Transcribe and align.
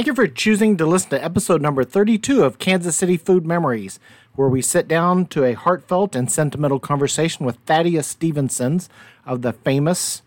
Thank 0.00 0.06
you 0.06 0.14
for 0.14 0.28
choosing 0.28 0.78
to 0.78 0.86
listen 0.86 1.10
to 1.10 1.22
episode 1.22 1.60
number 1.60 1.84
32 1.84 2.42
of 2.42 2.58
Kansas 2.58 2.96
City 2.96 3.18
Food 3.18 3.44
Memories, 3.44 4.00
where 4.34 4.48
we 4.48 4.62
sit 4.62 4.88
down 4.88 5.26
to 5.26 5.44
a 5.44 5.52
heartfelt 5.52 6.16
and 6.16 6.32
sentimental 6.32 6.80
conversation 6.80 7.44
with 7.44 7.58
Thaddeus 7.66 8.06
Stephensons 8.06 8.88
of 9.26 9.42
the 9.42 9.52
famous 9.52 10.22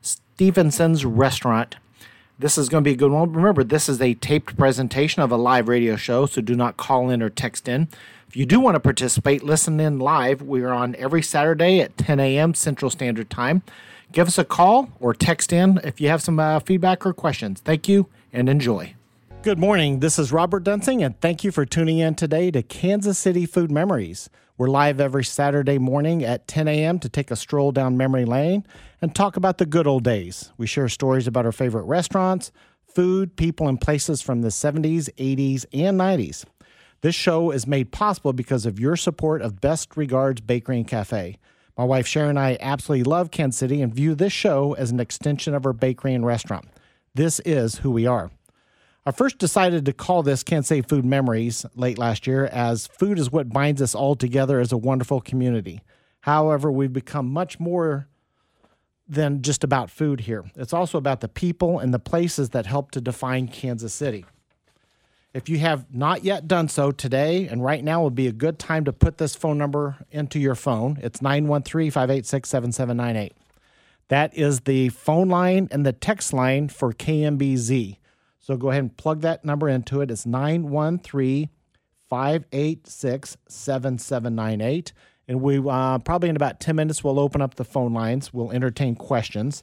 Stephenson's 0.00 1.04
Restaurant. 1.04 1.74
This 2.38 2.56
is 2.56 2.68
going 2.68 2.84
to 2.84 2.88
be 2.88 2.92
a 2.92 2.96
good 2.96 3.10
one. 3.10 3.32
Remember, 3.32 3.64
this 3.64 3.88
is 3.88 4.00
a 4.00 4.14
taped 4.14 4.56
presentation 4.56 5.22
of 5.22 5.32
a 5.32 5.36
live 5.36 5.66
radio 5.66 5.96
show, 5.96 6.26
so 6.26 6.40
do 6.40 6.54
not 6.54 6.76
call 6.76 7.10
in 7.10 7.20
or 7.20 7.30
text 7.30 7.68
in. 7.68 7.88
If 8.28 8.36
you 8.36 8.46
do 8.46 8.60
want 8.60 8.76
to 8.76 8.80
participate, 8.80 9.42
listen 9.42 9.80
in 9.80 9.98
live. 9.98 10.40
We 10.40 10.62
are 10.62 10.72
on 10.72 10.94
every 10.94 11.22
Saturday 11.22 11.80
at 11.80 11.98
10 11.98 12.20
a.m. 12.20 12.54
Central 12.54 12.92
Standard 12.92 13.28
Time. 13.28 13.64
Give 14.12 14.28
us 14.28 14.38
a 14.38 14.44
call 14.44 14.92
or 15.00 15.14
text 15.14 15.52
in 15.52 15.80
if 15.82 16.00
you 16.00 16.06
have 16.06 16.22
some 16.22 16.38
uh, 16.38 16.60
feedback 16.60 17.04
or 17.04 17.12
questions. 17.12 17.60
Thank 17.60 17.88
you 17.88 18.06
and 18.32 18.48
enjoy. 18.48 18.94
Good 19.42 19.58
morning. 19.58 20.00
This 20.00 20.18
is 20.18 20.32
Robert 20.32 20.64
Dunsing, 20.64 21.02
and 21.02 21.18
thank 21.18 21.44
you 21.44 21.50
for 21.50 21.64
tuning 21.64 21.96
in 21.96 22.14
today 22.14 22.50
to 22.50 22.62
Kansas 22.62 23.16
City 23.16 23.46
Food 23.46 23.70
Memories. 23.70 24.28
We're 24.58 24.68
live 24.68 25.00
every 25.00 25.24
Saturday 25.24 25.78
morning 25.78 26.22
at 26.22 26.46
10 26.46 26.68
a.m. 26.68 26.98
to 26.98 27.08
take 27.08 27.30
a 27.30 27.36
stroll 27.36 27.72
down 27.72 27.96
memory 27.96 28.26
lane 28.26 28.66
and 29.00 29.14
talk 29.14 29.38
about 29.38 29.56
the 29.56 29.64
good 29.64 29.86
old 29.86 30.04
days. 30.04 30.52
We 30.58 30.66
share 30.66 30.90
stories 30.90 31.26
about 31.26 31.46
our 31.46 31.52
favorite 31.52 31.84
restaurants, 31.84 32.52
food, 32.84 33.34
people, 33.34 33.66
and 33.66 33.80
places 33.80 34.20
from 34.20 34.42
the 34.42 34.48
70s, 34.48 35.08
80s, 35.14 35.64
and 35.72 35.98
90s. 35.98 36.44
This 37.00 37.14
show 37.14 37.50
is 37.50 37.66
made 37.66 37.92
possible 37.92 38.34
because 38.34 38.66
of 38.66 38.78
your 38.78 38.94
support 38.94 39.40
of 39.40 39.62
Best 39.62 39.96
Regards 39.96 40.42
Bakery 40.42 40.76
and 40.76 40.86
Cafe. 40.86 41.38
My 41.78 41.84
wife 41.84 42.06
Sharon 42.06 42.28
and 42.28 42.38
I 42.38 42.58
absolutely 42.60 43.04
love 43.04 43.30
Kansas 43.30 43.58
City 43.58 43.80
and 43.80 43.94
view 43.94 44.14
this 44.14 44.34
show 44.34 44.74
as 44.74 44.90
an 44.90 45.00
extension 45.00 45.54
of 45.54 45.64
our 45.64 45.72
bakery 45.72 46.12
and 46.12 46.26
restaurant. 46.26 46.66
This 47.14 47.40
is 47.46 47.76
who 47.76 47.90
we 47.90 48.06
are. 48.06 48.30
I 49.10 49.12
first 49.12 49.38
decided 49.38 49.86
to 49.86 49.92
call 49.92 50.22
this 50.22 50.44
Can't 50.44 50.64
Say 50.64 50.82
Food 50.82 51.04
Memories 51.04 51.66
late 51.74 51.98
last 51.98 52.28
year 52.28 52.46
as 52.46 52.86
food 52.86 53.18
is 53.18 53.32
what 53.32 53.48
binds 53.48 53.82
us 53.82 53.92
all 53.92 54.14
together 54.14 54.60
as 54.60 54.70
a 54.70 54.76
wonderful 54.76 55.20
community. 55.20 55.80
However, 56.20 56.70
we've 56.70 56.92
become 56.92 57.28
much 57.28 57.58
more 57.58 58.06
than 59.08 59.42
just 59.42 59.64
about 59.64 59.90
food 59.90 60.20
here. 60.20 60.44
It's 60.54 60.72
also 60.72 60.96
about 60.96 61.22
the 61.22 61.28
people 61.28 61.80
and 61.80 61.92
the 61.92 61.98
places 61.98 62.50
that 62.50 62.66
help 62.66 62.92
to 62.92 63.00
define 63.00 63.48
Kansas 63.48 63.92
City. 63.92 64.26
If 65.34 65.48
you 65.48 65.58
have 65.58 65.92
not 65.92 66.22
yet 66.22 66.46
done 66.46 66.68
so 66.68 66.92
today 66.92 67.48
and 67.48 67.64
right 67.64 67.82
now 67.82 68.04
would 68.04 68.14
be 68.14 68.28
a 68.28 68.32
good 68.32 68.60
time 68.60 68.84
to 68.84 68.92
put 68.92 69.18
this 69.18 69.34
phone 69.34 69.58
number 69.58 70.06
into 70.12 70.38
your 70.38 70.54
phone. 70.54 71.00
It's 71.02 71.20
913 71.20 71.90
586 71.90 72.48
7798. 72.48 73.32
That 74.06 74.38
is 74.38 74.60
the 74.60 74.90
phone 74.90 75.28
line 75.28 75.66
and 75.72 75.84
the 75.84 75.92
text 75.92 76.32
line 76.32 76.68
for 76.68 76.92
KMBZ. 76.92 77.96
So 78.50 78.56
go 78.56 78.70
ahead 78.70 78.82
and 78.82 78.96
plug 78.96 79.20
that 79.20 79.44
number 79.44 79.68
into 79.68 80.00
it. 80.00 80.10
It's 80.10 80.26
913 80.26 81.50
586 82.08 83.36
7798. 83.48 84.92
And 85.28 85.40
we 85.40 85.62
uh, 85.64 85.98
probably 86.00 86.30
in 86.30 86.34
about 86.34 86.58
10 86.58 86.74
minutes, 86.74 87.04
we'll 87.04 87.20
open 87.20 87.42
up 87.42 87.54
the 87.54 87.64
phone 87.64 87.94
lines. 87.94 88.34
We'll 88.34 88.50
entertain 88.50 88.96
questions 88.96 89.62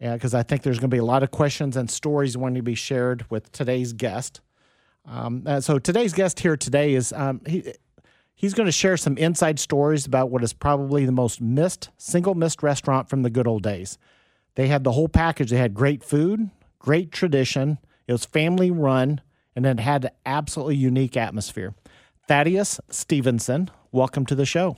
because 0.00 0.32
I 0.32 0.42
think 0.44 0.62
there's 0.62 0.78
going 0.78 0.88
to 0.88 0.94
be 0.94 0.98
a 0.98 1.04
lot 1.04 1.24
of 1.24 1.30
questions 1.30 1.76
and 1.76 1.90
stories 1.90 2.38
wanting 2.38 2.54
to 2.54 2.62
be 2.62 2.74
shared 2.74 3.30
with 3.30 3.52
today's 3.52 3.92
guest. 3.92 4.40
Um, 5.04 5.42
uh, 5.44 5.60
so 5.60 5.78
today's 5.78 6.14
guest 6.14 6.40
here 6.40 6.56
today 6.56 6.94
is 6.94 7.12
um, 7.12 7.42
he, 7.46 7.70
he's 8.34 8.54
going 8.54 8.64
to 8.64 8.72
share 8.72 8.96
some 8.96 9.18
inside 9.18 9.58
stories 9.58 10.06
about 10.06 10.30
what 10.30 10.42
is 10.42 10.54
probably 10.54 11.04
the 11.04 11.12
most 11.12 11.42
missed, 11.42 11.90
single 11.98 12.34
missed 12.34 12.62
restaurant 12.62 13.10
from 13.10 13.24
the 13.24 13.28
good 13.28 13.46
old 13.46 13.62
days. 13.62 13.98
They 14.54 14.68
had 14.68 14.84
the 14.84 14.92
whole 14.92 15.10
package. 15.10 15.50
They 15.50 15.58
had 15.58 15.74
great 15.74 16.02
food, 16.02 16.48
great 16.78 17.12
tradition, 17.12 17.76
it 18.06 18.12
was 18.12 18.24
family 18.24 18.70
run 18.70 19.20
and 19.54 19.66
it 19.66 19.80
had 19.80 20.04
an 20.04 20.10
absolutely 20.24 20.76
unique 20.76 21.16
atmosphere. 21.16 21.74
Thaddeus 22.28 22.80
Stephenson, 22.90 23.70
welcome 23.92 24.26
to 24.26 24.34
the 24.34 24.46
show. 24.46 24.76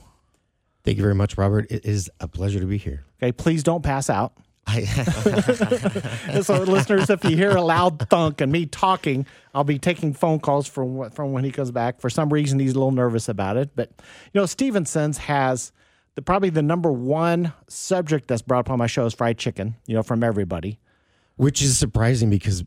Thank 0.83 0.97
you 0.97 1.03
very 1.03 1.15
much, 1.15 1.37
Robert. 1.37 1.67
It 1.69 1.85
is 1.85 2.09
a 2.19 2.27
pleasure 2.27 2.59
to 2.59 2.65
be 2.65 2.77
here. 2.77 3.03
Okay, 3.21 3.31
please 3.31 3.63
don't 3.63 3.83
pass 3.83 4.09
out. 4.09 4.33
so, 4.69 6.61
listeners, 6.61 7.09
if 7.09 7.23
you 7.23 7.35
hear 7.35 7.51
a 7.51 7.61
loud 7.61 8.07
thunk 8.07 8.39
and 8.39 8.51
me 8.51 8.67
talking, 8.67 9.25
I'll 9.53 9.63
be 9.63 9.79
taking 9.79 10.13
phone 10.13 10.39
calls 10.39 10.67
from 10.67 11.09
from 11.09 11.31
when 11.31 11.43
he 11.43 11.51
comes 11.51 11.71
back. 11.71 11.99
For 11.99 12.09
some 12.09 12.31
reason, 12.31 12.59
he's 12.59 12.73
a 12.73 12.75
little 12.75 12.91
nervous 12.91 13.27
about 13.29 13.57
it. 13.57 13.71
But 13.75 13.89
you 14.31 14.39
know, 14.39 14.45
Stephenson's 14.45 15.17
has 15.19 15.71
the 16.13 16.21
probably 16.21 16.51
the 16.51 16.61
number 16.61 16.91
one 16.91 17.51
subject 17.67 18.27
that's 18.27 18.43
brought 18.43 18.67
up 18.67 18.69
on 18.69 18.77
my 18.77 18.85
show 18.85 19.05
is 19.07 19.13
fried 19.13 19.39
chicken. 19.39 19.75
You 19.87 19.95
know, 19.95 20.03
from 20.03 20.23
everybody, 20.23 20.77
which 21.37 21.63
is 21.63 21.79
surprising 21.79 22.29
because 22.29 22.63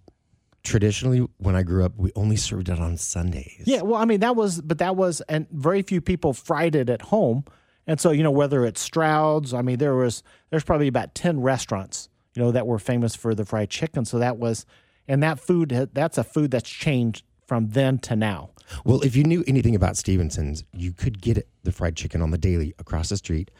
traditionally 0.62 1.26
when 1.38 1.56
I 1.56 1.62
grew 1.62 1.84
up, 1.84 1.92
we 1.96 2.12
only 2.14 2.36
served 2.36 2.68
it 2.68 2.78
on 2.78 2.96
Sundays. 2.96 3.62
Yeah, 3.66 3.82
well, 3.82 4.00
I 4.00 4.04
mean 4.04 4.20
that 4.20 4.36
was, 4.36 4.60
but 4.60 4.78
that 4.78 4.96
was, 4.96 5.20
and 5.22 5.46
very 5.50 5.82
few 5.82 6.00
people 6.00 6.32
fried 6.32 6.74
it 6.74 6.88
at 6.88 7.02
home. 7.02 7.44
And 7.86 8.00
so, 8.00 8.12
you 8.12 8.22
know, 8.22 8.30
whether 8.30 8.64
it's 8.64 8.80
Stroud's, 8.80 9.52
I 9.52 9.62
mean, 9.62 9.78
there 9.78 9.96
was 9.96 10.22
there's 10.50 10.64
probably 10.64 10.88
about 10.88 11.14
ten 11.14 11.40
restaurants, 11.40 12.08
you 12.34 12.42
know, 12.42 12.52
that 12.52 12.66
were 12.66 12.78
famous 12.78 13.16
for 13.16 13.34
the 13.34 13.44
fried 13.44 13.70
chicken. 13.70 14.04
So 14.04 14.18
that 14.20 14.38
was, 14.38 14.64
and 15.08 15.22
that 15.22 15.40
food, 15.40 15.90
that's 15.92 16.16
a 16.16 16.24
food 16.24 16.52
that's 16.52 16.70
changed 16.70 17.24
from 17.46 17.70
then 17.70 17.98
to 17.98 18.14
now. 18.14 18.50
Well, 18.84 19.02
if 19.02 19.16
you 19.16 19.24
knew 19.24 19.42
anything 19.48 19.74
about 19.74 19.96
Stephenson's, 19.96 20.64
you 20.72 20.92
could 20.92 21.20
get 21.20 21.36
it, 21.36 21.48
the 21.64 21.72
fried 21.72 21.96
chicken 21.96 22.22
on 22.22 22.30
the 22.30 22.38
daily 22.38 22.72
across 22.78 23.08
the 23.08 23.16
street 23.16 23.50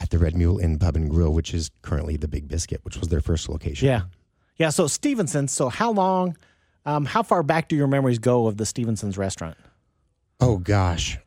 at 0.00 0.10
the 0.10 0.18
Red 0.18 0.36
Mule 0.36 0.58
Inn 0.58 0.78
Pub 0.78 0.94
and 0.94 1.10
Grill, 1.10 1.32
which 1.32 1.52
is 1.52 1.70
currently 1.82 2.16
the 2.16 2.28
Big 2.28 2.46
Biscuit, 2.46 2.80
which 2.84 2.96
was 2.96 3.08
their 3.08 3.20
first 3.20 3.48
location. 3.48 3.88
Yeah, 3.88 4.02
yeah. 4.58 4.70
So 4.70 4.86
Stephenson's. 4.86 5.52
So 5.52 5.68
how 5.68 5.92
long? 5.92 6.36
Um, 6.84 7.04
how 7.04 7.22
far 7.22 7.42
back 7.42 7.68
do 7.68 7.76
your 7.76 7.86
memories 7.86 8.18
go 8.18 8.46
of 8.46 8.56
the 8.56 8.64
Stephenson's 8.64 9.18
restaurant? 9.18 9.56
Oh 10.40 10.56
gosh, 10.56 11.18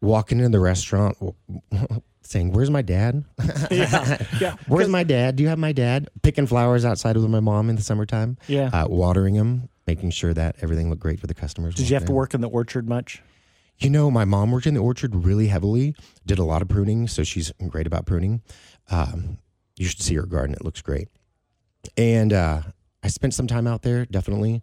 walking 0.00 0.40
in 0.40 0.52
the 0.52 0.60
restaurant, 0.60 1.16
saying, 2.22 2.52
"Where's 2.52 2.70
my 2.70 2.82
dad? 2.82 3.24
yeah, 3.70 4.24
yeah. 4.40 4.56
Where's 4.68 4.88
my 4.88 5.02
dad? 5.02 5.36
Do 5.36 5.42
you 5.42 5.48
have 5.48 5.58
my 5.58 5.72
dad?" 5.72 6.08
Picking 6.22 6.46
flowers 6.46 6.84
outside 6.84 7.16
with 7.16 7.28
my 7.28 7.40
mom 7.40 7.70
in 7.70 7.76
the 7.76 7.82
summertime. 7.82 8.38
Yeah, 8.46 8.68
uh, 8.68 8.86
watering 8.88 9.34
them, 9.34 9.68
making 9.86 10.10
sure 10.10 10.32
that 10.32 10.56
everything 10.60 10.90
looked 10.90 11.02
great 11.02 11.20
for 11.20 11.26
the 11.26 11.34
customers. 11.34 11.74
Did 11.74 11.88
you 11.88 11.94
have 11.94 12.02
there. 12.02 12.08
to 12.08 12.12
work 12.12 12.34
in 12.34 12.40
the 12.40 12.48
orchard 12.48 12.88
much? 12.88 13.22
You 13.78 13.90
know, 13.90 14.10
my 14.10 14.24
mom 14.24 14.52
worked 14.52 14.66
in 14.66 14.74
the 14.74 14.80
orchard 14.80 15.14
really 15.14 15.48
heavily. 15.48 15.96
Did 16.24 16.38
a 16.38 16.44
lot 16.44 16.62
of 16.62 16.68
pruning, 16.68 17.08
so 17.08 17.24
she's 17.24 17.52
great 17.68 17.86
about 17.86 18.06
pruning. 18.06 18.40
Um, 18.90 19.38
you 19.76 19.86
should 19.86 20.00
see 20.00 20.14
her 20.14 20.26
garden; 20.26 20.54
it 20.54 20.64
looks 20.64 20.80
great. 20.80 21.08
And 21.96 22.32
uh, 22.32 22.62
I 23.02 23.08
spent 23.08 23.34
some 23.34 23.46
time 23.46 23.66
out 23.66 23.82
there, 23.82 24.06
definitely. 24.06 24.62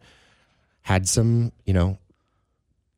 Had 0.81 1.07
some, 1.07 1.51
you 1.65 1.73
know, 1.73 1.97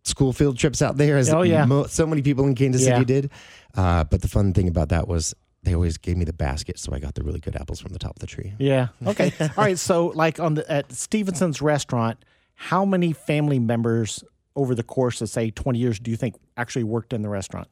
school 0.03 0.33
field 0.33 0.57
trips 0.57 0.81
out 0.81 0.97
there, 0.97 1.17
as 1.17 1.33
oh, 1.33 1.41
yeah. 1.41 1.65
mo- 1.65 1.87
so 1.87 2.05
many 2.05 2.21
people 2.21 2.45
in 2.45 2.55
Kansas 2.55 2.85
yeah. 2.85 2.95
City 2.95 3.05
did. 3.05 3.31
Uh, 3.75 4.03
but 4.03 4.21
the 4.21 4.27
fun 4.27 4.53
thing 4.53 4.67
about 4.67 4.89
that 4.89 5.07
was 5.07 5.33
they 5.63 5.73
always 5.73 5.97
gave 5.97 6.17
me 6.17 6.25
the 6.25 6.33
basket, 6.33 6.77
so 6.77 6.93
I 6.93 6.99
got 6.99 7.15
the 7.15 7.23
really 7.23 7.39
good 7.39 7.55
apples 7.55 7.79
from 7.79 7.93
the 7.93 7.99
top 7.99 8.11
of 8.11 8.19
the 8.19 8.27
tree. 8.27 8.53
Yeah. 8.59 8.89
Okay. 9.05 9.33
All 9.39 9.49
right. 9.57 9.79
So, 9.79 10.07
like 10.07 10.39
on 10.39 10.55
the 10.55 10.69
at 10.69 10.91
Stephenson's 10.91 11.61
restaurant, 11.61 12.23
how 12.55 12.85
many 12.85 13.13
family 13.13 13.59
members 13.59 14.23
over 14.55 14.75
the 14.75 14.83
course 14.83 15.21
of 15.21 15.29
say 15.29 15.51
twenty 15.51 15.79
years 15.79 15.99
do 15.99 16.11
you 16.11 16.17
think 16.17 16.35
actually 16.57 16.83
worked 16.83 17.13
in 17.13 17.21
the 17.21 17.29
restaurant? 17.29 17.69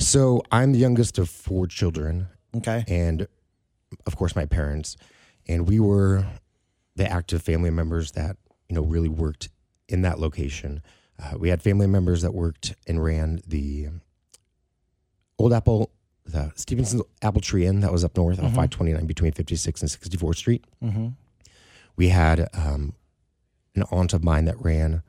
So 0.00 0.42
I'm 0.52 0.72
the 0.72 0.78
youngest 0.78 1.18
of 1.18 1.28
four 1.28 1.66
children. 1.66 2.28
Okay. 2.56 2.84
And 2.88 3.26
of 4.06 4.16
course, 4.16 4.36
my 4.36 4.46
parents 4.46 4.96
and 5.48 5.68
we 5.68 5.80
were 5.80 6.24
the 6.96 7.10
active 7.10 7.42
family 7.42 7.70
members 7.70 8.12
that 8.12 8.36
you 8.68 8.76
know 8.76 8.82
really 8.82 9.08
worked 9.08 9.48
in 9.88 10.02
that 10.02 10.18
location. 10.18 10.82
Uh, 11.20 11.36
we 11.38 11.48
had 11.48 11.62
family 11.62 11.86
members 11.86 12.22
that 12.22 12.32
worked 12.32 12.74
and 12.86 13.02
ran 13.02 13.40
the 13.46 13.88
Old 15.38 15.52
Apple, 15.52 15.90
the 16.24 16.52
Stephenson's 16.54 17.02
Apple 17.22 17.40
Tree 17.40 17.66
Inn 17.66 17.80
that 17.80 17.92
was 17.92 18.04
up 18.04 18.16
north 18.16 18.36
mm-hmm. 18.36 18.46
on 18.46 18.52
529 18.52 19.06
between 19.06 19.32
56 19.32 19.82
and 19.82 19.90
64th 19.90 20.36
Street. 20.36 20.64
Mm-hmm. 20.82 21.08
We 21.96 22.08
had 22.08 22.48
um, 22.54 22.94
an 23.74 23.84
aunt 23.90 24.12
of 24.12 24.22
mine 24.22 24.44
that 24.44 24.60
ran 24.60 25.02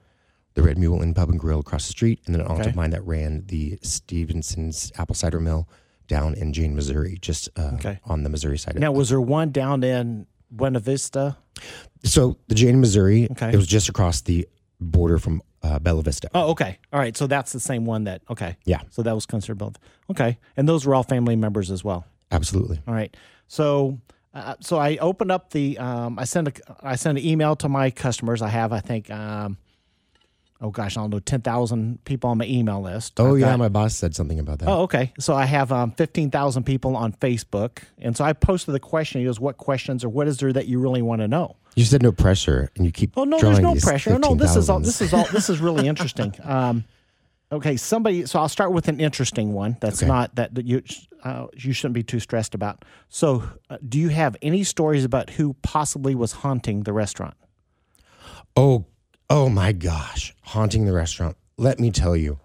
the 0.56 0.64
Red 0.64 0.78
Mule 0.78 1.02
Inn 1.02 1.14
Pub 1.14 1.30
and 1.30 1.40
Grill 1.40 1.60
across 1.60 1.86
the 1.86 1.92
street, 1.92 2.22
and 2.26 2.34
then 2.34 2.42
an 2.42 2.48
aunt 2.48 2.62
okay. 2.62 2.70
of 2.70 2.76
mine 2.76 2.90
that 2.92 3.06
ran 3.06 3.46
the 3.48 3.78
Stephenson's 3.82 4.92
Apple 4.98 5.16
Cider 5.16 5.40
Mill 5.40 5.68
down 6.10 6.34
in 6.34 6.52
Jane, 6.52 6.76
Missouri, 6.76 7.18
just 7.22 7.48
uh, 7.58 7.72
okay. 7.76 8.00
on 8.04 8.24
the 8.24 8.30
Missouri 8.30 8.58
side. 8.58 8.78
Now, 8.78 8.92
was 8.92 9.08
there 9.08 9.22
one 9.22 9.52
down 9.52 9.82
in 9.82 10.26
Buena 10.52 10.82
Vista? 10.82 11.38
So 12.04 12.38
the 12.48 12.56
Jane, 12.56 12.82
Missouri, 12.82 13.30
okay. 13.32 13.50
it 13.54 13.56
was 13.56 13.68
just 13.68 13.88
across 13.88 14.20
the 14.20 14.46
border 14.82 15.20
from 15.20 15.42
uh, 15.62 15.80
Bella 15.80 16.02
Vista. 16.02 16.30
Oh, 16.34 16.50
okay. 16.52 16.80
All 16.92 17.00
right. 17.00 17.16
So 17.16 17.28
that's 17.28 17.54
the 17.54 17.60
same 17.60 17.86
one 17.86 18.06
that, 18.06 18.22
okay. 18.30 18.58
Yeah. 18.66 18.82
So 18.90 19.04
that 19.04 19.14
was 19.14 19.26
considered 19.26 19.60
Bella. 19.60 19.74
Okay. 20.10 20.38
And 20.58 20.68
those 20.68 20.86
were 20.86 20.96
all 20.96 21.04
family 21.04 21.36
members 21.36 21.70
as 21.72 21.84
well. 21.84 22.06
Absolutely. 22.32 22.82
All 22.88 22.94
right. 22.94 23.16
So, 23.48 24.00
uh, 24.34 24.56
so 24.62 24.78
I 24.78 24.98
opened 24.98 25.32
up 25.32 25.52
the, 25.52 25.78
um, 25.78 26.18
I 26.18 26.26
sent 26.26 26.48
a, 26.48 26.54
I 26.82 26.96
sent 26.96 27.18
an 27.18 27.26
email 27.26 27.56
to 27.58 27.70
my 27.70 27.92
customers. 27.92 28.42
I 28.42 28.50
have, 28.50 28.72
I 28.72 28.80
think, 28.80 29.10
um, 29.12 29.58
oh 30.62 30.70
gosh, 30.72 30.98
I 30.98 31.02
don't 31.02 31.10
know, 31.12 31.20
10,000 31.20 32.04
people 32.04 32.30
on 32.30 32.38
my 32.38 32.46
email 32.46 32.82
list. 32.82 33.20
Oh 33.20 33.34
I've 33.34 33.40
yeah, 33.40 33.52
got- 33.52 33.60
my 33.60 33.70
boss 33.70 33.96
said 33.96 34.16
something 34.16 34.40
about 34.40 34.60
that. 34.60 34.68
Oh, 34.68 34.82
okay. 34.82 35.14
So 35.20 35.34
I 35.34 35.46
have 35.46 35.72
um, 35.72 35.92
15,000 35.92 36.64
people 36.66 36.96
on 36.98 37.14
Facebook. 37.14 37.84
And 38.00 38.16
so 38.18 38.24
I 38.26 38.34
posted 38.34 38.74
the 38.76 38.80
question. 38.80 39.22
He 39.22 39.26
goes, 39.26 39.40
What 39.40 39.58
questions 39.58 40.04
or 40.04 40.10
what 40.10 40.28
is 40.28 40.38
there 40.38 40.52
that 40.54 40.68
you 40.68 40.80
really 40.80 41.02
want 41.02 41.22
to 41.22 41.28
know? 41.28 41.56
You 41.76 41.86
said 41.86 42.02
no 42.04 42.12
pressure, 42.12 42.72
and 42.76 42.86
you 42.86 42.92
keep. 42.92 43.14
Oh, 43.16 43.24
no, 43.24 43.40
there's 43.40 43.60
no 43.60 43.76
pressure. 43.76 44.18
No, 44.20 44.36
this 44.36 44.56
is 44.58 44.70
all, 44.70 44.80
this 44.82 45.02
is 45.02 45.14
all, 45.14 45.26
this 45.32 45.50
is 45.50 45.60
really 45.60 45.88
interesting. 45.88 46.34
Um, 46.44 46.84
okay. 47.52 47.78
Somebody, 47.78 48.26
so 48.26 48.40
I'll 48.40 48.50
start 48.50 48.72
with 48.74 48.88
an 48.90 49.00
interesting 49.00 49.54
one 49.54 49.78
that's 49.80 50.04
Okay. 50.04 50.08
not 50.12 50.36
that, 50.36 50.56
that 50.56 50.66
you, 50.66 50.82
uh, 51.24 51.48
you 51.56 51.72
shouldn't 51.72 51.94
be 51.94 52.04
too 52.04 52.20
stressed 52.20 52.54
about. 52.54 52.84
So, 53.08 53.44
uh, 53.70 53.78
do 53.88 53.98
you 53.98 54.10
have 54.10 54.36
any 54.42 54.64
stories 54.64 55.06
about 55.06 55.30
who 55.30 55.54
possibly 55.62 56.16
was 56.16 56.32
haunting 56.34 56.84
the 56.84 56.92
restaurant? 56.92 57.36
Oh, 58.58 58.86
oh 59.30 59.50
my 59.50 59.72
gosh, 59.72 60.34
haunting 60.42 60.86
the 60.86 60.94
restaurant. 60.94 61.38
Let 61.58 61.80
me 61.80 61.92
tell 61.92 62.16
you, 62.16 62.40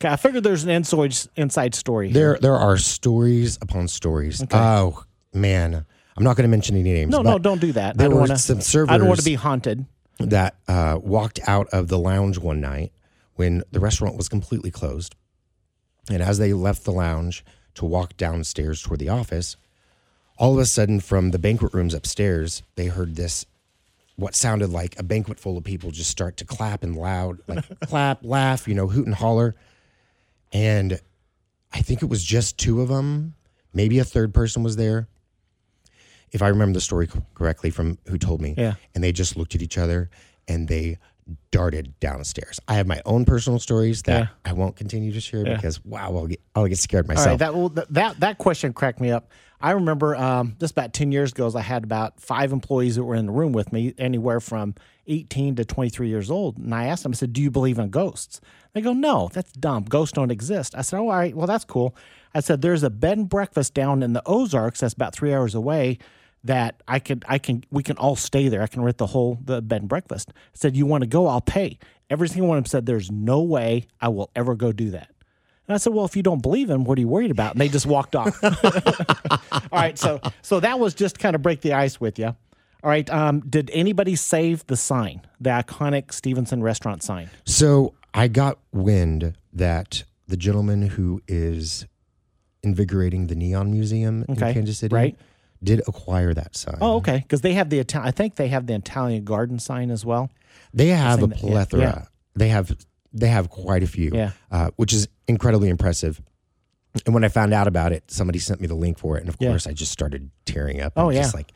Okay. 0.00 0.08
I 0.12 0.16
figured 0.16 0.42
there's 0.42 0.64
an 0.64 0.70
inside, 0.70 1.14
inside 1.36 1.74
story. 1.74 2.08
here. 2.08 2.14
there 2.32 2.38
there 2.40 2.56
are 2.56 2.76
stories 2.76 3.58
upon 3.62 3.86
stories. 3.88 4.42
Oh 4.52 5.04
man, 5.32 5.86
I'm 6.16 6.24
not 6.24 6.36
going 6.36 6.44
to 6.44 6.50
mention 6.50 6.76
any 6.76 6.92
names. 6.92 7.10
no, 7.12 7.22
but 7.22 7.30
no, 7.30 7.38
don't 7.38 7.60
do 7.60 7.72
that. 7.72 7.96
there 7.96 8.06
I 8.06 8.08
don't 8.08 8.14
were 8.20 8.28
want 8.28 8.38
some 8.40 8.58
to, 8.58 8.92
I 8.92 8.98
don't 8.98 9.06
want 9.08 9.20
to 9.20 9.24
be 9.24 9.34
haunted. 9.34 9.86
that 10.18 10.56
uh, 10.68 10.98
walked 11.00 11.40
out 11.46 11.68
of 11.68 11.88
the 11.88 11.98
lounge 11.98 12.38
one 12.38 12.60
night 12.60 12.92
when 13.36 13.62
the 13.72 13.80
restaurant 13.80 14.16
was 14.16 14.28
completely 14.28 14.70
closed. 14.70 15.14
And 16.10 16.22
as 16.22 16.38
they 16.38 16.52
left 16.52 16.84
the 16.84 16.92
lounge 16.92 17.44
to 17.74 17.84
walk 17.84 18.16
downstairs 18.16 18.82
toward 18.82 19.00
the 19.00 19.08
office, 19.08 19.56
all 20.38 20.54
of 20.54 20.58
a 20.58 20.66
sudden 20.66 21.00
from 21.00 21.30
the 21.30 21.38
banquet 21.38 21.72
rooms 21.72 21.94
upstairs, 21.94 22.62
they 22.74 22.86
heard 22.86 23.16
this 23.16 23.46
what 24.16 24.34
sounded 24.34 24.70
like 24.70 24.98
a 24.98 25.02
banquet 25.02 25.40
full 25.40 25.58
of 25.58 25.64
people 25.64 25.90
just 25.90 26.10
start 26.10 26.36
to 26.38 26.44
clap 26.44 26.84
and 26.84 26.96
loud, 26.96 27.40
like 27.48 27.64
clap, 27.80 28.24
laugh, 28.24 28.68
you 28.68 28.74
know, 28.74 28.86
hoot 28.86 29.06
and 29.06 29.14
holler. 29.14 29.54
And 30.52 31.00
I 31.72 31.80
think 31.80 32.02
it 32.02 32.08
was 32.08 32.22
just 32.22 32.58
two 32.58 32.80
of 32.80 32.88
them. 32.88 33.34
Maybe 33.72 33.98
a 33.98 34.04
third 34.04 34.32
person 34.32 34.62
was 34.62 34.76
there. 34.76 35.08
If 36.30 36.42
I 36.42 36.48
remember 36.48 36.74
the 36.74 36.80
story 36.80 37.08
correctly 37.34 37.70
from 37.70 37.98
who 38.06 38.18
told 38.18 38.40
me. 38.40 38.54
Yeah. 38.56 38.74
And 38.94 39.02
they 39.02 39.12
just 39.12 39.36
looked 39.36 39.54
at 39.54 39.62
each 39.62 39.78
other 39.78 40.10
and 40.46 40.68
they 40.68 40.98
darted 41.50 41.98
downstairs. 42.00 42.60
I 42.68 42.74
have 42.74 42.86
my 42.86 43.00
own 43.06 43.24
personal 43.24 43.58
stories 43.58 44.02
that 44.02 44.20
Yeah. 44.20 44.26
I 44.44 44.52
won't 44.52 44.76
continue 44.76 45.12
to 45.12 45.20
share 45.20 45.46
Yeah. 45.46 45.56
because 45.56 45.82
wow, 45.84 46.14
I'll 46.16 46.26
get 46.26 46.40
I'll 46.54 46.66
get 46.66 46.78
scared 46.78 47.08
myself. 47.08 47.40
right, 47.40 47.74
that, 47.74 47.86
that 47.90 48.20
that 48.20 48.38
question 48.38 48.72
cracked 48.72 49.00
me 49.00 49.10
up. 49.10 49.30
I 49.60 49.70
remember 49.70 50.14
um, 50.16 50.56
just 50.60 50.72
about 50.72 50.92
ten 50.92 51.10
years 51.12 51.32
ago, 51.32 51.50
I 51.54 51.62
had 51.62 51.84
about 51.84 52.20
five 52.20 52.52
employees 52.52 52.96
that 52.96 53.04
were 53.04 53.14
in 53.14 53.24
the 53.26 53.32
room 53.32 53.52
with 53.52 53.72
me, 53.72 53.94
anywhere 53.96 54.40
from 54.40 54.74
eighteen 55.06 55.54
to 55.56 55.64
twenty 55.64 55.88
three 55.88 56.08
years 56.08 56.30
old, 56.30 56.58
and 56.58 56.74
I 56.74 56.84
asked 56.86 57.02
them, 57.04 57.12
I 57.12 57.14
said, 57.16 57.32
"Do 57.32 57.40
you 57.40 57.50
believe 57.50 57.78
in 57.78 57.88
ghosts?" 57.88 58.40
They 58.74 58.82
go, 58.82 58.92
"No, 58.92 59.30
that's 59.32 59.52
dumb. 59.52 59.84
Ghosts 59.84 60.12
don't 60.12 60.30
exist." 60.30 60.74
I 60.76 60.82
said, 60.82 60.98
"Oh, 60.98 61.08
all 61.08 61.16
right, 61.16 61.34
well 61.34 61.46
that's 61.46 61.64
cool." 61.64 61.96
I 62.34 62.40
said, 62.40 62.60
"There's 62.60 62.82
a 62.82 62.90
bed 62.90 63.16
and 63.16 63.28
breakfast 63.28 63.72
down 63.72 64.02
in 64.02 64.12
the 64.12 64.22
Ozarks 64.26 64.80
that's 64.80 64.92
about 64.94 65.14
three 65.14 65.32
hours 65.32 65.54
away." 65.54 65.98
That 66.44 66.82
I 66.86 66.98
could, 66.98 67.24
I 67.26 67.38
can, 67.38 67.64
we 67.70 67.82
can 67.82 67.96
all 67.96 68.16
stay 68.16 68.48
there. 68.48 68.62
I 68.62 68.66
can 68.66 68.82
rent 68.82 68.98
the 68.98 69.06
whole 69.06 69.38
the 69.42 69.62
bed 69.62 69.82
and 69.82 69.88
breakfast. 69.88 70.30
I 70.36 70.40
said, 70.52 70.76
"You 70.76 70.84
want 70.86 71.02
to 71.02 71.08
go? 71.08 71.26
I'll 71.26 71.40
pay." 71.40 71.78
Every 72.10 72.28
single 72.28 72.48
one 72.48 72.58
of 72.58 72.64
them 72.64 72.68
said, 72.68 72.86
"There's 72.86 73.10
no 73.10 73.40
way 73.40 73.86
I 74.00 74.08
will 74.08 74.30
ever 74.36 74.54
go 74.54 74.70
do 74.70 74.90
that." 74.90 75.10
And 75.66 75.74
I 75.74 75.78
said, 75.78 75.94
"Well, 75.94 76.04
if 76.04 76.14
you 76.16 76.22
don't 76.22 76.42
believe 76.42 76.68
him, 76.68 76.84
what 76.84 76.98
are 76.98 77.00
you 77.00 77.08
worried 77.08 77.30
about?" 77.30 77.52
And 77.52 77.60
they 77.60 77.68
just 77.68 77.86
walked 77.86 78.14
off. 78.14 78.38
All 78.44 79.68
right, 79.72 79.98
so 79.98 80.20
so 80.42 80.60
that 80.60 80.78
was 80.78 80.94
just 80.94 81.18
kind 81.18 81.34
of 81.34 81.40
break 81.40 81.62
the 81.62 81.72
ice 81.72 81.98
with 81.98 82.18
you. 82.18 82.26
All 82.26 82.90
right, 82.90 83.08
um, 83.08 83.40
did 83.40 83.70
anybody 83.72 84.14
save 84.14 84.66
the 84.66 84.76
sign, 84.76 85.22
the 85.40 85.48
iconic 85.48 86.12
Stephenson 86.12 86.62
restaurant 86.62 87.02
sign? 87.02 87.30
So 87.46 87.94
I 88.12 88.28
got 88.28 88.58
wind 88.72 89.38
that 89.54 90.04
the 90.28 90.36
gentleman 90.36 90.82
who 90.88 91.22
is 91.26 91.86
invigorating 92.62 93.28
the 93.28 93.34
Neon 93.34 93.70
Museum 93.70 94.26
Okay, 94.28 94.48
in 94.48 94.54
Kansas 94.54 94.78
City 94.78 94.94
right. 94.94 95.16
Did 95.64 95.80
acquire 95.88 96.34
that 96.34 96.54
sign. 96.56 96.78
Oh, 96.80 96.96
okay, 96.96 97.18
because 97.18 97.40
they 97.40 97.54
have 97.54 97.70
the 97.70 97.80
Ita- 97.80 98.02
I 98.02 98.10
think 98.10 98.36
they 98.36 98.48
have 98.48 98.66
the 98.66 98.74
Italian 98.74 99.24
garden 99.24 99.58
sign 99.58 99.90
as 99.90 100.04
well. 100.04 100.30
They 100.72 100.88
have 100.88 101.22
a 101.22 101.26
that- 101.28 101.42
yeah, 101.42 101.48
plethora. 101.50 101.80
yeah. 101.80 102.04
They 102.36 102.48
have 102.48 102.76
they 103.12 103.28
have 103.28 103.48
quite 103.48 103.82
a 103.82 103.86
few, 103.86 104.10
Yeah. 104.12 104.32
uh, 104.50 104.70
which 104.76 104.92
is 104.92 105.06
incredibly 105.28 105.68
impressive. 105.68 106.20
And 107.06 107.14
when 107.14 107.24
I 107.24 107.28
found 107.28 107.52
out 107.54 107.66
about 107.68 107.92
it, 107.92 108.10
somebody 108.10 108.38
sent 108.38 108.60
me 108.60 108.66
the 108.66 108.74
link 108.74 108.98
for 108.98 109.16
it, 109.16 109.20
and 109.20 109.28
of 109.28 109.36
Yeah. 109.40 109.48
course, 109.50 109.66
I 109.66 109.72
just 109.72 109.92
started 109.92 110.30
tearing 110.46 110.80
up. 110.80 110.92
Oh, 110.96 111.08
and 111.10 111.16
just 111.18 111.34
like 111.34 111.52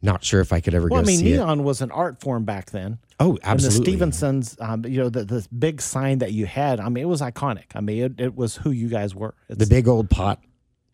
not 0.00 0.22
sure 0.22 0.40
if 0.40 0.52
I 0.52 0.60
could 0.60 0.74
ever 0.74 0.88
Well, 0.88 1.00
I 1.00 1.04
mean, 1.04 1.18
see 1.18 1.32
it. 1.32 1.36
neon 1.38 1.64
was 1.64 1.80
an 1.82 1.90
art 1.90 2.20
form 2.20 2.44
back 2.44 2.70
then. 2.70 2.98
Oh, 3.18 3.36
absolutely. 3.42 3.94
And 3.94 4.12
the 4.12 4.14
Stephensons, 4.14 4.56
um, 4.60 4.84
you 4.86 4.98
know, 4.98 5.08
the, 5.08 5.24
the 5.24 5.46
big 5.58 5.80
sign 5.82 6.18
that 6.18 6.32
you 6.32 6.46
had. 6.46 6.78
I 6.78 6.88
mean, 6.88 7.02
it 7.02 7.08
was 7.08 7.20
iconic. 7.20 7.64
I 7.74 7.80
mean, 7.80 8.02
it, 8.04 8.20
it 8.20 8.36
was 8.36 8.56
who 8.56 8.70
you 8.70 8.88
guys 8.88 9.12
were. 9.14 9.34
It's, 9.48 9.58
the 9.58 9.66
big 9.66 9.88
old 9.88 10.08
pot, 10.08 10.40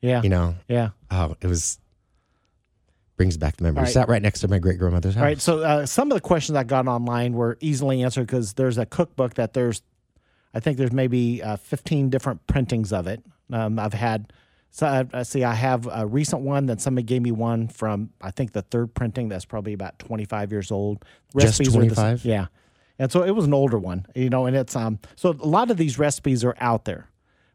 yeah, 0.01 0.23
you 0.23 0.31
know. 0.31 0.55
yeah. 0.69 0.91
Oh, 1.11 1.37
it 1.43 1.47
was 1.47 1.79
brings 3.17 3.37
back 3.37 3.57
the 3.57 3.65
memories. 3.65 3.87
Right. 3.87 3.93
Sat 3.93 4.09
right 4.09 4.23
next 4.23 4.41
to 4.41 4.49
my 4.49 4.59
great 4.59 4.79
grandmother's 4.79 5.15
house. 5.15 5.21
All 5.21 5.27
right. 5.27 5.41
So 5.41 5.63
uh, 5.63 5.87
some 5.87 6.11
of 6.11 6.17
the 6.17 6.21
questions 6.21 6.57
I 6.57 6.65
got 6.65 6.89
online 6.89 7.35
were 7.35 7.57
easily 7.61 8.03
answered 8.03 8.27
because 8.27 8.55
there's 8.55 8.79
a 8.79 8.87
cookbook 8.87 9.35
that 9.35 9.53
there's, 9.55 9.83
I 10.53 10.61
think 10.61 10.79
there's 10.79 10.93
maybe 10.93 11.43
uh, 11.43 11.57
15 11.57 12.11
different 12.11 12.47
printings 12.47 12.93
of 12.93 13.07
it. 13.07 13.23
Um, 13.53 13.79
I've 13.79 13.95
had, 13.95 14.33
so 14.71 14.87
I, 14.87 15.07
I 15.13 15.23
see 15.23 15.45
I 15.45 15.55
have 15.55 15.89
a 15.91 16.07
recent 16.07 16.43
one 16.43 16.67
that 16.67 16.81
somebody 16.81 17.05
gave 17.05 17.23
me 17.23 17.31
one 17.31 17.69
from 17.69 18.11
I 18.21 18.33
think 18.33 18.53
the 18.53 18.63
third 18.63 18.93
printing 18.95 19.29
that's 19.29 19.45
probably 19.45 19.73
about 19.73 19.99
25 20.01 20.51
years 20.51 20.73
old. 20.73 21.05
Just 21.39 21.61
are 21.61 21.65
the 21.65 21.71
25? 21.71 22.25
yeah. 22.25 22.47
And 22.99 23.11
so 23.11 23.23
it 23.23 23.33
was 23.33 23.45
an 23.45 23.55
older 23.55 23.79
one, 23.79 24.07
you 24.15 24.31
know, 24.31 24.47
and 24.47 24.57
it's 24.57 24.75
um 24.75 24.99
so 25.15 25.31
a 25.31 25.47
lot 25.47 25.71
of 25.71 25.77
these 25.77 25.99
recipes 25.99 26.45
are 26.45 26.57
out 26.59 26.85
there. 26.87 27.09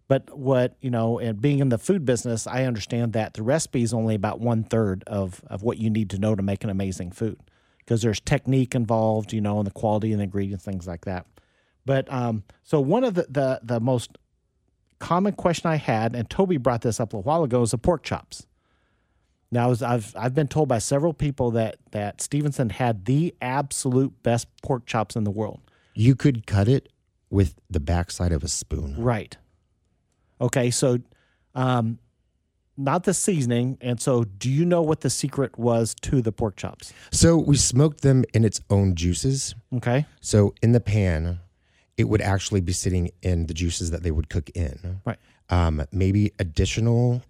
But 0.10 0.36
what, 0.38 0.76
you 0.82 0.90
know, 0.90 1.20
and 1.20 1.40
being 1.40 1.60
in 1.60 1.70
the 1.70 1.78
food 1.78 2.04
business, 2.04 2.48
I 2.48 2.66
understand 2.66 3.14
that 3.14 3.36
the 3.36 3.44
recipe 3.44 3.84
is 3.84 3.94
only 3.94 4.16
about 4.16 4.42
one 4.42 4.64
third 4.64 5.04
of, 5.06 5.42
of 5.48 5.62
what 5.62 5.78
you 5.78 5.90
need 5.92 6.10
to 6.10 6.18
know 6.18 6.36
to 6.36 6.42
make 6.42 6.64
an 6.64 6.72
amazing 6.72 7.12
food 7.12 7.40
because 7.78 8.02
there's 8.02 8.20
technique 8.20 8.74
involved, 8.74 9.32
you 9.32 9.40
know, 9.40 9.60
and 9.60 9.68
the 9.68 9.72
quality 9.72 10.12
and 10.12 10.20
the 10.20 10.24
ingredients, 10.24 10.66
things 10.66 10.88
like 10.88 11.06
that. 11.06 11.28
But 11.86 12.12
um, 12.12 12.44
so 12.64 12.82
one 12.82 13.04
of 13.04 13.14
the, 13.14 13.28
the, 13.30 13.60
the 13.62 13.80
most 13.80 14.18
common 14.98 15.34
question 15.34 15.70
I 15.70 15.76
had, 15.76 16.16
and 16.16 16.28
Toby 16.28 16.58
brought 16.58 16.82
this 16.82 17.00
up 17.00 17.14
a 17.14 17.20
while 17.20 17.44
ago, 17.44 17.62
is 17.62 17.72
the 17.72 17.78
pork 17.78 18.02
chops. 18.02 18.48
Now, 19.52 19.74
I've 19.84 20.16
I've 20.16 20.36
been 20.36 20.48
told 20.48 20.70
by 20.70 20.78
several 20.78 21.14
people 21.14 21.52
that 21.52 21.78
that 21.92 22.22
Stephenson 22.22 22.70
had 22.70 23.06
the 23.06 23.34
absolute 23.42 24.22
best 24.22 24.48
pork 24.62 24.86
chops 24.86 25.16
in 25.16 25.24
the 25.24 25.32
world. 25.32 25.60
You 25.96 26.16
could 26.16 26.46
cut 26.46 26.68
it 26.68 26.90
with 27.32 27.56
the 27.70 27.80
backside 27.80 28.32
of 28.32 28.44
a 28.44 28.48
spoon. 28.48 28.96
Right. 28.98 29.38
Okay, 30.42 30.72
so 30.72 31.00
um, 31.56 32.00
not 32.78 33.04
the 33.04 33.14
seasoning, 33.14 33.78
and 33.82 34.00
so 34.02 34.24
do 34.24 34.50
you 34.50 34.66
know 34.66 34.82
what 34.82 35.02
the 35.02 35.10
secret 35.10 35.58
was 35.60 35.94
to 36.02 36.22
the 36.22 36.32
pork 36.32 36.56
chops? 36.56 36.94
So 37.12 37.38
we 37.38 37.58
smoked 37.58 38.02
them 38.02 38.24
in 38.34 38.46
its 38.46 38.62
own 38.70 38.96
juices. 38.96 39.56
Okay, 39.76 40.06
So 40.22 40.54
in 40.62 40.72
the 40.72 40.80
pan, 40.80 41.40
it 41.98 42.06
would 42.06 42.22
actually 42.22 42.62
be 42.62 42.72
sitting 42.72 43.12
in 43.22 43.48
the 43.48 43.54
juices 43.54 43.92
that 43.92 44.04
they 44.04 44.12
would 44.12 44.30
cook 44.30 44.50
in. 44.56 45.02
Right. 45.06 45.18
Um, 45.50 45.84
maybe 45.92 46.31
additional 46.40 47.22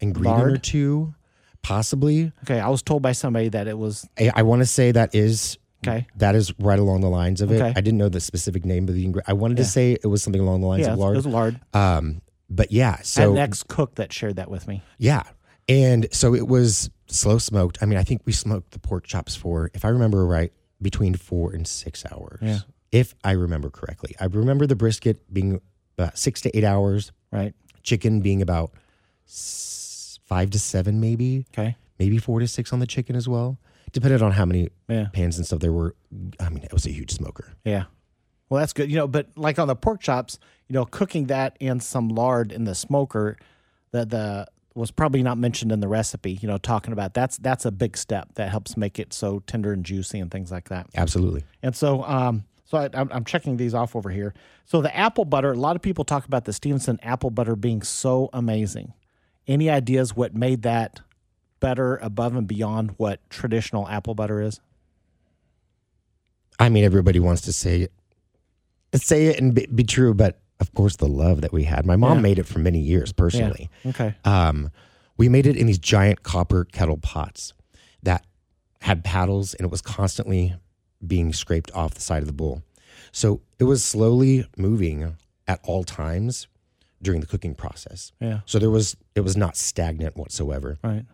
ingredient 0.00 0.42
or 0.52 0.56
two, 0.56 1.14
possibly. 1.62 2.32
okay. 2.44 2.58
I 2.60 2.68
was 2.68 2.82
told 2.82 3.02
by 3.02 3.12
somebody 3.12 3.48
that 3.50 3.68
it 3.68 3.78
was 3.78 4.08
I, 4.18 4.32
I 4.36 4.42
want 4.42 4.60
to 4.62 4.66
say 4.66 4.90
that 4.92 5.14
is 5.14 5.56
okay. 5.86 6.06
that 6.16 6.34
is 6.34 6.52
right 6.58 6.78
along 6.78 7.00
the 7.02 7.08
lines 7.08 7.40
of 7.40 7.50
it. 7.52 7.60
Okay. 7.60 7.68
I 7.76 7.80
didn't 7.80 7.98
know 7.98 8.08
the 8.08 8.20
specific 8.20 8.64
name 8.64 8.88
of 8.88 8.94
the 8.94 9.04
ingredient. 9.04 9.28
I 9.28 9.32
wanted 9.34 9.58
Yeah. 9.58 9.64
to 9.64 9.70
say 9.70 9.92
it 9.92 10.06
was 10.06 10.22
something 10.22 10.40
along 10.42 10.60
the 10.62 10.66
lines 10.66 10.82
Yeah, 10.86 10.92
of 10.92 10.98
it 10.98 11.00
lard. 11.00 11.16
was 11.16 11.26
lard. 11.26 11.60
Um, 11.72 12.20
but 12.50 12.70
yeah, 12.72 12.98
so 13.02 13.32
an 13.32 13.38
ex 13.38 13.62
cook 13.62 13.94
that 13.96 14.12
shared 14.12 14.36
that 14.36 14.50
with 14.50 14.66
me. 14.68 14.82
yeah, 14.98 15.22
and 15.68 16.06
so 16.12 16.34
it 16.34 16.46
was 16.46 16.90
slow 17.06 17.38
smoked. 17.38 17.78
I 17.82 17.86
mean, 17.86 17.98
I 17.98 18.02
think 18.04 18.22
we 18.24 18.32
smoked 18.32 18.72
the 18.72 18.78
pork 18.78 19.06
chops 19.06 19.34
for, 19.36 19.70
if 19.74 19.84
I 19.84 19.88
remember 19.88 20.26
right, 20.26 20.52
between 20.82 21.14
four 21.14 21.52
and 21.52 21.66
six 21.66 22.04
hours. 22.12 22.38
Yeah. 22.42 22.58
If 22.92 23.14
I 23.24 23.32
remember 23.32 23.70
correctly, 23.70 24.14
I 24.20 24.26
remember 24.26 24.66
the 24.66 24.76
brisket 24.76 25.32
being 25.32 25.60
about 25.98 26.16
six 26.18 26.40
to 26.42 26.56
eight 26.56 26.64
hours, 26.64 27.12
Right. 27.32 27.54
chicken 27.82 28.20
being 28.20 28.40
about 28.42 28.72
five 30.24 30.50
to 30.50 30.58
seven, 30.58 31.00
maybe, 31.00 31.46
Okay. 31.52 31.76
maybe 31.98 32.18
four 32.18 32.40
to 32.40 32.48
six 32.48 32.72
on 32.72 32.78
the 32.80 32.86
chicken 32.86 33.16
as 33.16 33.28
well, 33.28 33.58
depending 33.94 34.20
on 34.20 34.32
how 34.32 34.44
many 34.44 34.68
Yeah. 34.88 35.06
pans 35.14 35.38
and 35.38 35.46
stuff 35.46 35.60
there 35.60 35.72
were. 35.72 35.94
I 36.38 36.50
mean, 36.50 36.62
it 36.62 36.72
was 36.72 36.84
a 36.84 36.90
huge 36.90 37.12
smoker. 37.12 37.54
Yeah. 37.64 37.84
Well, 38.50 38.60
that's 38.60 38.74
good. 38.74 38.90
You 38.90 38.96
know, 38.98 39.08
but 39.08 39.28
like 39.36 39.58
on 39.58 39.68
the 39.68 39.74
pork 39.76 40.00
chops, 40.02 40.38
you 40.68 40.74
know, 40.74 40.84
cooking 40.84 41.26
that 41.28 41.56
in 41.60 41.80
some 41.80 42.08
lard 42.10 42.52
in 42.52 42.64
the 42.64 42.74
smoker, 42.74 43.36
that 43.92 44.10
the 44.10 44.46
was 44.74 44.90
probably 44.90 45.22
not 45.22 45.38
mentioned 45.38 45.70
in 45.70 45.78
the 45.80 45.88
recipe. 45.88 46.32
You 46.42 46.48
know, 46.48 46.58
talking 46.58 46.92
about 46.92 47.14
that's 47.14 47.38
that's 47.38 47.64
a 47.64 47.70
big 47.72 47.96
step 47.96 48.34
that 48.34 48.50
helps 48.50 48.76
make 48.76 48.98
it 48.98 49.12
so 49.14 49.38
tender 49.46 49.72
and 49.72 49.84
juicy 49.84 50.18
and 50.18 50.30
things 50.30 50.50
like 50.50 50.68
that. 50.68 50.88
Absolutely. 50.96 51.44
And 51.62 51.74
so, 51.74 52.02
um, 52.02 52.44
so 52.64 52.78
I, 52.78 52.90
I'm 52.92 53.24
checking 53.24 53.56
these 53.56 53.72
off 53.74 53.94
over 53.94 54.10
here. 54.10 54.34
So 54.64 54.80
the 54.82 54.94
apple 54.96 55.24
butter, 55.24 55.52
a 55.52 55.56
lot 55.56 55.76
of 55.76 55.82
people 55.82 56.04
talk 56.04 56.26
about 56.26 56.44
the 56.44 56.52
Stephenson 56.52 56.98
apple 57.02 57.30
butter 57.30 57.54
being 57.56 57.82
so 57.82 58.30
amazing. 58.32 58.92
Any 59.46 59.70
ideas 59.70 60.16
what 60.16 60.34
made 60.34 60.62
that 60.62 61.00
better 61.60 61.96
above 61.96 62.34
and 62.36 62.46
beyond 62.46 62.92
what 62.96 63.20
traditional 63.30 63.88
apple 63.88 64.14
butter 64.14 64.40
is? 64.40 64.60
I 66.58 66.68
mean, 66.68 66.84
everybody 66.84 67.18
wants 67.20 67.42
to 67.42 67.52
say 67.52 67.82
it, 67.82 67.92
say 69.00 69.26
it 69.26 69.40
and 69.40 69.54
be, 69.54 69.66
be 69.66 69.84
true, 69.84 70.14
but 70.14 70.40
of 70.60 70.72
course, 70.74 70.96
the 70.96 71.08
love 71.08 71.40
that 71.40 71.52
we 71.52 71.64
had. 71.64 71.84
My 71.84 71.96
mom 71.96 72.18
Yeah. 72.18 72.22
made 72.22 72.38
it 72.38 72.46
for 72.46 72.60
many 72.60 72.78
years 72.80 73.12
personally. 73.12 73.68
Okay. 73.84 74.14
Um, 74.24 74.70
we 75.16 75.28
made 75.28 75.46
it 75.46 75.56
in 75.56 75.66
these 75.66 75.78
giant 75.78 76.22
copper 76.22 76.64
kettle 76.64 76.96
pots 76.98 77.52
that 78.02 78.24
had 78.80 79.02
paddles, 79.04 79.54
and 79.54 79.64
it 79.64 79.70
was 79.70 79.80
constantly 79.82 80.54
being 81.04 81.32
scraped 81.32 81.70
off 81.72 81.94
the 81.94 82.00
side 82.00 82.22
of 82.22 82.26
the 82.26 82.32
bowl. 82.32 82.62
So 83.10 83.40
it 83.58 83.64
was 83.64 83.82
slowly 83.84 84.46
moving 84.56 85.16
at 85.48 85.60
all 85.64 85.84
times 85.84 86.46
during 87.02 87.20
the 87.20 87.26
cooking 87.26 87.54
process. 87.54 88.12
Yeah. 88.20 88.40
So 88.46 88.58
there 88.58 88.70
was 88.70 88.96
it 89.14 89.20
was 89.20 89.36
not 89.36 89.56
stagnant 89.56 90.16
whatsoever. 90.16 90.78
Right. 90.82 91.04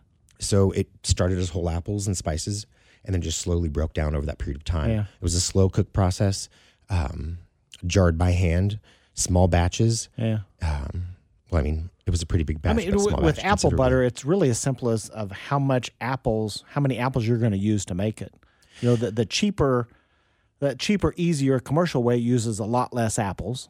So 0.41 0.71
it 0.71 0.89
started 1.03 1.37
as 1.37 1.49
whole 1.49 1.69
apples 1.69 2.07
and 2.07 2.17
spices, 2.17 2.65
and 3.05 3.13
then 3.13 3.21
just 3.21 3.39
slowly 3.39 3.69
broke 3.69 3.93
down 3.93 4.15
over 4.15 4.25
that 4.25 4.39
period 4.39 4.57
of 4.57 4.63
time. 4.63 4.89
Yeah. 4.89 5.01
It 5.01 5.21
was 5.21 5.35
a 5.35 5.41
slow 5.41 5.69
cook 5.69 5.93
process, 5.93 6.49
um, 6.89 7.37
jarred 7.85 8.17
by 8.17 8.31
hand, 8.31 8.79
small 9.13 9.47
batches. 9.47 10.09
Yeah. 10.17 10.39
Um, 10.61 11.03
well, 11.51 11.59
I 11.59 11.63
mean, 11.63 11.89
it 12.07 12.11
was 12.11 12.21
a 12.21 12.25
pretty 12.25 12.43
big 12.43 12.61
batch. 12.61 12.71
I 12.71 12.73
mean, 12.73 12.91
but 12.91 12.95
with, 12.97 13.09
small 13.09 13.21
with 13.21 13.35
batch 13.37 13.45
apple 13.45 13.71
butter, 13.71 14.03
it's 14.03 14.25
really 14.25 14.49
as 14.49 14.57
simple 14.57 14.89
as 14.89 15.09
of 15.09 15.31
how 15.31 15.59
much 15.59 15.91
apples, 16.01 16.63
how 16.69 16.81
many 16.81 16.97
apples 16.97 17.27
you're 17.27 17.37
going 17.37 17.51
to 17.51 17.57
use 17.57 17.85
to 17.85 17.95
make 17.95 18.21
it. 18.21 18.33
You 18.81 18.89
know, 18.89 18.95
the 18.95 19.11
the 19.11 19.25
cheaper, 19.25 19.87
the 20.59 20.75
cheaper, 20.75 21.13
easier 21.17 21.59
commercial 21.59 22.01
way 22.01 22.17
uses 22.17 22.57
a 22.57 22.65
lot 22.65 22.93
less 22.93 23.19
apples. 23.19 23.69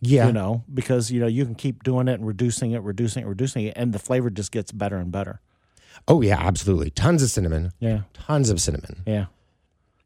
Yeah. 0.00 0.26
You 0.26 0.32
know, 0.32 0.64
because 0.72 1.10
you 1.10 1.20
know 1.20 1.28
you 1.28 1.44
can 1.44 1.54
keep 1.54 1.84
doing 1.84 2.08
it 2.08 2.14
and 2.14 2.26
reducing 2.26 2.72
it, 2.72 2.82
reducing 2.82 3.22
it, 3.22 3.26
reducing 3.26 3.64
it, 3.64 3.74
and 3.76 3.92
the 3.92 3.98
flavor 3.98 4.28
just 4.28 4.52
gets 4.52 4.72
better 4.72 4.96
and 4.96 5.10
better. 5.10 5.40
Oh 6.08 6.20
yeah, 6.20 6.38
absolutely. 6.40 6.90
Tons 6.90 7.22
of 7.22 7.30
cinnamon. 7.30 7.72
Yeah. 7.80 8.02
Tons 8.14 8.50
of 8.50 8.60
cinnamon. 8.60 9.02
Yeah. 9.06 9.26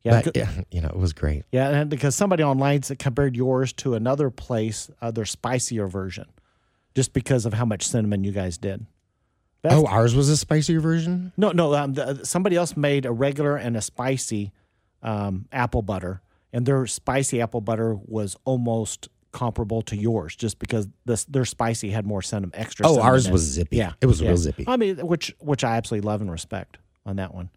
Yeah. 0.04 0.22
But 0.22 0.36
yeah, 0.36 0.50
you 0.70 0.80
know, 0.80 0.88
it 0.88 0.96
was 0.98 1.12
great. 1.12 1.44
Yeah, 1.50 1.68
and 1.68 1.90
because 1.90 2.14
somebody 2.14 2.44
online 2.44 2.82
compared 2.82 3.34
yours 3.34 3.72
to 3.74 3.94
another 3.94 4.30
place, 4.30 4.88
uh, 5.02 5.10
their 5.10 5.24
spicier 5.24 5.88
version, 5.88 6.26
just 6.94 7.12
because 7.12 7.44
of 7.44 7.52
how 7.54 7.64
much 7.64 7.88
cinnamon 7.88 8.22
you 8.22 8.30
guys 8.30 8.56
did. 8.56 8.86
That's- 9.62 9.82
oh, 9.82 9.86
ours 9.86 10.14
was 10.14 10.28
a 10.28 10.36
spicier 10.36 10.78
version. 10.78 11.32
No, 11.36 11.50
no. 11.50 11.74
Um, 11.74 11.94
the, 11.94 12.24
somebody 12.24 12.54
else 12.54 12.76
made 12.76 13.04
a 13.04 13.10
regular 13.10 13.56
and 13.56 13.76
a 13.76 13.82
spicy 13.82 14.52
um, 15.02 15.46
apple 15.50 15.82
butter, 15.82 16.22
and 16.52 16.64
their 16.66 16.86
spicy 16.86 17.40
apple 17.40 17.60
butter 17.60 17.96
was 18.04 18.36
almost 18.44 19.08
comparable 19.36 19.82
to 19.82 19.96
yours, 19.96 20.34
just 20.34 20.58
because 20.58 20.88
this 21.04 21.24
their 21.26 21.44
spicy 21.44 21.90
had 21.90 22.06
more 22.06 22.22
cinnamon, 22.22 22.52
extra. 22.54 22.86
Oh, 22.86 22.90
cinnamon 22.94 23.06
ours 23.10 23.30
was 23.30 23.42
zippy. 23.42 23.76
Yeah, 23.76 23.92
It 24.00 24.06
was 24.06 24.20
yeah. 24.20 24.28
real 24.28 24.36
zippy. 24.38 24.64
I 24.66 24.76
mean, 24.78 24.96
which 25.06 25.34
which 25.40 25.62
I 25.62 25.76
absolutely 25.76 26.06
love 26.06 26.20
and 26.22 26.30
respect 26.30 26.78
on 27.04 27.16
that 27.16 27.34
one. 27.34 27.50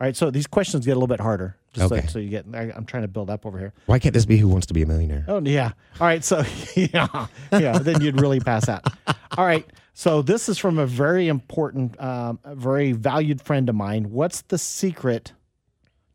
All 0.00 0.06
right, 0.06 0.16
so 0.16 0.30
these 0.30 0.46
questions 0.46 0.84
get 0.84 0.92
a 0.92 0.94
little 0.94 1.06
bit 1.06 1.20
harder, 1.20 1.56
just 1.72 1.90
Okay. 1.92 2.02
so, 2.06 2.12
so 2.14 2.18
you 2.18 2.28
get. 2.30 2.44
I, 2.54 2.72
I'm 2.74 2.84
trying 2.84 3.02
to 3.04 3.08
build 3.08 3.30
up 3.30 3.46
over 3.46 3.58
here. 3.58 3.72
Why 3.86 3.98
can't 3.98 4.12
this 4.14 4.26
be 4.26 4.36
Who 4.38 4.48
Wants 4.48 4.66
to 4.68 4.74
Be 4.74 4.82
a 4.82 4.86
Millionaire? 4.86 5.24
Oh 5.28 5.40
yeah. 5.44 5.72
All 6.00 6.06
right. 6.06 6.24
So 6.24 6.42
yeah, 6.74 7.26
yeah. 7.52 7.78
Then 7.78 8.00
you'd 8.00 8.20
really 8.20 8.40
pass 8.40 8.68
out. 8.68 8.86
All 9.38 9.44
right. 9.46 9.66
So 9.94 10.20
this 10.22 10.48
is 10.50 10.58
from 10.58 10.78
a 10.78 10.86
very 10.86 11.28
important, 11.28 11.98
um, 12.00 12.38
a 12.44 12.54
very 12.54 12.92
valued 12.92 13.40
friend 13.40 13.68
of 13.70 13.74
mine. 13.74 14.10
What's 14.10 14.42
the 14.42 14.58
secret 14.58 15.32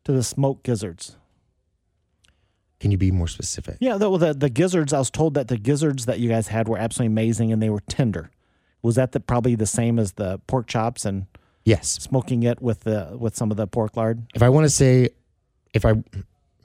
to 0.04 0.12
the 0.12 0.22
smoked 0.22 0.62
gizzards? 0.64 1.16
Can 2.82 2.90
you 2.90 2.98
be 2.98 3.12
more 3.12 3.28
specific? 3.28 3.76
Yeah. 3.80 3.96
The, 3.96 4.10
well, 4.10 4.18
the 4.18 4.34
the 4.34 4.50
gizzards. 4.50 4.92
I 4.92 4.98
was 4.98 5.08
told 5.08 5.34
that 5.34 5.46
the 5.46 5.56
gizzards 5.56 6.04
that 6.06 6.18
you 6.18 6.28
guys 6.28 6.48
had 6.48 6.66
were 6.68 6.76
absolutely 6.76 7.12
amazing 7.14 7.52
and 7.52 7.62
they 7.62 7.70
were 7.70 7.80
tender. 7.88 8.30
Was 8.82 8.96
that 8.96 9.12
the, 9.12 9.20
probably 9.20 9.54
the 9.54 9.66
same 9.66 10.00
as 10.00 10.12
the 10.14 10.40
pork 10.48 10.66
chops 10.66 11.04
and 11.04 11.26
Yes. 11.64 11.86
smoking 11.90 12.42
it 12.42 12.60
with 12.60 12.80
the 12.80 13.16
with 13.16 13.36
some 13.36 13.52
of 13.52 13.56
the 13.56 13.68
pork 13.68 13.96
lard? 13.96 14.24
If 14.34 14.42
I 14.42 14.48
want 14.48 14.64
to 14.64 14.68
say, 14.70 15.10
if 15.72 15.84
I 15.86 15.92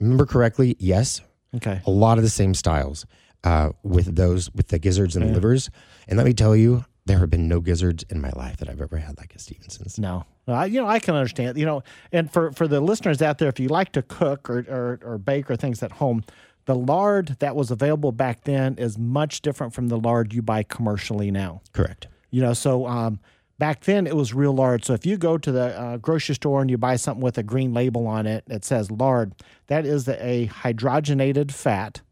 remember 0.00 0.26
correctly, 0.26 0.74
yes, 0.80 1.20
Okay. 1.54 1.80
a 1.86 1.90
lot 1.90 2.18
of 2.18 2.24
the 2.24 2.30
same 2.30 2.52
styles 2.52 3.06
uh, 3.44 3.70
with 3.84 4.16
those 4.16 4.52
with 4.52 4.68
the 4.68 4.80
gizzards 4.80 5.14
and 5.14 5.24
the 5.28 5.32
livers. 5.32 5.70
And 6.08 6.16
let 6.18 6.26
me 6.26 6.32
tell 6.34 6.56
you, 6.56 6.84
there 7.06 7.18
have 7.20 7.30
been 7.30 7.46
no 7.46 7.60
gizzards 7.60 8.04
in 8.10 8.20
my 8.20 8.30
life 8.34 8.56
that 8.56 8.68
I've 8.68 8.80
ever 8.80 8.96
had 8.98 9.16
like 9.18 9.36
a 9.36 9.38
Stephenson's. 9.38 10.00
No, 10.00 10.24
I, 10.54 10.66
you 10.66 10.80
know 10.80 10.88
I 10.88 10.98
can 10.98 11.14
understand. 11.14 11.58
You 11.58 11.66
know, 11.66 11.82
and 12.12 12.30
for 12.30 12.52
for 12.52 12.68
the 12.68 12.80
listeners 12.80 13.22
out 13.22 13.38
there, 13.38 13.48
if 13.48 13.60
you 13.60 13.68
like 13.68 13.92
to 13.92 14.02
cook 14.02 14.48
or 14.48 14.60
or, 14.68 15.00
or 15.02 15.18
bake 15.18 15.50
or 15.50 15.56
things 15.56 15.82
at 15.82 15.92
home, 15.92 16.24
the 16.66 16.74
lard 16.74 17.36
that 17.38 17.56
was 17.56 17.70
available 17.70 18.12
back 18.12 18.44
then 18.44 18.74
is 18.76 18.98
much 18.98 19.40
different 19.40 19.72
from 19.72 19.88
the 19.88 19.98
lard 19.98 20.32
you 20.34 20.42
buy 20.42 20.62
commercially 20.62 21.30
now. 21.30 21.62
Correct. 21.72 22.08
You 22.30 22.42
know, 22.42 22.52
so 22.52 22.86
um, 22.86 23.20
back 23.58 23.84
then 23.84 24.06
it 24.06 24.14
was 24.14 24.34
real 24.34 24.52
lard. 24.52 24.84
So 24.84 24.92
if 24.92 25.06
you 25.06 25.16
go 25.16 25.38
to 25.38 25.50
the 25.50 25.80
uh, 25.80 25.96
grocery 25.96 26.34
store 26.34 26.60
and 26.60 26.70
you 26.70 26.78
buy 26.78 26.96
something 26.96 27.22
with 27.22 27.38
a 27.38 27.42
green 27.42 27.72
label 27.72 28.06
on 28.06 28.26
it 28.26 28.44
that 28.48 28.64
says 28.64 28.90
lard, 28.90 29.32
that 29.68 29.86
is 29.86 30.08
a 30.08 30.48
hydrogenated 30.48 31.52
fat, 31.52 32.02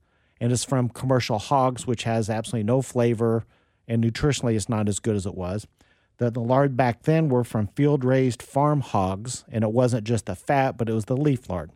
and 0.41 0.53
it's 0.53 0.65
from 0.65 0.89
commercial 0.89 1.39
hogs, 1.39 1.87
which 1.87 2.05
has 2.05 2.31
absolutely 2.31 2.65
no 2.65 2.83
flavor, 2.83 3.45
and 3.87 4.03
nutritionally 4.03 4.57
it's 4.57 4.69
not 4.69 4.89
as 4.89 4.99
good 4.99 5.17
as 5.17 5.27
it 5.27 5.35
was. 5.35 5.67
The, 6.19 6.31
the 6.31 6.41
lard 6.41 6.77
back 6.77 7.03
then 7.03 7.29
were 7.29 7.45
from 7.45 7.69
field 7.69 8.05
raised 8.05 8.43
farm 8.43 8.81
hogs, 8.81 9.45
and 9.51 9.63
it 9.63 9.73
wasn't 9.73 10.05
just 10.05 10.27
the 10.27 10.35
fat, 10.35 10.79
but 10.79 10.89
it 10.89 10.93
was 10.93 11.05
the 11.05 11.17
leaf 11.17 11.51
lard. 11.51 11.71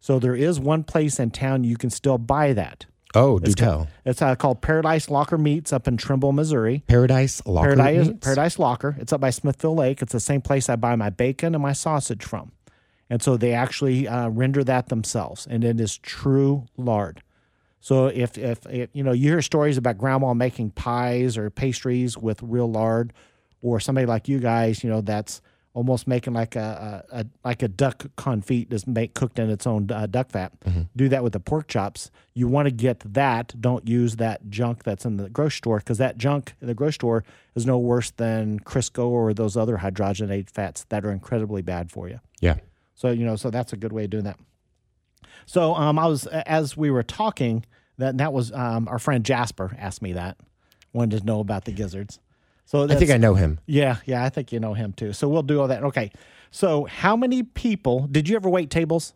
So 0.00 0.18
there 0.18 0.34
is 0.34 0.58
one 0.58 0.84
place 0.84 1.18
in 1.18 1.30
town 1.30 1.64
you 1.64 1.76
can 1.76 1.90
still 1.90 2.18
buy 2.18 2.52
that. 2.52 2.86
Oh, 3.14 3.38
do 3.38 3.52
tell. 3.52 3.88
It's 4.04 4.20
uh, 4.20 4.34
called 4.34 4.60
Paradise 4.60 5.08
Locker 5.08 5.38
Meats 5.38 5.72
up 5.72 5.88
in 5.88 5.96
Trimble, 5.96 6.32
Missouri. 6.32 6.82
Paradise 6.86 7.40
Locker 7.46 7.74
Paradise 7.74 8.08
Meats? 8.08 8.24
Paradise 8.24 8.58
Locker. 8.58 8.96
It's 8.98 9.12
up 9.12 9.20
by 9.20 9.30
Smithville 9.30 9.74
Lake. 9.74 10.02
It's 10.02 10.12
the 10.12 10.20
same 10.20 10.42
place 10.42 10.68
I 10.68 10.76
buy 10.76 10.96
my 10.96 11.08
bacon 11.08 11.54
and 11.54 11.62
my 11.62 11.72
sausage 11.72 12.24
from, 12.24 12.52
and 13.08 13.22
so 13.22 13.36
they 13.36 13.52
actually 13.52 14.06
uh, 14.06 14.28
render 14.28 14.62
that 14.64 14.88
themselves, 14.88 15.46
and 15.48 15.64
it 15.64 15.80
is 15.80 15.96
true 15.96 16.66
lard. 16.76 17.22
So 17.80 18.06
if, 18.08 18.36
if 18.36 18.66
if 18.66 18.90
you 18.92 19.02
know 19.02 19.12
you 19.12 19.30
hear 19.30 19.42
stories 19.42 19.78
about 19.78 19.96
grandma 19.96 20.34
making 20.34 20.72
pies 20.72 21.38
or 21.38 21.48
pastries 21.48 22.18
with 22.18 22.42
real 22.42 22.70
lard, 22.70 23.12
or 23.66 23.80
somebody 23.80 24.06
like 24.06 24.28
you 24.28 24.38
guys, 24.38 24.84
you 24.84 24.90
know 24.90 25.00
that's 25.00 25.40
almost 25.74 26.06
making 26.08 26.32
like 26.32 26.56
a, 26.56 27.04
a, 27.12 27.20
a 27.20 27.26
like 27.44 27.62
a 27.62 27.68
duck 27.68 28.06
confit 28.16 28.72
is 28.72 28.86
make 28.86 29.12
cooked 29.12 29.38
in 29.38 29.50
its 29.50 29.66
own 29.66 29.90
uh, 29.90 30.06
duck 30.06 30.30
fat. 30.30 30.52
Do 30.96 31.08
that 31.10 31.22
with 31.22 31.34
the 31.34 31.40
pork 31.40 31.68
chops. 31.68 32.10
You 32.32 32.48
want 32.48 32.66
to 32.66 32.70
get 32.70 33.00
that. 33.12 33.54
Don't 33.60 33.86
use 33.86 34.16
that 34.16 34.48
junk 34.48 34.84
that's 34.84 35.04
in 35.04 35.18
the 35.18 35.28
grocery 35.28 35.58
store 35.58 35.78
because 35.78 35.98
that 35.98 36.16
junk 36.16 36.54
in 36.62 36.66
the 36.66 36.74
grocery 36.74 36.94
store 36.94 37.24
is 37.54 37.66
no 37.66 37.78
worse 37.78 38.10
than 38.12 38.60
Crisco 38.60 39.06
or 39.08 39.34
those 39.34 39.56
other 39.56 39.76
hydrogenated 39.76 40.48
fats 40.48 40.86
that 40.88 41.04
are 41.04 41.10
incredibly 41.10 41.60
bad 41.60 41.90
for 41.90 42.08
you. 42.08 42.20
Yeah. 42.40 42.56
So 42.94 43.10
you 43.10 43.26
know, 43.26 43.36
so 43.36 43.50
that's 43.50 43.74
a 43.74 43.76
good 43.76 43.92
way 43.92 44.04
of 44.04 44.10
doing 44.10 44.24
that. 44.24 44.38
So 45.44 45.74
um, 45.74 45.98
I 45.98 46.06
was 46.06 46.26
as 46.26 46.76
we 46.76 46.90
were 46.90 47.02
talking 47.02 47.66
that 47.98 48.16
that 48.16 48.32
was 48.32 48.50
um, 48.52 48.88
our 48.88 48.98
friend 48.98 49.24
Jasper 49.24 49.76
asked 49.78 50.00
me 50.00 50.14
that 50.14 50.38
wanted 50.94 51.20
to 51.20 51.26
know 51.26 51.40
about 51.40 51.66
the 51.66 51.72
gizzards. 51.72 52.18
So 52.66 52.84
I 52.84 52.96
think 52.96 53.10
I 53.10 53.16
know 53.16 53.34
him. 53.34 53.60
yeah, 53.66 53.98
yeah, 54.04 54.24
I 54.24 54.28
think 54.28 54.52
you 54.52 54.60
know 54.60 54.74
him 54.74 54.92
too. 54.92 55.12
So 55.12 55.28
we'll 55.28 55.42
do 55.42 55.60
all 55.60 55.68
that. 55.68 55.82
Okay. 55.84 56.10
So 56.50 56.84
how 56.84 57.16
many 57.16 57.42
people 57.42 58.06
did 58.08 58.28
you 58.28 58.36
ever 58.36 58.48
wait 58.48 58.70
tables? 58.70 59.14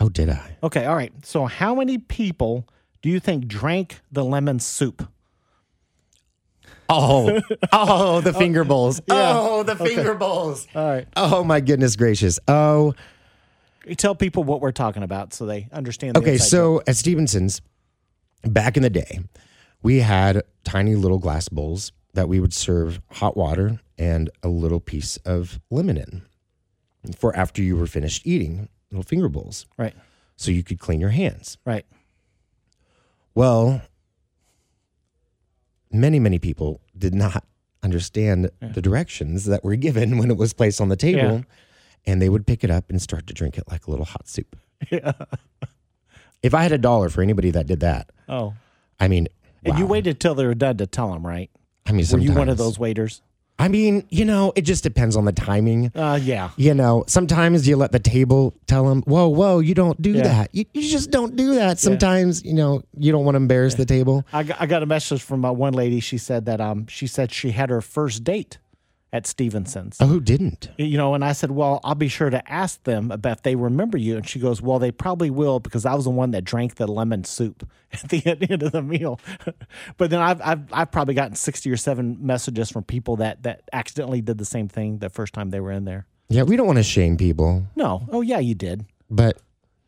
Oh, 0.00 0.08
did 0.08 0.30
I? 0.30 0.56
Okay, 0.62 0.86
all 0.86 0.96
right. 0.96 1.12
So 1.24 1.46
how 1.46 1.74
many 1.74 1.98
people 1.98 2.66
do 3.02 3.08
you 3.08 3.20
think 3.20 3.46
drank 3.46 4.00
the 4.10 4.24
lemon 4.24 4.58
soup? 4.58 5.06
Oh, 6.88 7.40
oh, 7.72 8.20
the 8.22 8.30
oh, 8.34 8.38
finger 8.38 8.64
bowls. 8.64 9.00
Oh, 9.10 9.62
the 9.62 9.76
finger 9.76 10.14
bowls. 10.14 10.66
All 10.74 10.88
right. 10.88 11.06
Oh 11.16 11.44
my 11.44 11.60
goodness 11.60 11.94
gracious. 11.96 12.38
Oh, 12.48 12.94
Tell 13.96 14.14
people 14.14 14.44
what 14.44 14.60
we're 14.60 14.72
talking 14.72 15.02
about 15.02 15.32
so 15.32 15.46
they 15.46 15.68
understand. 15.72 16.16
The 16.16 16.20
okay. 16.20 16.36
So 16.36 16.82
at 16.86 16.96
Stephenson's, 16.96 17.62
back 18.42 18.76
in 18.76 18.82
the 18.82 18.90
day, 18.90 19.20
we 19.82 20.00
had 20.00 20.42
tiny 20.64 20.94
little 20.94 21.18
glass 21.18 21.48
bowls 21.48 21.92
that 22.18 22.28
we 22.28 22.40
would 22.40 22.52
serve 22.52 23.00
hot 23.12 23.36
water 23.36 23.80
and 23.96 24.28
a 24.42 24.48
little 24.48 24.80
piece 24.80 25.18
of 25.18 25.60
lemon 25.70 25.96
in 25.96 26.22
for 27.16 27.34
after 27.36 27.62
you 27.62 27.76
were 27.76 27.86
finished 27.86 28.26
eating. 28.26 28.68
Little 28.90 29.04
finger 29.04 29.28
bowls, 29.28 29.66
right, 29.76 29.94
so 30.34 30.50
you 30.50 30.64
could 30.64 30.80
clean 30.80 30.98
your 31.00 31.10
hands. 31.10 31.58
right. 31.64 31.84
Well, 33.34 33.82
many, 35.92 36.18
many 36.18 36.38
people 36.38 36.80
did 36.96 37.14
not 37.14 37.44
understand 37.82 38.50
the 38.60 38.82
directions 38.82 39.44
that 39.44 39.62
were 39.62 39.76
given 39.76 40.18
when 40.18 40.30
it 40.30 40.36
was 40.36 40.52
placed 40.52 40.80
on 40.80 40.88
the 40.88 40.96
table, 40.96 41.20
Yeah. 41.38 41.42
and 42.06 42.20
they 42.20 42.28
would 42.28 42.46
pick 42.46 42.64
it 42.64 42.70
up 42.70 42.90
and 42.90 43.00
start 43.00 43.26
to 43.28 43.34
drink 43.34 43.56
it 43.58 43.64
like 43.70 43.86
a 43.86 43.90
little 43.90 44.06
hot 44.06 44.26
soup. 44.28 44.56
Yeah. 44.90 45.12
If 46.42 46.54
I 46.54 46.62
had 46.62 46.72
a 46.72 46.78
dollar 46.78 47.08
for 47.10 47.20
anybody 47.22 47.50
that 47.50 47.66
did 47.66 47.80
that, 47.80 48.10
Oh, 48.28 48.54
I 48.98 49.06
mean, 49.08 49.28
and 49.64 49.78
you 49.78 49.86
waited 49.86 50.18
till 50.20 50.34
they 50.34 50.46
were 50.46 50.54
done 50.54 50.76
to 50.78 50.86
tell 50.86 51.12
them, 51.12 51.26
right? 51.26 51.50
I 51.88 51.92
mean, 51.92 52.04
Were 52.12 52.18
you 52.18 52.32
one 52.34 52.48
of 52.48 52.58
those 52.58 52.78
waiters? 52.78 53.22
I 53.60 53.66
mean, 53.66 54.06
you 54.08 54.24
know, 54.24 54.52
it 54.54 54.62
just 54.62 54.84
depends 54.84 55.16
on 55.16 55.24
the 55.24 55.32
timing. 55.32 55.90
Uh, 55.92 56.16
yeah. 56.22 56.50
You 56.56 56.74
know, 56.74 57.02
sometimes 57.08 57.66
you 57.66 57.76
let 57.76 57.90
the 57.90 57.98
table 57.98 58.54
tell 58.68 58.84
them, 58.88 59.02
"Whoa, 59.02 59.26
whoa, 59.26 59.58
you 59.58 59.74
don't 59.74 60.00
do 60.00 60.12
Yeah. 60.12 60.22
that. 60.22 60.50
You, 60.54 60.64
you 60.74 60.82
just 60.88 61.10
don't 61.10 61.34
do 61.34 61.56
that." 61.56 61.80
Sometimes, 61.80 62.44
you 62.44 62.54
know, 62.54 62.82
you 62.96 63.10
don't 63.10 63.24
want 63.24 63.34
to 63.34 63.38
embarrass 63.38 63.74
the 63.74 63.84
table. 63.84 64.24
I 64.32 64.44
got, 64.44 64.60
I 64.60 64.66
got 64.66 64.84
a 64.84 64.86
message 64.86 65.22
from 65.22 65.44
uh, 65.44 65.50
one 65.50 65.72
lady. 65.72 65.98
She 65.98 66.18
said 66.18 66.44
that 66.44 66.60
um 66.60 66.86
she 66.86 67.08
said 67.08 67.32
she 67.32 67.50
had 67.50 67.68
her 67.70 67.80
first 67.80 68.22
date 68.22 68.58
at 69.12 69.26
Stephenson's. 69.26 69.96
Oh, 70.00 70.06
who 70.06 70.20
didn't? 70.20 70.68
You 70.76 70.98
know, 70.98 71.14
and 71.14 71.24
I 71.24 71.32
said, 71.32 71.50
Well, 71.50 71.80
I'll 71.82 71.94
be 71.94 72.08
sure 72.08 72.30
to 72.30 72.52
ask 72.52 72.82
them 72.84 73.10
about 73.10 73.38
if 73.38 73.42
they 73.42 73.56
remember 73.56 73.96
you. 73.96 74.16
And 74.16 74.28
she 74.28 74.38
goes, 74.38 74.60
Well, 74.60 74.78
they 74.78 74.90
probably 74.90 75.30
will 75.30 75.60
because 75.60 75.86
I 75.86 75.94
was 75.94 76.04
the 76.04 76.10
one 76.10 76.32
that 76.32 76.44
drank 76.44 76.74
the 76.74 76.86
lemon 76.86 77.24
soup 77.24 77.68
at 77.92 78.08
the 78.10 78.22
end 78.26 78.62
of 78.62 78.72
the 78.72 78.82
meal. 78.82 79.18
but 79.96 80.10
then 80.10 80.20
I've, 80.20 80.40
I've 80.42 80.72
I've 80.72 80.90
probably 80.90 81.14
gotten 81.14 81.36
sixty 81.36 81.70
or 81.70 81.76
seven 81.76 82.18
messages 82.20 82.70
from 82.70 82.84
people 82.84 83.16
that 83.16 83.42
that 83.44 83.62
accidentally 83.72 84.20
did 84.20 84.38
the 84.38 84.44
same 84.44 84.68
thing 84.68 84.98
the 84.98 85.08
first 85.10 85.32
time 85.32 85.50
they 85.50 85.60
were 85.60 85.72
in 85.72 85.84
there. 85.84 86.06
Yeah, 86.28 86.42
we 86.42 86.56
don't 86.56 86.66
want 86.66 86.76
to 86.78 86.82
shame 86.82 87.16
people, 87.16 87.66
No. 87.74 88.06
Oh 88.12 88.20
yeah, 88.20 88.38
you 88.38 88.54
did. 88.54 88.84
but 89.08 89.38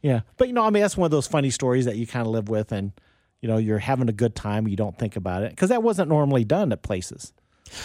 Yeah. 0.00 0.20
But 0.38 0.48
you 0.48 0.54
know, 0.54 0.64
I 0.64 0.70
mean 0.70 0.80
that's 0.82 0.96
one 0.96 1.04
of 1.04 1.10
those 1.10 1.26
funny 1.26 1.50
stories 1.50 1.84
that 1.84 1.96
you 1.96 2.06
kind 2.06 2.26
of 2.26 2.32
live 2.32 2.48
with 2.48 2.72
and 2.72 2.92
you 3.42 3.48
know, 3.48 3.56
you're 3.56 3.78
having 3.78 4.08
a 4.08 4.12
good 4.12 4.34
time, 4.34 4.68
you 4.68 4.76
don't 4.76 4.98
think 4.98 5.16
about 5.16 5.42
it. 5.42 5.50
Because 5.50 5.70
that 5.70 5.82
wasn't 5.82 6.10
normally 6.10 6.44
done 6.44 6.72
at 6.72 6.82
places. 6.82 7.32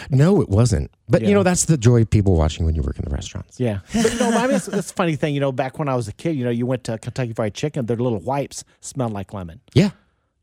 No, 0.10 0.42
it 0.42 0.50
wasn't. 0.50 0.92
But 1.08 1.22
Yeah. 1.22 1.30
you 1.30 1.34
know, 1.36 1.44
that's 1.44 1.66
the 1.66 1.78
joy 1.78 2.02
of 2.02 2.10
people 2.10 2.36
watching 2.36 2.66
when 2.66 2.76
you 2.76 2.82
work 2.82 2.98
in 2.98 3.06
the 3.06 3.12
restaurants. 3.14 3.60
Yeah. 3.60 3.80
But 3.94 4.14
you 4.14 4.20
know, 4.20 4.30
I 4.32 4.48
mean 4.48 4.56
it's, 4.56 4.68
it's 4.68 4.92
a 4.92 4.94
funny 4.94 5.16
thing, 5.16 5.34
you 5.34 5.40
know, 5.40 5.52
back 5.52 5.78
when 5.80 5.88
I 5.88 5.96
was 5.96 6.08
a 6.08 6.14
kid, 6.14 6.36
you 6.36 6.44
know, 6.44 6.50
you 6.50 6.66
went 6.66 6.84
to 6.86 6.98
Kentucky 6.98 7.34
Fried 7.34 7.54
Chicken, 7.54 7.86
their 7.86 7.98
little 7.98 8.20
wipes 8.20 8.64
smelled 8.82 9.14
like 9.14 9.34
lemon. 9.34 9.62
Yeah. 9.74 9.92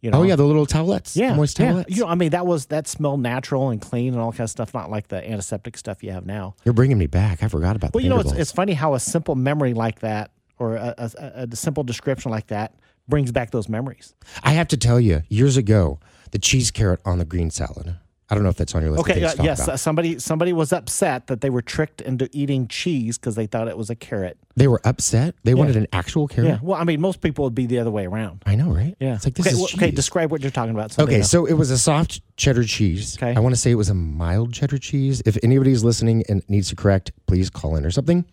You 0.01 0.11
know? 0.11 0.19
Oh 0.19 0.23
yeah, 0.25 0.35
the 0.35 0.43
little 0.45 0.67
towelettes. 0.67 1.15
Yeah, 1.15 1.35
moist 1.37 1.59
yeah. 1.61 1.73
towelettes. 1.73 1.85
You 1.91 2.01
know, 2.03 2.09
I 2.09 2.17
mean, 2.17 2.31
that 2.31 2.45
was 2.45 2.67
that 2.67 2.89
smelled 2.89 3.21
natural 3.21 3.71
and 3.71 3.81
clean 3.81 4.15
and 4.15 4.21
all 4.21 4.33
kind 4.33 4.41
of 4.41 4.51
stuff, 4.51 4.75
not 4.75 4.91
like 4.91 5.07
the 5.09 5.25
antiseptic 5.29 5.77
stuff 5.77 6.03
you 6.03 6.11
have 6.11 6.27
now. 6.27 6.57
You're 6.65 6.73
bringing 6.75 6.99
me 6.99 7.07
back. 7.07 7.45
I 7.45 7.49
forgot 7.49 7.77
about. 7.77 7.95
Well, 7.95 8.03
you 8.03 8.11
know, 8.11 8.19
it's, 8.19 8.33
it's 8.33 8.51
funny 8.51 8.73
how 8.73 8.95
a 8.95 9.01
simple 9.01 9.37
memory 9.37 9.75
like 9.75 10.01
that, 10.01 10.33
or 10.59 10.75
a, 10.75 10.95
a, 10.99 11.47
a 11.53 11.57
simple 11.57 11.85
description 11.85 12.33
like 12.33 12.49
that, 12.49 12.75
brings 13.07 13.31
back 13.31 13.53
those 13.53 13.69
memories. 13.69 14.13
I 14.43 14.53
have 14.55 14.67
to 14.69 14.77
tell 14.77 14.99
you, 14.99 15.23
years 15.29 15.57
ago, 15.57 16.01
the 16.33 16.39
cheese 16.41 16.73
carrot 16.73 17.01
on 17.05 17.19
the 17.19 17.25
green 17.25 17.51
salad. 17.51 17.95
I 18.33 18.35
don't 18.35 18.45
know 18.45 18.49
if 18.49 18.57
that's 18.57 18.75
on 18.75 18.81
your 18.81 18.93
list. 18.93 19.03
Okay, 19.03 19.23
uh, 19.23 19.35
yes, 19.43 19.65
about. 19.65 19.79
somebody 19.79 20.19
somebody 20.19 20.55
was 20.55 20.73
upset 20.73 21.27
that 21.27 21.43
they 21.43 21.51
were 21.51 21.61
tricked 21.61 22.01
into 22.01 22.31
eating 22.33 22.67
cheese 22.67 23.19
because 23.19 23.35
they 23.35 23.47
thought 23.47 23.69
it 23.69 23.77
was 23.77 23.91
a 23.91 23.95
carrot. 23.95 24.39
they 24.57 24.69
were 24.69 24.81
upset. 24.85 25.35
They 25.45 25.53
wanted 25.53 25.77
an 25.77 25.87
actual 25.93 26.27
carrot. 26.29 26.49
Yeah, 26.49 26.59
well, 26.63 26.81
I 26.81 26.85
mean, 26.85 26.99
most 26.99 27.21
people 27.21 27.45
would 27.45 27.55
be 27.55 27.67
the 27.67 27.79
other 27.79 27.91
way 27.91 28.07
around. 28.07 28.43
I 28.47 28.55
know, 28.55 28.71
right? 28.71 28.97
Yeah, 28.99 29.17
It's 29.17 29.27
like 29.27 29.35
this 29.35 29.47
okay, 29.47 29.55
is 29.55 29.61
well, 29.61 29.69
okay. 29.75 29.91
Describe 29.91 30.31
what 30.31 30.41
you're 30.41 30.51
talking 30.51 30.75
about. 30.75 30.93
so 30.93 31.03
Okay, 31.03 31.21
so 31.21 31.45
it 31.45 31.53
was 31.53 31.71
a 31.71 31.77
soft 31.77 32.23
cheddar 32.39 32.65
cheese. 32.65 33.19
Okay. 33.19 33.35
I 33.37 33.41
want 33.41 33.55
to 33.55 33.61
say 33.61 33.71
it 33.71 33.75
was 33.75 33.91
a 33.91 33.95
mild 33.95 34.55
cheddar 34.55 34.79
cheese. 34.79 35.23
If 35.27 35.37
anybody's 35.43 35.85
listening 35.85 36.25
and 36.31 36.43
needs 36.49 36.71
to 36.71 36.77
correct, 36.77 37.13
please 37.27 37.51
call 37.51 37.77
in 37.77 37.85
or 37.85 37.91
something. 37.91 38.25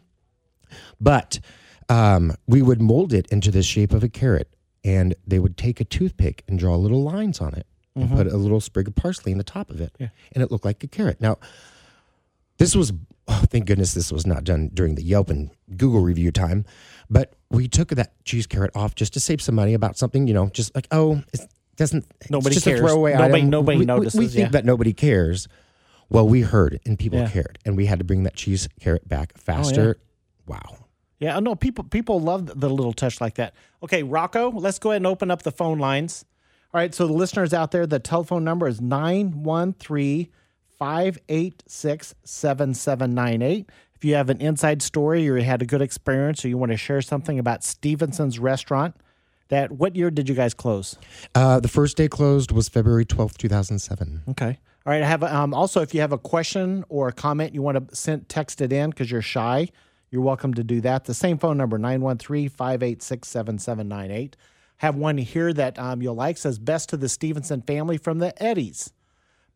But 1.01 1.41
um, 1.89 2.35
we 2.47 2.61
would 2.61 2.81
mold 2.81 3.11
it 3.11 3.27
into 3.31 3.51
the 3.51 3.63
shape 3.63 3.91
of 3.91 4.01
a 4.01 4.09
carrot, 4.09 4.47
and 4.85 5.13
they 5.27 5.39
would 5.39 5.57
take 5.57 5.81
a 5.81 5.83
toothpick 5.83 6.43
and 6.47 6.57
draw 6.57 6.77
little 6.77 7.03
lines 7.03 7.41
on 7.41 7.53
it, 7.53 7.67
and 7.95 8.09
put 8.11 8.27
a 8.27 8.37
little 8.37 8.61
sprig 8.61 8.87
of 8.87 8.95
parsley 8.95 9.31
in 9.31 9.37
the 9.37 9.43
top 9.43 9.69
of 9.69 9.81
it, 9.81 9.93
Mm-hmm. 9.93 10.03
Yeah. 10.03 10.09
and 10.33 10.43
it 10.43 10.51
looked 10.51 10.65
like 10.65 10.83
a 10.83 10.87
carrot. 10.87 11.19
Now, 11.19 11.37
this 12.57 12.75
was 12.75 12.91
oh, 13.27 13.43
thank 13.49 13.65
goodness 13.65 13.93
this 13.93 14.11
was 14.11 14.25
not 14.25 14.43
done 14.43 14.69
during 14.73 14.95
the 14.95 15.03
Yelp 15.03 15.29
and 15.29 15.49
Google 15.77 16.01
review 16.01 16.31
time, 16.31 16.65
but 17.09 17.33
we 17.49 17.67
took 17.67 17.89
that 17.89 18.13
cheese 18.25 18.47
carrot 18.47 18.71
off 18.75 18.95
just 18.95 19.13
to 19.13 19.19
save 19.19 19.41
some 19.41 19.55
money 19.55 19.73
about 19.73 19.97
something, 19.97 20.27
you 20.27 20.33
know, 20.33 20.49
just 20.49 20.73
like 20.75 20.87
oh, 20.91 21.21
it 21.33 21.41
doesn't 21.75 22.05
Nobody 22.29 22.55
it's 22.55 22.63
just 22.63 22.65
cares. 22.65 22.79
a 22.79 22.83
throwaway 22.83 23.13
Nobody- 23.13 23.33
item. 23.35 23.49
nobody 23.49 23.77
we, 23.77 23.81
we- 23.81 23.85
notices, 23.85 24.19
We, 24.19 24.27
think 24.27 24.39
yeah. 24.39 24.49
that 24.49 24.65
nobody 24.65 24.93
cares. 24.93 25.47
Well, 26.09 26.27
we 26.27 26.41
heard 26.41 26.79
and 26.85 26.97
people 26.97 27.19
Yeah. 27.19 27.29
cared, 27.29 27.59
and 27.65 27.77
we 27.77 27.85
had 27.85 27.99
to 27.99 28.05
bring 28.05 28.23
that 28.23 28.35
cheese 28.35 28.67
carrot 28.79 29.07
back 29.07 29.37
faster. 29.37 29.97
Wow. 30.47 30.77
Yeah, 31.19 31.39
no, 31.39 31.53
people 31.55 31.83
people 31.83 32.19
love 32.19 32.59
the 32.59 32.69
little 32.69 32.93
touch 32.93 33.21
like 33.21 33.35
that. 33.35 33.53
Okay, 33.83 34.03
Rocco, 34.03 34.49
let's 34.51 34.79
go 34.79 34.89
ahead 34.91 34.97
and 35.01 35.07
open 35.07 35.29
up 35.29 35.43
the 35.43 35.51
phone 35.51 35.77
lines. 35.77 36.25
All 36.71 36.79
right, 36.79 36.93
so 36.93 37.07
the 37.07 37.13
listeners 37.13 37.51
out 37.51 37.71
there, 37.71 37.87
the 37.87 37.97
telephone 37.97 38.43
number 38.43 38.67
is 38.67 38.79
913 38.79 40.27
586 40.77 42.13
7798. 42.23 43.67
If 43.95 44.05
you 44.05 44.13
have 44.13 44.29
an 44.29 44.39
inside 44.39 44.83
story 44.83 45.27
or 45.27 45.37
you 45.37 45.43
had 45.43 45.63
a 45.63 45.65
good 45.65 45.81
experience 45.81 46.45
or 46.45 46.47
you 46.47 46.59
want 46.59 46.71
to 46.71 46.77
share 46.77 47.01
something 47.01 47.39
about 47.39 47.63
Stephenson's 47.63 48.37
restaurant, 48.37 48.95
that 49.47 49.71
what 49.71 49.95
year 49.95 50.11
did 50.11 50.29
you 50.29 50.35
guys 50.35 50.53
close? 50.53 50.95
Uh, 51.33 51.59
the 51.59 51.67
first 51.67 51.97
day 51.97 52.07
closed 52.07 52.51
was 52.51 52.69
February 52.69 53.03
twelfth, 53.03 53.39
two 53.39 53.49
thousand 53.49 53.79
seven. 53.79 54.21
Okay. 54.29 54.59
All 54.85 54.93
right. 54.93 55.01
I 55.01 55.07
have 55.07 55.23
um, 55.23 55.55
also 55.55 55.81
if 55.81 55.95
you 55.95 56.01
have 56.01 56.13
a 56.13 56.19
question 56.19 56.85
or 56.87 57.07
a 57.07 57.11
comment 57.11 57.55
you 57.55 57.63
want 57.63 57.89
to 57.89 57.95
send 57.95 58.29
text 58.29 58.61
it 58.61 58.71
in 58.71 58.91
because 58.91 59.09
you're 59.09 59.23
shy, 59.23 59.69
you're 60.11 60.21
welcome 60.21 60.53
to 60.53 60.63
do 60.63 60.81
that. 60.81 61.05
The 61.05 61.15
same 61.15 61.39
phone 61.39 61.57
number 61.57 61.79
913-586-7798. 61.79 64.35
Have 64.79 64.95
one 64.95 65.17
here 65.17 65.51
that 65.53 65.77
um, 65.77 66.01
you'll 66.01 66.15
like 66.15 66.37
says 66.37 66.57
best 66.57 66.89
to 66.89 66.97
the 66.97 67.09
Stephenson 67.09 67.61
family 67.61 67.97
from 67.97 68.19
the 68.19 68.41
Eddies. 68.41 68.91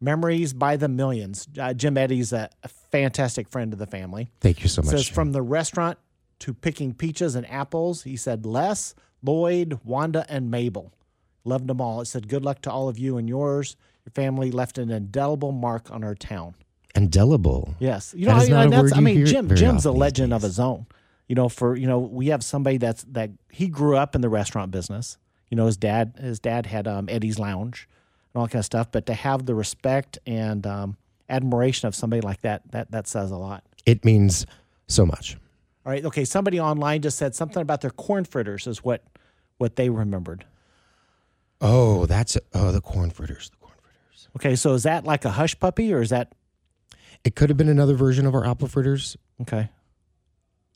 Memories 0.01 0.53
by 0.53 0.75
the 0.75 0.89
millions. 0.89 1.47
Uh, 1.57 1.73
Jim 1.73 1.97
Eddy's 1.97 2.33
a, 2.33 2.49
a 2.61 2.67
fantastic 2.67 3.47
friend 3.47 3.71
of 3.71 3.79
the 3.79 3.87
family. 3.87 4.29
Thank 4.41 4.63
you 4.63 4.69
so 4.69 4.81
much. 4.81 4.91
Says 4.91 5.05
Jim. 5.05 5.15
from 5.15 5.31
the 5.31 5.41
restaurant 5.41 5.97
to 6.39 6.53
picking 6.53 6.93
peaches 6.93 7.35
and 7.35 7.49
apples. 7.49 8.03
He 8.03 8.17
said 8.17 8.45
Les, 8.45 8.95
Lloyd, 9.21 9.79
Wanda, 9.85 10.25
and 10.27 10.51
Mabel. 10.51 10.91
Loved 11.45 11.67
them 11.67 11.79
all. 11.79 12.01
It 12.01 12.05
said 12.05 12.27
good 12.27 12.43
luck 12.43 12.61
to 12.63 12.71
all 12.71 12.89
of 12.89 12.99
you 12.99 13.15
and 13.17 13.29
yours. 13.29 13.77
Your 14.05 14.11
family 14.11 14.51
left 14.51 14.77
an 14.77 14.91
indelible 14.91 15.53
mark 15.53 15.89
on 15.89 16.03
our 16.03 16.15
town. 16.15 16.55
Indelible. 16.95 17.73
Yes, 17.79 18.13
you 18.15 18.27
know, 18.27 18.35
is 18.35 18.49
I, 18.49 18.51
not 18.51 18.67
a 18.67 18.69
that's, 18.71 18.83
word 18.83 18.93
I 18.93 18.99
mean, 18.99 19.15
hear 19.15 19.25
Jim. 19.25 19.55
Jim's 19.55 19.85
a 19.85 19.93
legend 19.93 20.33
of 20.33 20.41
his 20.41 20.59
own. 20.59 20.85
You 21.27 21.35
know, 21.35 21.49
for 21.49 21.75
you 21.75 21.87
know, 21.87 21.99
we 21.99 22.27
have 22.27 22.43
somebody 22.43 22.77
that's 22.77 23.03
that 23.05 23.31
he 23.51 23.67
grew 23.67 23.95
up 23.97 24.15
in 24.15 24.21
the 24.21 24.29
restaurant 24.29 24.71
business. 24.71 25.17
You 25.49 25.57
know, 25.57 25.65
his 25.67 25.77
dad, 25.77 26.13
his 26.19 26.39
dad 26.39 26.65
had 26.65 26.87
um, 26.87 27.07
Eddie's 27.09 27.39
Lounge 27.39 27.87
and 28.33 28.41
all 28.41 28.47
kind 28.47 28.59
of 28.59 28.65
stuff. 28.65 28.91
But 28.91 29.05
to 29.05 29.13
have 29.13 29.45
the 29.45 29.55
respect 29.55 30.17
and 30.25 30.65
um, 30.67 30.97
admiration 31.29 31.87
of 31.87 31.95
somebody 31.95 32.21
like 32.21 32.41
that, 32.41 32.63
that 32.71 32.91
that 32.91 33.07
says 33.07 33.31
a 33.31 33.37
lot. 33.37 33.63
It 33.85 34.03
means 34.03 34.45
so 34.87 35.05
much. 35.05 35.37
All 35.85 35.91
right. 35.91 36.03
Okay. 36.05 36.25
Somebody 36.25 36.59
online 36.59 37.01
just 37.01 37.17
said 37.17 37.35
something 37.35 37.61
about 37.61 37.81
their 37.81 37.91
corn 37.91 38.25
fritters 38.25 38.67
is 38.67 38.83
what 38.83 39.03
what 39.57 39.75
they 39.75 39.89
remembered. 39.89 40.45
Oh, 41.61 42.05
that's 42.05 42.37
oh 42.53 42.71
the 42.71 42.81
corn 42.81 43.09
fritters. 43.11 43.49
The 43.49 43.57
corn 43.57 43.77
fritters. 43.81 44.27
Okay. 44.37 44.55
So 44.55 44.73
is 44.73 44.83
that 44.83 45.05
like 45.05 45.23
a 45.25 45.31
hush 45.31 45.57
puppy 45.59 45.93
or 45.93 46.01
is 46.01 46.09
that 46.09 46.33
It 47.23 47.35
could 47.35 47.49
have 47.49 47.57
been 47.57 47.69
another 47.69 47.93
version 47.95 48.25
of 48.25 48.35
our 48.35 48.45
apple 48.45 48.67
fritters. 48.67 49.15
okay? 49.41 49.69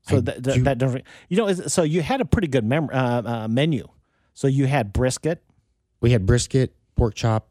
So 0.09 0.21
that, 0.21 0.43
that, 0.43 0.53
do- 0.55 0.63
that 0.63 0.77
doesn't. 0.77 1.03
You 1.29 1.37
know, 1.37 1.53
so 1.53 1.83
you 1.83 2.01
had 2.01 2.21
a 2.21 2.25
pretty 2.25 2.47
good 2.47 2.63
mem- 2.65 2.89
uh, 2.91 3.21
uh, 3.25 3.47
menu. 3.47 3.87
So 4.33 4.47
you 4.47 4.65
had 4.67 4.93
brisket. 4.93 5.43
We 6.01 6.11
had 6.11 6.25
brisket, 6.25 6.75
pork 6.95 7.15
chop, 7.15 7.49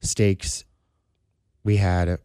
steaks. 0.00 0.64
We 1.64 1.76
had 1.76 2.18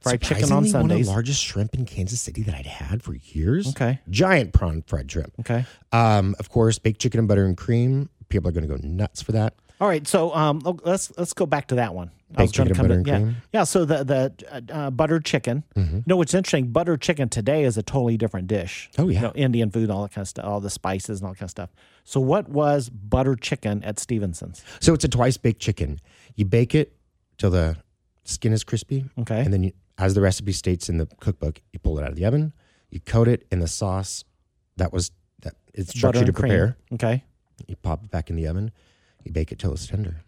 Fried 0.00 0.20
chicken 0.22 0.44
on 0.44 0.64
surprisingly, 0.64 0.80
One 0.82 0.90
of 0.92 1.06
the 1.06 1.10
largest 1.12 1.42
shrimp 1.42 1.74
in 1.74 1.84
Kansas 1.84 2.20
City 2.20 2.42
that 2.44 2.54
I'd 2.54 2.66
had 2.66 3.02
for 3.02 3.14
years. 3.14 3.68
Okay. 3.70 4.00
Giant 4.08 4.52
prawn 4.52 4.82
fried 4.86 5.10
shrimp. 5.10 5.34
Okay. 5.40 5.64
Um, 5.92 6.34
of 6.38 6.48
course, 6.48 6.78
baked 6.78 7.00
chicken 7.00 7.18
and 7.18 7.28
butter 7.28 7.44
and 7.44 7.56
cream. 7.56 8.08
People 8.28 8.48
are 8.48 8.52
going 8.52 8.66
to 8.66 8.74
go 8.74 8.80
nuts 8.82 9.22
for 9.22 9.32
that. 9.32 9.54
All 9.80 9.88
right. 9.88 10.06
So 10.06 10.34
um, 10.34 10.62
oh, 10.64 10.78
let's 10.84 11.12
let's 11.16 11.32
go 11.32 11.46
back 11.46 11.68
to 11.68 11.76
that 11.76 11.94
one. 11.94 12.10
I 12.34 12.44
Baked 12.44 12.56
gonna 12.56 12.70
chicken, 12.70 12.82
butter, 12.82 12.94
and 12.94 13.06
yeah. 13.06 13.16
cream? 13.18 13.36
Yeah. 13.52 13.64
So 13.64 13.84
the 13.84 14.04
the 14.04 14.32
uh, 14.50 14.60
uh, 14.72 14.90
buttered 14.90 15.24
chicken. 15.24 15.64
You 15.74 16.02
know 16.06 16.16
what's 16.16 16.34
interesting? 16.34 16.68
Buttered 16.72 17.00
chicken 17.00 17.28
today 17.28 17.64
is 17.64 17.78
a 17.78 17.82
totally 17.82 18.16
different 18.18 18.48
dish. 18.48 18.90
Oh, 18.98 19.08
yeah. 19.08 19.20
You 19.20 19.26
know, 19.28 19.32
Indian 19.34 19.70
food, 19.70 19.88
all 19.88 20.02
that 20.02 20.12
kind 20.12 20.22
of 20.24 20.28
stuff, 20.28 20.44
all 20.44 20.60
the 20.60 20.68
spices 20.68 21.20
and 21.20 21.26
all 21.26 21.32
that 21.32 21.38
kind 21.38 21.46
of 21.46 21.50
stuff. 21.50 21.70
So 22.04 22.20
what 22.20 22.48
was 22.48 22.90
buttered 22.90 23.40
chicken 23.40 23.82
at 23.82 23.98
Stephenson's? 23.98 24.62
So 24.80 24.92
it's 24.92 25.04
a 25.04 25.08
twice 25.08 25.38
baked 25.38 25.60
chicken. 25.60 26.00
You 26.34 26.44
bake 26.44 26.74
it 26.74 26.94
till 27.38 27.50
the 27.50 27.76
skin 28.24 28.52
is 28.52 28.62
crispy. 28.64 29.06
Okay. 29.20 29.40
And 29.40 29.52
then, 29.52 29.62
you, 29.62 29.72
as 29.96 30.14
the 30.14 30.20
recipe 30.20 30.52
states 30.52 30.88
in 30.88 30.98
the 30.98 31.06
cookbook, 31.20 31.62
you 31.72 31.78
pull 31.78 31.98
it 31.98 32.02
out 32.02 32.10
of 32.10 32.16
the 32.16 32.26
oven. 32.26 32.52
You 32.90 33.00
coat 33.00 33.28
it 33.28 33.46
in 33.50 33.60
the 33.60 33.68
sauce 33.68 34.24
that 34.76 34.92
was 34.92 35.12
that 35.40 35.54
it's 35.72 35.92
instructs 35.92 36.20
you 36.20 36.26
to 36.26 36.28
and 36.28 36.36
cream. 36.36 36.50
prepare. 36.50 36.76
Okay. 36.92 37.24
You 37.66 37.76
pop 37.76 38.04
it 38.04 38.10
back 38.10 38.28
in 38.28 38.36
the 38.36 38.46
oven. 38.46 38.70
You 39.24 39.32
bake 39.32 39.52
it 39.52 39.58
till 39.58 39.72
it's 39.72 39.86
tender. 39.86 40.22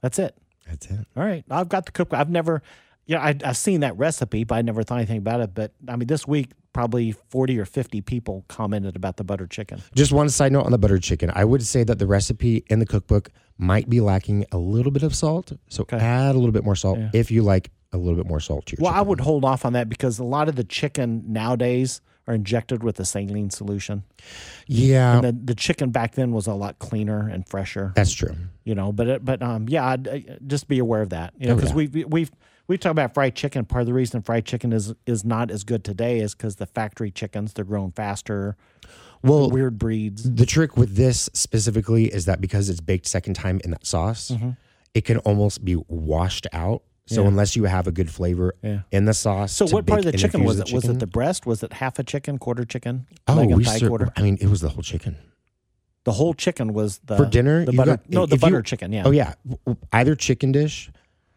That's 0.00 0.18
it. 0.18 0.36
That's 0.68 0.86
it. 0.86 1.06
All 1.16 1.24
right. 1.24 1.44
I've 1.50 1.68
got 1.68 1.86
the 1.86 1.92
cookbook. 1.92 2.18
I've 2.18 2.30
never, 2.30 2.62
yeah, 3.06 3.20
I, 3.20 3.34
I've 3.44 3.56
seen 3.56 3.80
that 3.80 3.96
recipe, 3.96 4.44
but 4.44 4.56
I 4.56 4.62
never 4.62 4.82
thought 4.82 4.96
anything 4.98 5.18
about 5.18 5.40
it. 5.40 5.54
But 5.54 5.72
I 5.88 5.96
mean, 5.96 6.06
this 6.06 6.26
week, 6.26 6.50
probably 6.72 7.12
40 7.12 7.58
or 7.58 7.64
50 7.64 8.00
people 8.00 8.44
commented 8.48 8.96
about 8.96 9.16
the 9.16 9.24
buttered 9.24 9.50
chicken. 9.50 9.80
Just 9.94 10.12
one 10.12 10.28
side 10.28 10.52
note 10.52 10.64
on 10.66 10.72
the 10.72 10.78
buttered 10.78 11.02
chicken. 11.02 11.30
I 11.34 11.44
would 11.44 11.64
say 11.64 11.84
that 11.84 11.98
the 11.98 12.06
recipe 12.06 12.64
in 12.68 12.80
the 12.80 12.86
cookbook 12.86 13.30
might 13.58 13.88
be 13.88 14.00
lacking 14.00 14.44
a 14.50 14.58
little 14.58 14.90
bit 14.90 15.02
of 15.04 15.14
salt. 15.14 15.52
So 15.68 15.86
add 15.92 16.34
a 16.34 16.38
little 16.38 16.52
bit 16.52 16.64
more 16.64 16.74
salt 16.76 16.98
Yeah. 16.98 17.10
if 17.14 17.30
you 17.30 17.42
like 17.42 17.70
a 17.92 17.96
little 17.98 18.16
bit 18.16 18.26
more 18.26 18.40
salt 18.40 18.66
to 18.66 18.76
your 18.76 18.84
Well, 18.86 18.92
I 18.94 19.00
would 19.02 19.20
hold 19.20 19.44
off 19.44 19.64
on 19.64 19.74
that 19.74 19.88
because 19.88 20.18
a 20.18 20.24
lot 20.24 20.48
of 20.48 20.56
the 20.56 20.64
chicken 20.64 21.22
nowadays 21.28 22.00
are 22.26 22.34
injected 22.34 22.82
with 22.82 22.98
a 23.00 23.04
saline 23.04 23.50
solution. 23.50 24.02
yeah, 24.66 25.16
And 25.16 25.24
the, 25.24 25.32
the 25.32 25.54
chicken 25.54 25.90
back 25.90 26.14
then 26.14 26.32
was 26.32 26.46
a 26.46 26.54
lot 26.54 26.78
cleaner 26.78 27.28
and 27.28 27.46
fresher, 27.48 27.92
that's 27.94 28.12
true. 28.12 28.34
you 28.64 28.74
know. 28.74 28.92
But 28.92 29.08
it, 29.08 29.24
but 29.24 29.42
um, 29.42 29.68
yeah, 29.68 29.86
I'd, 29.86 30.08
uh, 30.08 30.18
just 30.46 30.68
be 30.68 30.78
aware 30.78 31.02
of 31.02 31.10
that, 31.10 31.34
you 31.38 31.46
know, 31.46 31.52
Oh, 31.52 31.56
because 31.56 31.70
yeah. 31.70 31.76
we 31.76 31.86
we 31.88 32.04
we've 32.04 32.30
we 32.66 32.78
talk 32.78 32.92
about 32.92 33.12
fried 33.12 33.34
chicken. 33.34 33.64
Part 33.66 33.82
of 33.82 33.86
the 33.86 33.92
reason 33.92 34.22
fried 34.22 34.46
chicken 34.46 34.72
is 34.72 34.94
is 35.06 35.24
not 35.24 35.50
as 35.50 35.64
good 35.64 35.84
today 35.84 36.20
is 36.20 36.34
because 36.34 36.56
the 36.56 36.66
factory 36.66 37.10
chickens 37.10 37.52
they're 37.52 37.64
grown 37.64 37.92
faster, 37.92 38.56
Well, 39.22 39.50
weird 39.50 39.78
breeds. 39.78 40.22
The 40.30 40.46
trick 40.46 40.76
with 40.78 40.96
this 40.96 41.28
specifically 41.34 42.06
is 42.06 42.24
that 42.24 42.40
because 42.40 42.70
it's 42.70 42.80
baked 42.80 43.06
second 43.06 43.34
time 43.34 43.60
in 43.64 43.70
that 43.72 43.86
sauce, 43.86 44.30
Mm-hmm. 44.30 44.50
it 44.94 45.04
can 45.04 45.18
almost 45.18 45.62
be 45.64 45.76
washed 45.88 46.46
out 46.54 46.82
So 47.06 47.22
Yeah. 47.22 47.28
unless 47.28 47.54
you 47.54 47.64
have 47.64 47.86
a 47.86 47.92
good 47.92 48.10
flavor 48.10 48.54
Yeah. 48.62 48.80
in 48.90 49.04
the 49.04 49.12
sauce, 49.12 49.52
So 49.52 49.66
what 49.66 49.86
part 49.86 50.04
of 50.06 50.10
the 50.12 50.16
chicken 50.18 50.42
was 50.44 50.58
it? 50.58 50.72
Was 50.72 50.84
it 50.86 50.98
the 51.00 51.06
breast? 51.06 51.44
Was 51.44 51.62
it 51.62 51.74
half 51.74 51.98
a 51.98 52.02
chicken, 52.02 52.38
quarter 52.38 52.64
chicken, 52.64 53.06
Oh, 53.28 53.44
we 53.46 53.62
thigh 53.64 53.78
served, 53.78 53.88
quarter? 53.90 54.12
I 54.16 54.22
mean, 54.22 54.38
it 54.40 54.46
was 54.48 54.60
the 54.62 54.70
whole 54.70 54.82
chicken. 54.82 55.16
The 56.04 56.12
whole 56.12 56.32
chicken 56.34 56.72
was 56.72 56.98
the 57.04 57.16
For 57.16 57.26
dinner, 57.26 57.64
The 57.66 57.72
butter, 57.72 57.96
got- 57.98 58.10
no, 58.10 58.26
the 58.26 58.36
if 58.36 58.40
you- 58.42 58.46
butter 58.46 58.62
chicken. 58.62 58.92
Yeah. 58.92 59.02
Oh 59.04 59.10
yeah, 59.10 59.34
either 59.92 60.14
chicken 60.14 60.52
dish 60.52 60.90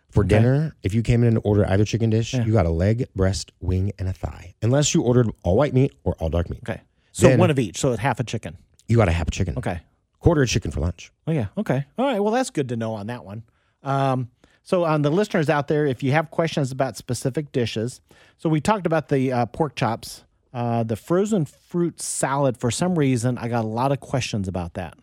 for 0.09 0.21
Okay. 0.23 0.29
dinner. 0.29 0.75
If 0.83 0.93
you 0.93 1.01
came 1.01 1.21
in 1.23 1.29
and 1.29 1.39
ordered 1.43 1.67
either 1.67 1.83
chicken 1.85 2.09
dish, 2.09 2.33
Yeah. 2.33 2.45
you 2.45 2.53
got 2.53 2.65
a 2.65 2.69
leg, 2.69 3.07
breast, 3.15 3.51
wing, 3.59 3.91
and 3.99 4.07
a 4.07 4.13
thigh. 4.13 4.55
Unless 4.61 4.93
you 4.93 5.01
ordered 5.01 5.29
all 5.43 5.55
white 5.57 5.73
meat 5.73 5.93
or 6.05 6.13
all 6.15 6.29
dark 6.29 6.49
meat, 6.49 6.59
Okay. 6.67 6.81
So 7.11 7.27
Then- 7.27 7.39
one 7.39 7.49
of 7.49 7.57
each. 7.59 7.77
So 7.79 7.91
it's 7.91 8.01
half 8.01 8.19
a 8.19 8.23
chicken. 8.23 8.57
you 8.87 8.95
got 8.95 9.07
a 9.09 9.11
half 9.11 9.27
a 9.27 9.31
chicken. 9.31 9.57
Okay. 9.57 9.79
Quarter 10.19 10.43
of 10.43 10.49
chicken 10.49 10.71
for 10.71 10.79
lunch. 10.81 11.11
Oh 11.27 11.31
yeah. 11.31 11.47
Okay. 11.57 11.83
All 11.97 12.05
right. 12.05 12.19
Well, 12.21 12.31
that's 12.33 12.51
good 12.51 12.69
to 12.69 12.75
know 12.77 12.93
on 12.93 13.07
that 13.07 13.25
one. 13.25 13.43
Um, 13.83 14.29
so 14.67 14.83
on 14.83 15.01
the 15.01 15.09
listeners 15.09 15.49
out 15.49 15.69
there, 15.69 15.85
if 15.85 16.03
you 16.03 16.11
have 16.11 16.29
questions 16.29 16.73
about 16.73 16.97
specific 16.97 17.53
dishes, 17.53 18.01
so 18.37 18.49
we 18.49 18.59
talked 18.59 18.85
about 18.85 19.07
the 19.07 19.31
uh, 19.31 19.45
pork 19.45 19.75
chops, 19.77 20.25
uh, 20.53 20.83
the 20.83 20.97
frozen 20.97 21.45
fruit 21.45 22.01
salad. 22.01 22.57
For 22.57 22.69
some 22.69 22.99
reason, 22.99 23.37
I 23.37 23.47
got 23.47 23.63
a 23.63 23.67
lot 23.67 23.93
of 23.93 24.01
questions 24.01 24.49
about 24.49 24.73
that. 24.73 24.97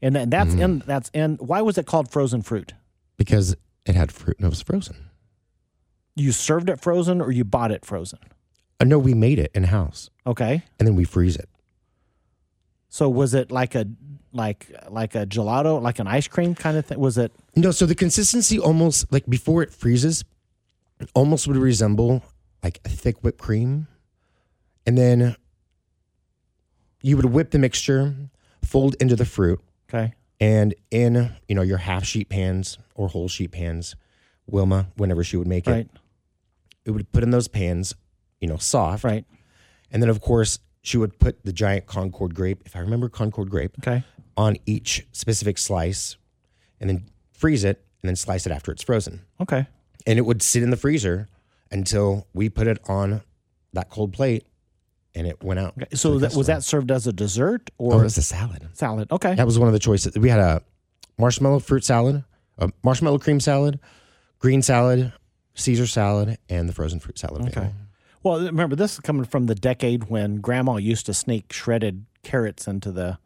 And 0.00 0.16
then 0.16 0.30
that's 0.30 0.54
in 0.54 0.78
that's 0.86 1.10
in. 1.12 1.36
Why 1.36 1.60
was 1.60 1.76
it 1.76 1.84
called 1.86 2.10
frozen 2.10 2.40
fruit? 2.42 2.72
because 3.18 3.54
it 3.84 3.94
had 3.94 4.10
fruit 4.10 4.38
and 4.38 4.46
it 4.46 4.48
was 4.48 4.62
frozen. 4.62 4.96
You 6.16 6.32
served 6.32 6.70
it 6.70 6.80
frozen, 6.80 7.20
or 7.20 7.30
you 7.30 7.44
bought 7.44 7.70
it 7.70 7.84
frozen? 7.84 8.18
Uh, 8.80 8.84
no, 8.86 8.98
we 8.98 9.12
made 9.14 9.38
it 9.38 9.50
in 9.54 9.64
house 9.64 10.08
Okay. 10.26 10.62
and 10.78 10.88
then 10.88 10.96
we 10.96 11.04
freeze 11.04 11.36
it. 11.36 11.48
So 12.88 13.08
was 13.10 13.34
it 13.34 13.52
like 13.52 13.74
a 13.74 13.86
like 14.32 14.70
like 14.88 15.14
a 15.14 15.26
gelato, 15.26 15.80
like 15.80 15.98
an 15.98 16.06
ice 16.06 16.28
cream 16.28 16.54
kind 16.54 16.76
of 16.76 16.86
thing? 16.86 16.98
Was 16.98 17.18
it? 17.18 17.32
No, 17.56 17.70
so 17.70 17.86
the 17.86 17.94
consistency 17.94 18.58
almost 18.58 19.10
like 19.12 19.26
before 19.26 19.62
it 19.62 19.70
freezes, 19.72 20.24
almost 21.14 21.46
would 21.46 21.56
resemble 21.56 22.22
like 22.62 22.80
a 22.84 22.88
thick 22.88 23.22
whipped 23.22 23.38
cream. 23.40 23.86
And 24.86 24.96
then 24.98 25.36
you 27.02 27.16
would 27.16 27.26
whip 27.26 27.50
the 27.50 27.58
mixture, 27.58 28.14
fold 28.64 28.96
into 29.00 29.16
the 29.16 29.24
fruit, 29.24 29.60
Okay. 29.92 30.14
and 30.40 30.74
in, 30.90 31.32
you 31.48 31.54
know, 31.54 31.62
your 31.62 31.78
half 31.78 32.04
sheet 32.04 32.28
pans 32.28 32.78
or 32.94 33.08
whole 33.08 33.28
sheet 33.28 33.52
pans, 33.52 33.96
Wilma, 34.46 34.88
whenever 34.96 35.22
she 35.24 35.36
would 35.36 35.46
make 35.48 35.66
it, 35.66 35.70
Right. 35.70 35.88
it 36.84 36.90
would 36.92 37.10
put 37.12 37.22
in 37.22 37.30
those 37.30 37.48
pans, 37.48 37.94
you 38.40 38.48
know, 38.48 38.56
soft. 38.56 39.04
Right. 39.04 39.24
And 39.90 40.02
then 40.02 40.10
of 40.10 40.20
course 40.20 40.58
she 40.82 40.96
would 40.96 41.18
put 41.18 41.44
the 41.44 41.52
giant 41.52 41.86
Concord 41.86 42.34
grape, 42.34 42.62
if 42.66 42.74
I 42.74 42.80
remember 42.80 43.08
Concord 43.08 43.50
grape, 43.50 43.76
Okay. 43.78 44.04
On 44.36 44.56
each 44.66 45.06
specific 45.12 45.58
slice 45.58 46.16
and 46.80 46.88
then 46.90 47.04
freeze 47.32 47.64
it 47.64 47.84
and 48.02 48.08
then 48.08 48.16
slice 48.16 48.46
it 48.46 48.52
after 48.52 48.72
it's 48.72 48.82
frozen. 48.82 49.22
Okay. 49.40 49.66
And 50.06 50.18
it 50.18 50.22
would 50.22 50.42
sit 50.42 50.62
in 50.62 50.70
the 50.70 50.76
freezer 50.76 51.28
until 51.70 52.26
we 52.34 52.48
put 52.48 52.66
it 52.66 52.78
on 52.88 53.22
that 53.72 53.88
cold 53.90 54.12
plate 54.12 54.46
and 55.14 55.26
it 55.26 55.42
went 55.42 55.60
out. 55.60 55.74
okay. 55.76 55.94
So 55.94 56.18
that, 56.18 56.34
was 56.34 56.46
that 56.46 56.62
served 56.64 56.90
as 56.90 57.06
a 57.06 57.12
dessert 57.12 57.70
Oh, 57.78 57.92
or 57.92 58.00
it 58.00 58.04
was 58.04 58.18
a 58.18 58.22
salad. 58.22 58.68
salad? 58.72 59.10
Okay. 59.12 59.34
That 59.34 59.46
was 59.46 59.58
one 59.58 59.68
of 59.68 59.72
the 59.74 59.78
choices. 59.78 60.16
We 60.18 60.28
had 60.28 60.40
a 60.40 60.62
marshmallow 61.18 61.60
fruit 61.60 61.84
salad, 61.84 62.24
a 62.58 62.70
marshmallow 62.82 63.18
cream 63.18 63.38
salad, 63.40 63.78
green 64.38 64.62
salad, 64.62 65.12
Caesar 65.54 65.86
salad, 65.86 66.38
and 66.48 66.68
the 66.68 66.72
frozen 66.72 66.98
fruit 66.98 67.18
salad. 67.18 67.46
Okay. 67.48 67.70
Well, 68.22 68.40
remember 68.40 68.74
this 68.76 68.94
is 68.94 69.00
coming 69.00 69.24
from 69.24 69.46
the 69.46 69.54
decade 69.54 70.04
when 70.04 70.36
Grandma 70.36 70.76
used 70.76 71.06
to 71.06 71.14
sneak 71.14 71.52
shredded 71.52 72.06
carrots 72.22 72.66
into 72.66 72.90
the 72.92 73.18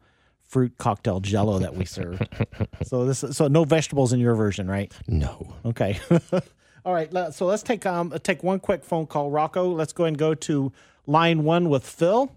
fruit 0.47 0.73
cocktail 0.77 1.19
Jello 1.19 1.59
that 1.59 1.75
we 1.75 1.85
served. 1.85 2.27
so 2.83 3.05
this, 3.05 3.23
so 3.31 3.47
no 3.47 3.63
vegetables 3.63 4.13
in 4.13 4.19
your 4.19 4.35
version, 4.35 4.67
right? 4.67 4.91
No. 5.07 5.53
Okay. 5.65 5.99
All 6.85 6.93
right. 6.93 7.11
So 7.33 7.45
let's 7.45 7.63
take 7.63 7.85
um 7.85 8.13
take 8.23 8.43
one 8.43 8.59
quick 8.59 8.83
phone 8.83 9.07
call, 9.07 9.29
Rocco. 9.29 9.69
Let's 9.71 9.93
go 9.93 10.05
and 10.05 10.17
go 10.17 10.33
to 10.33 10.71
line 11.05 11.43
one 11.43 11.69
with 11.69 11.85
Phil. 11.85 12.31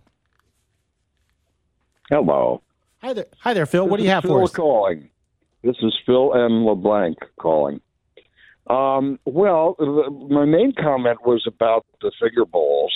Hello. 2.08 2.62
Hi 3.02 3.12
there. 3.12 3.26
Hi 3.38 3.54
there, 3.54 3.66
Phil. 3.66 3.86
What 3.88 3.98
do 3.98 4.02
you 4.02 4.08
This 4.08 4.14
have 4.14 4.24
is 4.24 4.28
for 4.28 4.38
Phil 4.38 4.44
us? 4.44 4.52
calling. 4.52 5.10
This 5.62 5.76
is 5.82 5.96
Phil 6.04 6.34
M. 6.34 6.64
LeBlanc 6.66 7.18
calling. 7.38 7.80
Um, 8.66 9.18
well, 9.24 9.74
the, 9.78 10.10
my 10.30 10.44
main 10.44 10.72
comment 10.72 11.24
was 11.26 11.44
about 11.46 11.84
the 12.02 12.12
figure 12.20 12.44
bowls, 12.44 12.92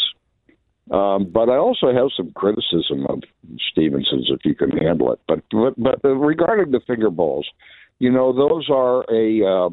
um, 0.91 1.31
but 1.33 1.49
I 1.49 1.57
also 1.57 1.93
have 1.93 2.09
some 2.17 2.33
criticism 2.33 3.07
of 3.09 3.23
Stephenson's 3.71 4.29
if 4.31 4.45
you 4.45 4.55
can 4.55 4.71
handle 4.71 5.13
it. 5.13 5.21
But 5.27 5.43
but, 5.51 5.75
but 5.79 6.09
regarding 6.09 6.73
the 6.73 6.81
finger 6.87 7.11
bowls, 7.11 7.49
you 7.99 8.11
know 8.11 8.33
those 8.33 8.69
are 8.69 9.05
a 9.11 9.43
uh, 9.45 9.71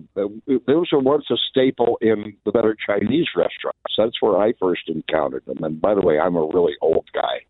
those 0.67 0.93
are 0.93 0.99
once 0.99 1.25
a 1.29 1.35
staple 1.49 1.97
in 2.01 2.37
the 2.45 2.51
better 2.51 2.75
Chinese 2.87 3.27
restaurants. 3.35 3.95
That's 3.97 4.21
where 4.21 4.37
I 4.37 4.53
first 4.59 4.83
encountered 4.87 5.45
them. 5.45 5.63
And 5.63 5.81
by 5.81 5.95
the 5.95 6.01
way, 6.01 6.17
I'm 6.17 6.35
a 6.35 6.45
really 6.45 6.73
old 6.81 7.09
guy. 7.13 7.41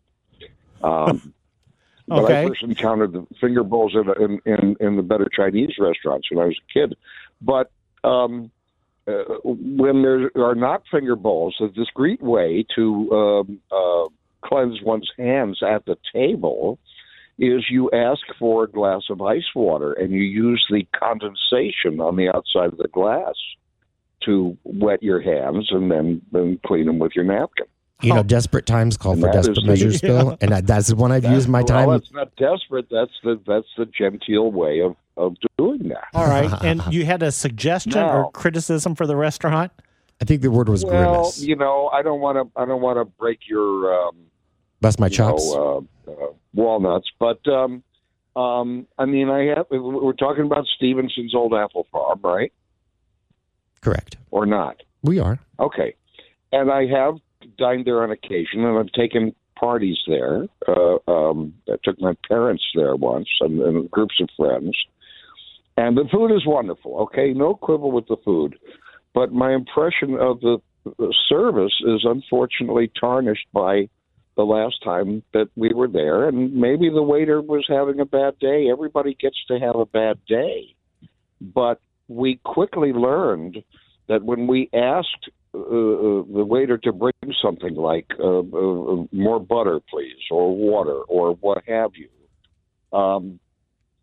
Um, 0.82 1.32
but 2.08 2.24
Okay. 2.24 2.42
I 2.42 2.48
first 2.48 2.64
encountered 2.64 3.12
the 3.12 3.26
finger 3.40 3.62
bowls 3.62 3.94
in, 3.94 4.10
in 4.24 4.40
in 4.44 4.76
in 4.80 4.96
the 4.96 5.02
better 5.02 5.28
Chinese 5.32 5.74
restaurants 5.78 6.28
when 6.32 6.42
I 6.42 6.46
was 6.46 6.58
a 6.58 6.72
kid. 6.72 6.96
But 7.40 7.70
um, 8.02 8.50
uh, 9.06 9.38
when 9.44 10.02
there 10.02 10.30
are 10.36 10.54
not 10.54 10.82
finger 10.90 11.16
bowls, 11.16 11.56
a 11.60 11.68
discreet 11.68 12.22
way 12.22 12.64
to 12.74 13.10
um, 13.12 13.60
uh, 13.70 14.08
cleanse 14.44 14.80
one's 14.82 15.10
hands 15.16 15.62
at 15.62 15.84
the 15.86 15.96
table 16.12 16.78
is 17.38 17.64
you 17.70 17.90
ask 17.92 18.20
for 18.38 18.64
a 18.64 18.70
glass 18.70 19.02
of 19.10 19.20
ice 19.20 19.54
water 19.54 19.92
and 19.92 20.12
you 20.12 20.20
use 20.20 20.64
the 20.70 20.86
condensation 20.96 22.00
on 22.00 22.16
the 22.16 22.28
outside 22.28 22.72
of 22.72 22.78
the 22.78 22.88
glass 22.88 23.34
to 24.24 24.56
wet 24.64 25.02
your 25.02 25.20
hands 25.20 25.68
and 25.70 25.90
then, 25.90 26.22
then 26.30 26.60
clean 26.64 26.86
them 26.86 26.98
with 26.98 27.12
your 27.16 27.24
napkin. 27.24 27.66
You 28.02 28.14
know, 28.14 28.22
desperate 28.22 28.66
times 28.66 28.96
call 28.96 29.12
And 29.12 29.22
for 29.22 29.28
that 29.28 29.38
is 29.38 29.46
desperate 29.46 29.62
the- 29.62 29.68
measures, 29.68 30.00
Bill. 30.02 30.36
And 30.40 30.50
that, 30.50 30.66
that's 30.66 30.88
the 30.88 30.96
one 30.96 31.12
I've 31.12 31.24
used 31.24 31.48
my 31.48 31.60
well, 31.60 31.66
time. 31.66 31.90
It's 31.90 32.12
not 32.12 32.34
desperate. 32.36 32.86
That's 32.90 33.12
the 33.22 33.40
that's 33.46 33.68
the 33.78 33.86
genteel 33.86 34.50
way 34.50 34.80
of 34.80 34.96
of 35.16 35.36
doing 35.58 35.88
that. 35.88 36.08
All 36.14 36.26
right. 36.26 36.50
And 36.64 36.82
you 36.92 37.04
had 37.04 37.22
a 37.22 37.30
suggestion 37.32 37.98
or 37.98 38.30
criticism 38.32 38.94
for 38.94 39.06
the 39.06 39.16
restaurant? 39.16 39.72
I 40.20 40.24
think 40.24 40.42
the 40.42 40.50
word 40.50 40.68
was 40.68 40.84
Well, 40.84 41.12
grimace. 41.22 41.40
you 41.42 41.56
know, 41.56 41.88
I 41.92 42.02
don't 42.02 42.20
want 42.20 42.36
to 42.38 42.60
I 42.60 42.64
don't 42.64 42.80
want 42.80 42.98
to 42.98 43.04
break 43.04 43.40
your 43.48 43.92
um, 44.08 44.16
Bust 44.80 44.98
my 45.00 45.06
you 45.06 45.10
chops. 45.16 45.44
know, 45.52 45.86
uh, 46.06 46.10
uh, 46.10 46.26
walnuts, 46.54 47.08
but 47.18 47.40
um, 47.48 47.82
um, 48.36 48.86
I 48.98 49.04
mean, 49.04 49.28
I 49.30 49.44
have. 49.54 49.66
We're 49.70 50.12
talking 50.14 50.44
about 50.44 50.64
Stephenson's 50.76 51.34
old 51.34 51.52
apple 51.54 51.86
farm, 51.92 52.20
right? 52.22 52.52
Correct. 53.80 54.16
Or 54.30 54.46
not? 54.46 54.82
We 55.02 55.18
are. 55.18 55.38
Okay. 55.58 55.94
And 56.52 56.70
I 56.70 56.86
have 56.86 57.16
dined 57.58 57.84
there 57.86 58.02
on 58.02 58.10
occasion, 58.10 58.64
and 58.64 58.78
I've 58.78 58.92
taken 58.92 59.34
parties 59.58 59.98
there. 60.06 60.46
Uh, 60.66 60.98
um, 61.08 61.54
I 61.68 61.76
took 61.82 62.00
my 62.00 62.14
parents 62.28 62.64
there 62.74 62.94
once, 62.96 63.28
and, 63.40 63.60
and 63.60 63.90
groups 63.90 64.20
of 64.20 64.28
friends. 64.36 64.76
And 65.76 65.96
the 65.96 66.04
food 66.10 66.34
is 66.34 66.46
wonderful. 66.46 67.00
Okay, 67.02 67.32
no 67.32 67.54
quibble 67.54 67.92
with 67.92 68.06
the 68.06 68.16
food, 68.24 68.58
but 69.14 69.32
my 69.32 69.54
impression 69.54 70.18
of 70.18 70.40
the, 70.40 70.58
the 70.84 71.14
service 71.28 71.74
is 71.86 72.04
unfortunately 72.04 72.90
tarnished 72.98 73.46
by 73.52 73.88
the 74.36 74.42
last 74.44 74.82
time 74.82 75.22
that 75.34 75.48
we 75.56 75.70
were 75.74 75.88
there, 75.88 76.28
and 76.28 76.54
maybe 76.54 76.88
the 76.88 77.02
waiter 77.02 77.40
was 77.40 77.66
having 77.68 78.00
a 78.00 78.04
bad 78.04 78.38
day. 78.38 78.68
Everybody 78.70 79.14
gets 79.14 79.36
to 79.48 79.58
have 79.58 79.76
a 79.76 79.86
bad 79.86 80.18
day, 80.26 80.74
but 81.40 81.80
we 82.08 82.40
quickly 82.44 82.92
learned 82.92 83.62
that 84.08 84.22
when 84.22 84.46
we 84.46 84.70
asked 84.72 85.30
uh, 85.54 85.58
uh, 85.58 86.22
the 86.32 86.44
waiter 86.46 86.78
to 86.78 86.92
bring 86.92 87.12
something 87.42 87.74
like 87.74 88.06
uh, 88.18 88.38
uh, 88.38 89.04
more 89.12 89.38
butter, 89.38 89.80
please, 89.90 90.16
or 90.30 90.56
water, 90.56 91.00
or 91.08 91.34
what 91.34 91.62
have 91.68 91.90
you, 91.94 92.98
um, 92.98 93.38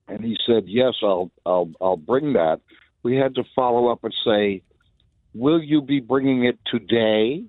and 0.10 0.24
he 0.24 0.38
said, 0.46 0.64
"Yes, 0.68 0.94
I'll, 1.04 1.32
I'll, 1.46 1.72
I'll 1.82 1.98
bring 1.98 2.34
that." 2.34 2.62
We 3.04 3.16
had 3.16 3.36
to 3.36 3.44
follow 3.56 3.88
up 3.90 4.04
and 4.04 4.14
say, 4.26 4.62
"Will 5.34 5.62
you 5.62 5.82
be 5.82 6.00
bringing 6.00 6.44
it 6.46 6.60
today?" 6.66 7.44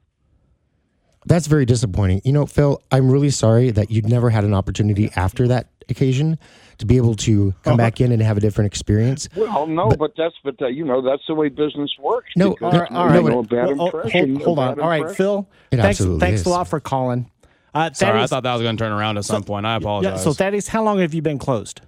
That's 1.26 1.46
very 1.46 1.66
disappointing. 1.66 2.22
You 2.24 2.32
know, 2.32 2.46
Phil, 2.46 2.80
I'm 2.90 3.10
really 3.10 3.28
sorry 3.30 3.70
that 3.72 3.90
you'd 3.90 4.08
never 4.08 4.30
had 4.30 4.44
an 4.44 4.54
opportunity 4.54 5.10
after 5.16 5.48
that 5.48 5.68
occasion 5.90 6.38
to 6.78 6.86
be 6.86 6.96
able 6.96 7.14
to 7.14 7.52
come 7.62 7.76
back 7.76 8.00
in 8.00 8.10
and 8.10 8.22
have 8.22 8.38
a 8.38 8.40
different 8.40 8.66
experience. 8.68 9.28
Well, 9.36 9.66
no, 9.66 9.90
but, 9.90 10.12
that's 10.16 10.34
but 10.42 10.60
uh, 10.62 10.68
you 10.68 10.82
know 10.84 11.02
that's 11.02 11.22
the 11.28 11.34
way 11.34 11.48
business 11.50 11.90
works. 11.98 12.30
No, 12.36 12.50
because, 12.50 12.72
all 12.72 12.80
right, 12.80 12.90
All 12.92 13.04
you 13.14 13.20
right. 13.20 13.32
know, 13.32 13.38
a 13.40 13.42
bad 13.42 13.66
Well, 13.76 13.82
oh, 13.82 13.86
impression. 13.86 14.30
hold, 14.36 14.44
hold 14.44 14.58
on. 14.60 14.74
bad 14.76 14.82
All 14.82 14.88
right. 14.88 15.14
Phil. 15.14 15.46
It 15.70 15.76
thanks, 15.76 16.00
absolutely 16.00 16.20
thanks 16.20 16.40
is. 16.40 16.46
a 16.46 16.50
lot 16.50 16.68
for 16.68 16.80
calling. 16.80 17.30
Uh, 17.74 17.92
Sorry, 17.92 18.20
I 18.20 18.26
thought 18.26 18.42
that 18.44 18.52
was 18.54 18.62
going 18.62 18.76
to 18.76 18.82
turn 18.82 18.90
around 18.92 19.16
at 19.18 19.24
some 19.24 19.44
point. 19.44 19.64
I 19.66 19.72
Yeah, 19.74 19.76
apologize. 19.76 20.24
so 20.24 20.32
Thaddeus, 20.32 20.66
how 20.68 20.82
long 20.82 20.98
have 21.00 21.14
you 21.14 21.22
been 21.22 21.38
closed? 21.38 21.82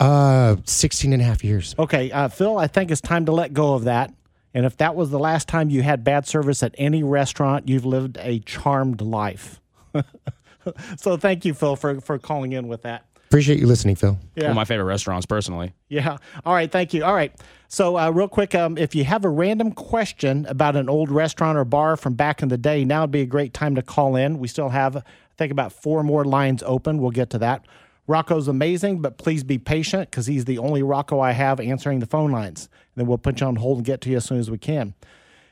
Uh, 0.00 0.56
16 0.64 1.12
and 1.12 1.22
a 1.22 1.24
half 1.24 1.44
years. 1.44 1.74
Okay, 1.78 2.10
uh, 2.10 2.28
Phil, 2.28 2.58
I 2.58 2.66
think 2.66 2.90
it's 2.90 3.00
time 3.00 3.26
to 3.26 3.32
let 3.32 3.52
go 3.52 3.74
of 3.74 3.84
that. 3.84 4.12
And 4.54 4.66
if 4.66 4.76
that 4.78 4.94
was 4.94 5.10
the 5.10 5.18
last 5.18 5.48
time 5.48 5.70
you 5.70 5.82
had 5.82 6.04
bad 6.04 6.26
service 6.26 6.62
at 6.62 6.74
any 6.76 7.02
restaurant, 7.02 7.68
you've 7.68 7.86
lived 7.86 8.18
a 8.20 8.40
charmed 8.40 9.00
life. 9.00 9.60
so 10.96 11.16
thank 11.16 11.44
you, 11.44 11.54
Phil, 11.54 11.76
for, 11.76 12.00
for 12.00 12.18
calling 12.18 12.52
in 12.52 12.68
with 12.68 12.82
that. 12.82 13.06
Appreciate 13.32 13.60
you 13.60 13.66
listening, 13.66 13.94
Phil. 13.94 14.18
One 14.34 14.50
of 14.50 14.56
my 14.56 14.66
favorite 14.66 14.84
restaurants, 14.84 15.24
personally. 15.24 15.72
Yeah. 15.88 16.18
All 16.44 16.52
right. 16.52 16.70
Thank 16.70 16.92
you. 16.92 17.02
All 17.02 17.14
right. 17.14 17.32
So, 17.66 17.96
uh, 17.96 18.10
real 18.10 18.28
quick, 18.28 18.54
um, 18.54 18.76
if 18.76 18.94
you 18.94 19.04
have 19.04 19.24
a 19.24 19.30
random 19.30 19.72
question 19.72 20.44
about 20.50 20.76
an 20.76 20.90
old 20.90 21.10
restaurant 21.10 21.56
or 21.56 21.64
bar 21.64 21.96
from 21.96 22.12
back 22.12 22.42
in 22.42 22.50
the 22.50 22.58
day, 22.58 22.84
now 22.84 23.00
would 23.00 23.10
be 23.10 23.22
a 23.22 23.26
great 23.26 23.54
time 23.54 23.74
to 23.76 23.82
call 23.82 24.16
in. 24.16 24.38
We 24.38 24.48
still 24.48 24.68
have, 24.68 24.98
I 24.98 25.02
think, 25.38 25.50
about 25.50 25.72
four 25.72 26.02
more 26.02 26.26
lines 26.26 26.62
open. 26.66 27.00
We'll 27.00 27.10
get 27.10 27.30
to 27.30 27.38
that. 27.38 27.64
Rocco's 28.06 28.48
amazing, 28.48 29.00
but 29.00 29.16
please 29.16 29.44
be 29.44 29.58
patient 29.58 30.10
because 30.10 30.26
he's 30.26 30.44
the 30.44 30.58
only 30.58 30.82
Rocco 30.82 31.20
I 31.20 31.32
have 31.32 31.60
answering 31.60 32.00
the 32.00 32.06
phone 32.06 32.32
lines. 32.32 32.68
And 32.94 33.02
then 33.02 33.06
we'll 33.06 33.18
put 33.18 33.40
you 33.40 33.46
on 33.46 33.56
hold 33.56 33.78
and 33.78 33.86
get 33.86 34.00
to 34.02 34.10
you 34.10 34.16
as 34.16 34.24
soon 34.24 34.38
as 34.38 34.50
we 34.50 34.58
can. 34.58 34.94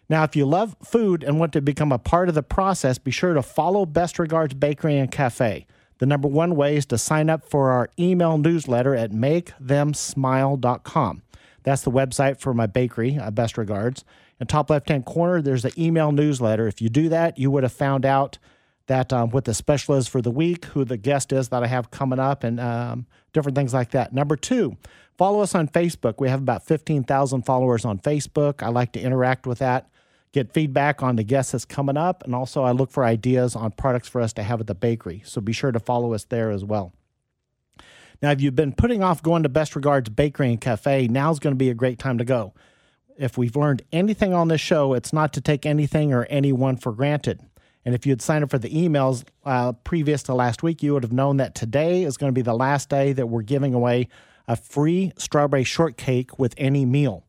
Now, 0.08 0.24
if 0.24 0.34
you 0.34 0.44
love 0.44 0.76
food 0.82 1.22
and 1.22 1.38
want 1.38 1.52
to 1.52 1.60
become 1.60 1.92
a 1.92 1.98
part 1.98 2.28
of 2.28 2.34
the 2.34 2.42
process, 2.42 2.98
be 2.98 3.12
sure 3.12 3.34
to 3.34 3.42
follow 3.42 3.86
Best 3.86 4.18
Regards 4.18 4.54
Bakery 4.54 4.98
and 4.98 5.10
Cafe. 5.10 5.66
The 5.98 6.06
number 6.06 6.26
one 6.26 6.56
way 6.56 6.76
is 6.76 6.86
to 6.86 6.98
sign 6.98 7.30
up 7.30 7.48
for 7.48 7.70
our 7.70 7.88
email 7.98 8.36
newsletter 8.36 8.96
at 8.96 9.12
makethemsmile.com. 9.12 11.22
That's 11.62 11.82
the 11.82 11.90
website 11.90 12.40
for 12.40 12.54
my 12.54 12.66
bakery, 12.66 13.18
uh, 13.18 13.30
Best 13.30 13.56
Regards. 13.56 14.04
In 14.40 14.46
top 14.46 14.70
left 14.70 14.88
hand 14.88 15.04
corner, 15.04 15.42
there's 15.42 15.62
the 15.62 15.72
email 15.78 16.10
newsletter. 16.10 16.66
If 16.66 16.82
you 16.82 16.88
do 16.88 17.08
that, 17.10 17.38
you 17.38 17.50
would 17.50 17.62
have 17.62 17.72
found 17.72 18.06
out 18.06 18.38
that 18.90 19.12
um, 19.12 19.30
what 19.30 19.46
the 19.46 19.54
special 19.54 19.94
is 19.94 20.06
for 20.06 20.20
the 20.20 20.30
week, 20.30 20.66
who 20.66 20.84
the 20.84 20.96
guest 20.96 21.32
is 21.32 21.48
that 21.48 21.62
I 21.62 21.66
have 21.66 21.90
coming 21.90 22.18
up, 22.18 22.44
and 22.44 22.60
um, 22.60 23.06
different 23.32 23.56
things 23.56 23.72
like 23.72 23.92
that. 23.92 24.12
Number 24.12 24.36
two, 24.36 24.76
follow 25.16 25.40
us 25.40 25.54
on 25.54 25.68
Facebook. 25.68 26.16
We 26.18 26.28
have 26.28 26.40
about 26.40 26.66
15,000 26.66 27.42
followers 27.42 27.84
on 27.84 27.98
Facebook. 27.98 28.62
I 28.62 28.68
like 28.68 28.92
to 28.92 29.00
interact 29.00 29.46
with 29.46 29.58
that 29.58 29.90
get 30.32 30.52
feedback 30.52 31.02
on 31.02 31.16
the 31.16 31.24
guests 31.24 31.52
that's 31.52 31.64
coming 31.64 31.96
up, 31.96 32.22
and 32.24 32.34
also 32.34 32.62
I 32.62 32.72
look 32.72 32.90
for 32.90 33.04
ideas 33.04 33.56
on 33.56 33.72
products 33.72 34.08
for 34.08 34.20
us 34.20 34.32
to 34.34 34.42
have 34.42 34.60
at 34.60 34.66
the 34.66 34.74
bakery. 34.74 35.22
So 35.24 35.40
be 35.40 35.52
sure 35.52 35.72
to 35.72 35.80
follow 35.80 36.14
us 36.14 36.24
there 36.24 36.50
as 36.50 36.64
well. 36.64 36.92
Now, 38.22 38.30
if 38.30 38.40
you've 38.40 38.54
been 38.54 38.72
putting 38.72 39.02
off 39.02 39.22
going 39.22 39.42
to 39.44 39.48
Best 39.48 39.74
Regards 39.74 40.08
Bakery 40.10 40.50
and 40.50 40.60
Cafe, 40.60 41.08
now's 41.08 41.38
going 41.38 41.54
to 41.54 41.58
be 41.58 41.70
a 41.70 41.74
great 41.74 41.98
time 41.98 42.18
to 42.18 42.24
go. 42.24 42.52
If 43.16 43.36
we've 43.36 43.56
learned 43.56 43.82
anything 43.92 44.32
on 44.32 44.48
this 44.48 44.60
show, 44.60 44.92
it's 44.92 45.12
not 45.12 45.32
to 45.34 45.40
take 45.40 45.66
anything 45.66 46.12
or 46.12 46.24
anyone 46.26 46.76
for 46.76 46.92
granted. 46.92 47.40
And 47.84 47.94
if 47.94 48.04
you 48.06 48.12
had 48.12 48.20
signed 48.20 48.44
up 48.44 48.50
for 48.50 48.58
the 48.58 48.70
emails 48.70 49.24
uh, 49.44 49.72
previous 49.72 50.22
to 50.24 50.34
last 50.34 50.62
week, 50.62 50.82
you 50.82 50.92
would 50.92 51.02
have 51.02 51.12
known 51.12 51.38
that 51.38 51.54
today 51.54 52.04
is 52.04 52.16
going 52.16 52.28
to 52.30 52.34
be 52.34 52.42
the 52.42 52.54
last 52.54 52.88
day 52.88 53.12
that 53.12 53.26
we're 53.26 53.42
giving 53.42 53.72
away 53.74 54.08
a 54.46 54.56
free 54.56 55.12
strawberry 55.16 55.64
shortcake 55.64 56.38
with 56.38 56.54
any 56.58 56.84
meal. 56.84 57.24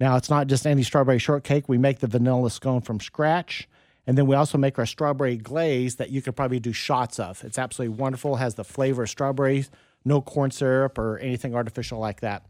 Now, 0.00 0.16
it's 0.16 0.30
not 0.30 0.48
just 0.48 0.66
any 0.66 0.82
strawberry 0.82 1.18
shortcake. 1.18 1.68
We 1.68 1.78
make 1.78 2.00
the 2.00 2.08
vanilla 2.08 2.50
scone 2.50 2.80
from 2.80 2.98
scratch. 2.98 3.68
And 4.06 4.18
then 4.18 4.26
we 4.26 4.34
also 4.34 4.58
make 4.58 4.78
our 4.78 4.86
strawberry 4.86 5.36
glaze 5.36 5.96
that 5.96 6.10
you 6.10 6.22
could 6.22 6.34
probably 6.34 6.58
do 6.58 6.72
shots 6.72 7.20
of. 7.20 7.44
It's 7.44 7.58
absolutely 7.58 7.96
wonderful, 7.96 8.36
has 8.36 8.56
the 8.56 8.64
flavor 8.64 9.04
of 9.04 9.10
strawberries, 9.10 9.70
no 10.04 10.20
corn 10.20 10.50
syrup 10.50 10.98
or 10.98 11.18
anything 11.18 11.54
artificial 11.54 12.00
like 12.00 12.20
that. 12.20 12.44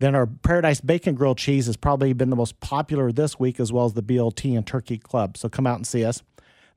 Then 0.00 0.14
our 0.14 0.26
Paradise 0.26 0.80
Bacon 0.80 1.14
Grilled 1.14 1.38
Cheese 1.38 1.66
has 1.66 1.76
probably 1.76 2.12
been 2.12 2.28
the 2.28 2.36
most 2.36 2.60
popular 2.60 3.12
this 3.12 3.38
week, 3.38 3.60
as 3.60 3.72
well 3.72 3.86
as 3.86 3.94
the 3.94 4.02
BLT 4.02 4.54
and 4.56 4.66
Turkey 4.66 4.98
Club. 4.98 5.38
So 5.38 5.48
come 5.48 5.66
out 5.66 5.76
and 5.76 5.86
see 5.86 6.04
us. 6.04 6.22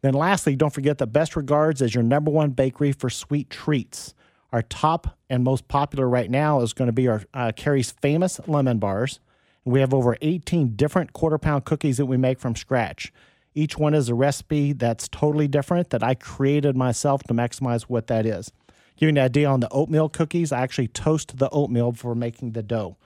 Then 0.01 0.13
lastly, 0.13 0.55
don't 0.55 0.73
forget 0.73 0.97
the 0.97 1.07
best 1.07 1.35
regards 1.35 1.81
as 1.81 1.95
your 1.95 2.03
number 2.03 2.31
one 2.31 2.51
bakery 2.51 2.91
for 2.91 3.09
sweet 3.09 3.49
treats. 3.49 4.13
Our 4.51 4.61
top 4.61 5.17
and 5.29 5.43
most 5.43 5.67
popular 5.67 6.07
right 6.07 6.29
now 6.29 6.61
is 6.61 6.73
going 6.73 6.87
to 6.87 6.93
be 6.93 7.07
our 7.07 7.23
uh, 7.33 7.51
Carrie's 7.55 7.91
famous 7.91 8.39
lemon 8.47 8.77
bars. 8.77 9.19
We 9.65 9.81
have 9.81 9.93
over 9.93 10.17
18 10.21 10.75
different 10.75 11.11
quarter 11.11 11.37
pound 11.37 11.65
cookies 11.65 11.97
that 11.97 12.05
we 12.05 12.15
make 12.15 12.39
from 12.39 12.55
scratch. 12.55 13.11
Each 13.53 13.77
one 13.77 13.93
is 13.93 14.07
a 14.07 14.15
recipe 14.15 14.71
that's 14.71 15.09
totally 15.09 15.47
different 15.47 15.89
that 15.89 16.03
I 16.03 16.13
created 16.13 16.77
myself 16.77 17.23
to 17.23 17.33
maximize 17.33 17.83
what 17.83 18.07
that 18.07 18.25
is. 18.25 18.51
Giving 18.95 19.15
you 19.15 19.21
an 19.21 19.25
idea 19.25 19.49
on 19.49 19.59
the 19.59 19.69
oatmeal 19.69 20.09
cookies, 20.09 20.51
I 20.51 20.61
actually 20.61 20.87
toast 20.87 21.37
the 21.37 21.49
oatmeal 21.49 21.91
before 21.91 22.15
making 22.15 22.51
the 22.51 22.63
dough. 22.63 22.97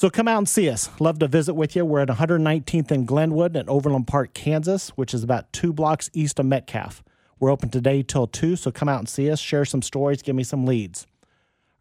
So 0.00 0.08
come 0.08 0.28
out 0.28 0.38
and 0.38 0.48
see 0.48 0.70
us. 0.70 0.88
Love 0.98 1.18
to 1.18 1.28
visit 1.28 1.52
with 1.52 1.76
you. 1.76 1.84
We're 1.84 2.00
at 2.00 2.08
119th 2.08 2.90
in 2.90 3.04
Glenwood 3.04 3.54
in 3.54 3.68
Overland 3.68 4.06
Park, 4.06 4.32
Kansas, 4.32 4.88
which 4.96 5.12
is 5.12 5.22
about 5.22 5.52
two 5.52 5.74
blocks 5.74 6.08
east 6.14 6.38
of 6.38 6.46
Metcalf. 6.46 7.04
We're 7.38 7.50
open 7.50 7.68
today 7.68 8.02
till 8.02 8.26
2, 8.26 8.56
so 8.56 8.70
come 8.70 8.88
out 8.88 9.00
and 9.00 9.06
see 9.06 9.30
us, 9.30 9.38
share 9.38 9.66
some 9.66 9.82
stories, 9.82 10.22
give 10.22 10.34
me 10.34 10.42
some 10.42 10.64
leads. 10.64 11.06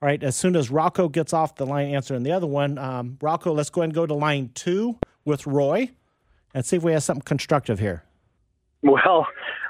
All 0.02 0.08
right, 0.08 0.22
as 0.22 0.36
soon 0.36 0.58
as 0.58 0.70
Rocco 0.70 1.08
gets 1.08 1.32
off 1.32 1.56
the 1.56 1.66
line 1.66 1.96
answering 1.96 2.24
the 2.24 2.34
other 2.34 2.46
one, 2.46 2.78
um, 2.78 3.18
Rocco, 3.22 3.54
let's 3.54 3.70
go 3.70 3.80
ahead 3.80 3.92
and 3.92 3.96
go 3.96 4.06
to 4.06 4.16
line 4.16 4.52
two 4.54 4.98
with 5.24 5.48
Roy 5.48 5.90
and 6.54 6.66
see 6.66 6.76
if 6.76 6.84
we 6.84 6.92
have 6.92 7.04
something 7.04 7.24
constructive 7.24 7.80
here. 7.80 8.04
Well, 8.84 9.28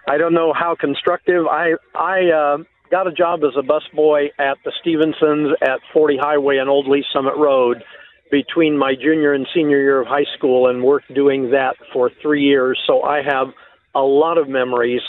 I 0.08 0.18
don't 0.18 0.34
know 0.34 0.54
how 0.54 0.74
constructive. 0.74 1.46
I 1.46 1.74
I 1.94 2.32
uh, 2.32 2.58
got 2.90 3.06
a 3.06 3.12
job 3.12 3.42
as 3.44 3.56
a 3.56 3.62
busboy 3.62 4.30
at 4.40 4.58
the 4.66 4.72
Stephensons 4.82 5.56
at 5.62 5.82
40 5.94 6.18
Highway 6.20 6.58
and 6.58 6.68
Old 6.68 6.88
Lee 6.88 7.06
Summit 7.14 7.36
Road 7.38 7.84
between 8.32 8.78
my 8.78 8.94
junior 8.96 9.34
and 9.34 9.48
senior 9.54 9.82
year 9.82 10.02
of 10.02 10.08
high 10.08 10.26
school, 10.38 10.68
and 10.68 10.84
worked 10.84 11.14
doing 11.14 11.52
that 11.52 11.76
for 11.94 12.12
three 12.22 12.44
years. 12.44 12.80
So 12.88 13.04
I 13.04 13.22
have 13.24 13.48
a 13.96 14.02
lot 14.02 14.38
of 14.38 14.48
memories. 14.48 15.02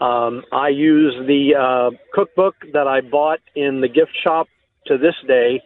Um, 0.00 0.44
I 0.52 0.68
use 0.68 1.14
the 1.26 1.54
uh, 1.54 1.96
cookbook 2.12 2.54
that 2.72 2.86
I 2.86 3.00
bought 3.00 3.40
in 3.54 3.80
the 3.80 3.88
gift 3.88 4.12
shop 4.22 4.48
to 4.86 4.98
this 4.98 5.14
day 5.26 5.62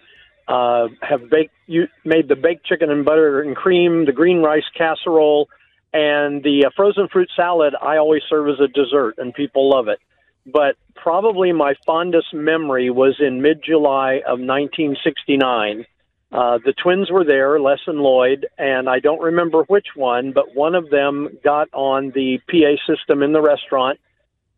uh, 0.50 0.88
have 1.00 1.30
baked 1.30 1.54
you 1.66 1.86
made 2.04 2.28
the 2.28 2.34
baked 2.34 2.66
chicken 2.66 2.90
and 2.90 3.04
butter 3.04 3.40
and 3.40 3.54
cream, 3.54 4.04
the 4.04 4.12
green 4.12 4.42
rice 4.42 4.64
casserole, 4.76 5.48
and 5.92 6.42
the 6.42 6.64
uh, 6.66 6.70
frozen 6.74 7.08
fruit 7.08 7.30
salad. 7.36 7.74
I 7.80 7.98
always 7.98 8.22
serve 8.28 8.48
as 8.48 8.60
a 8.60 8.66
dessert, 8.66 9.14
and 9.18 9.32
people 9.32 9.70
love 9.70 9.86
it. 9.86 10.00
But 10.44 10.74
probably 10.96 11.52
my 11.52 11.74
fondest 11.86 12.34
memory 12.34 12.90
was 12.90 13.14
in 13.20 13.40
mid 13.40 13.62
July 13.64 14.16
of 14.26 14.40
1969. 14.40 15.86
Uh, 16.32 16.58
the 16.64 16.72
twins 16.72 17.10
were 17.10 17.24
there, 17.24 17.58
Les 17.58 17.80
and 17.86 17.98
Lloyd, 17.98 18.46
and 18.56 18.88
I 18.88 19.00
don't 19.00 19.20
remember 19.20 19.64
which 19.64 19.88
one, 19.96 20.32
but 20.32 20.54
one 20.54 20.74
of 20.74 20.88
them 20.90 21.28
got 21.42 21.68
on 21.72 22.12
the 22.14 22.38
PA 22.48 22.76
system 22.86 23.22
in 23.22 23.32
the 23.32 23.42
restaurant 23.42 23.98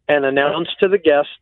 and 0.09 0.25
announced 0.25 0.79
to 0.81 0.89
the 0.89 0.99
guests 0.99 1.39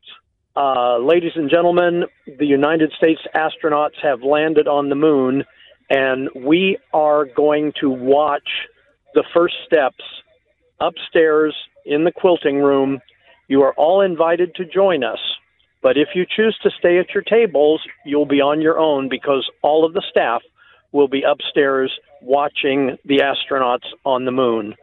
uh, 0.56 0.98
ladies 0.98 1.32
and 1.36 1.48
gentlemen, 1.48 2.04
the 2.38 2.46
United 2.46 2.92
States 2.96 3.20
astronauts 3.34 3.94
have 4.02 4.22
landed 4.22 4.66
on 4.66 4.88
the 4.88 4.94
moon, 4.94 5.44
and 5.88 6.28
we 6.34 6.76
are 6.92 7.24
going 7.24 7.72
to 7.80 7.88
watch 7.88 8.48
the 9.14 9.24
first 9.32 9.54
steps 9.64 10.04
upstairs 10.80 11.54
in 11.84 12.04
the 12.04 12.12
quilting 12.12 12.56
room. 12.56 13.00
You 13.48 13.62
are 13.62 13.72
all 13.74 14.00
invited 14.00 14.54
to 14.56 14.64
join 14.64 15.04
us. 15.04 15.20
But 15.82 15.96
if 15.96 16.08
you 16.14 16.26
choose 16.26 16.58
to 16.62 16.70
stay 16.78 16.98
at 16.98 17.14
your 17.14 17.22
tables, 17.22 17.80
you'll 18.04 18.26
be 18.26 18.40
on 18.40 18.60
your 18.60 18.78
own 18.78 19.08
because 19.08 19.48
all 19.62 19.84
of 19.84 19.94
the 19.94 20.02
staff 20.10 20.42
will 20.92 21.08
be 21.08 21.22
upstairs 21.22 21.92
watching 22.20 22.98
the 23.04 23.18
astronauts 23.18 23.86
on 24.04 24.24
the 24.24 24.32
moon. 24.32 24.74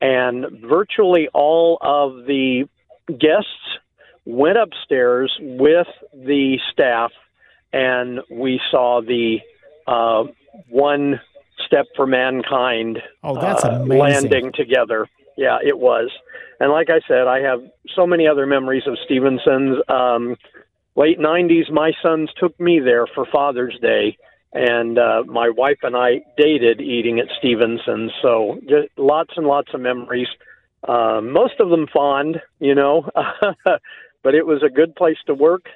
And 0.00 0.46
virtually 0.62 1.28
all 1.32 1.78
of 1.80 2.26
the 2.26 2.68
guests 3.06 3.78
went 4.24 4.58
upstairs 4.58 5.32
with 5.40 5.86
the 6.12 6.58
staff, 6.72 7.12
and 7.72 8.20
we 8.30 8.60
saw 8.70 9.00
the 9.00 9.38
uh, 9.86 10.24
one 10.68 11.20
step 11.66 11.86
for 11.96 12.06
mankind 12.06 12.98
oh, 13.22 13.40
that's 13.40 13.64
uh, 13.64 13.78
landing 13.80 14.52
together. 14.52 15.08
Yeah, 15.36 15.58
it 15.64 15.78
was. 15.78 16.10
And 16.60 16.70
like 16.70 16.90
I 16.90 17.00
said, 17.08 17.26
I 17.26 17.40
have 17.40 17.60
so 17.94 18.06
many 18.06 18.26
other 18.26 18.46
memories 18.46 18.84
of 18.86 18.96
Stephenson's. 19.04 19.78
Um, 19.88 20.36
late 20.94 21.18
90s, 21.18 21.70
my 21.70 21.92
sons 22.02 22.30
took 22.36 22.58
me 22.60 22.80
there 22.80 23.06
for 23.06 23.26
Father's 23.32 23.78
Day, 23.80 24.16
and 24.52 24.98
uh, 24.98 25.24
my 25.26 25.50
wife 25.50 25.78
and 25.82 25.96
I 25.96 26.22
dated 26.36 26.80
eating 26.80 27.18
at 27.18 27.26
Stephenson's. 27.38 28.12
So 28.20 28.60
just 28.68 28.88
lots 28.96 29.30
and 29.36 29.46
lots 29.46 29.72
of 29.74 29.80
memories. 29.80 30.28
Uh, 30.86 31.20
most 31.22 31.54
of 31.60 31.70
them 31.70 31.86
fond, 31.92 32.40
you 32.60 32.74
know. 32.74 33.08
but 34.22 34.34
it 34.34 34.46
was 34.46 34.62
a 34.62 34.70
good 34.70 34.94
place 34.94 35.18
to 35.26 35.34
work. 35.34 35.66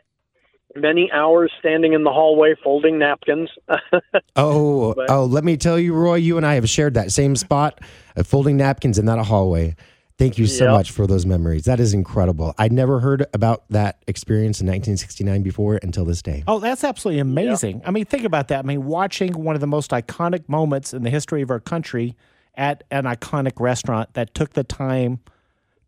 Many 0.75 1.11
hours 1.13 1.53
standing 1.59 1.93
in 1.93 2.05
the 2.05 2.11
hallway 2.11 2.55
folding 2.63 2.99
napkins. 2.99 3.51
oh, 4.37 4.95
but, 4.95 5.11
oh, 5.11 5.25
let 5.25 5.45
me 5.45 5.57
tell 5.57 5.79
you, 5.79 5.95
Roy, 5.95 6.17
you 6.17 6.37
and 6.37 6.45
I 6.45 6.55
have 6.55 6.69
shared 6.69 6.95
that 6.95 7.13
same 7.13 7.37
spot 7.37 7.81
of 8.17 8.27
folding 8.27 8.57
napkins 8.57 8.99
in 8.99 9.07
that 9.07 9.19
hallway. 9.25 9.77
Thank 10.19 10.39
you 10.39 10.47
so 10.47 10.65
yep. 10.65 10.73
much 10.73 10.91
for 10.93 11.07
those 11.07 11.27
memories. 11.27 11.65
That 11.65 11.79
is 11.79 11.93
incredible. 11.93 12.55
I'd 12.57 12.73
never 12.73 13.01
heard 13.01 13.27
about 13.35 13.65
that 13.69 14.03
experience 14.07 14.61
in 14.61 14.67
1969 14.67 15.43
before 15.43 15.79
until 15.83 16.07
this 16.07 16.23
day. 16.23 16.43
Oh, 16.47 16.59
that's 16.59 16.85
absolutely 16.85 17.21
amazing. 17.21 17.79
Yep. 17.79 17.89
I 17.89 17.91
mean, 17.91 18.05
think 18.07 18.25
about 18.25 18.49
that. 18.49 18.61
I 18.61 18.63
mean, 18.63 18.87
watching 18.87 19.45
one 19.45 19.55
of 19.55 19.61
the 19.61 19.67
most 19.67 19.91
iconic 19.91 20.49
moments 20.49 20.95
in 20.95 21.03
the 21.03 21.11
history 21.11 21.43
of 21.43 21.51
our 21.51 21.61
country 21.61 22.17
at 22.55 22.83
an 22.91 23.05
iconic 23.05 23.61
restaurant 23.61 24.15
that 24.15 24.35
took 24.35 24.55
the 24.55 24.65
time 24.65 25.21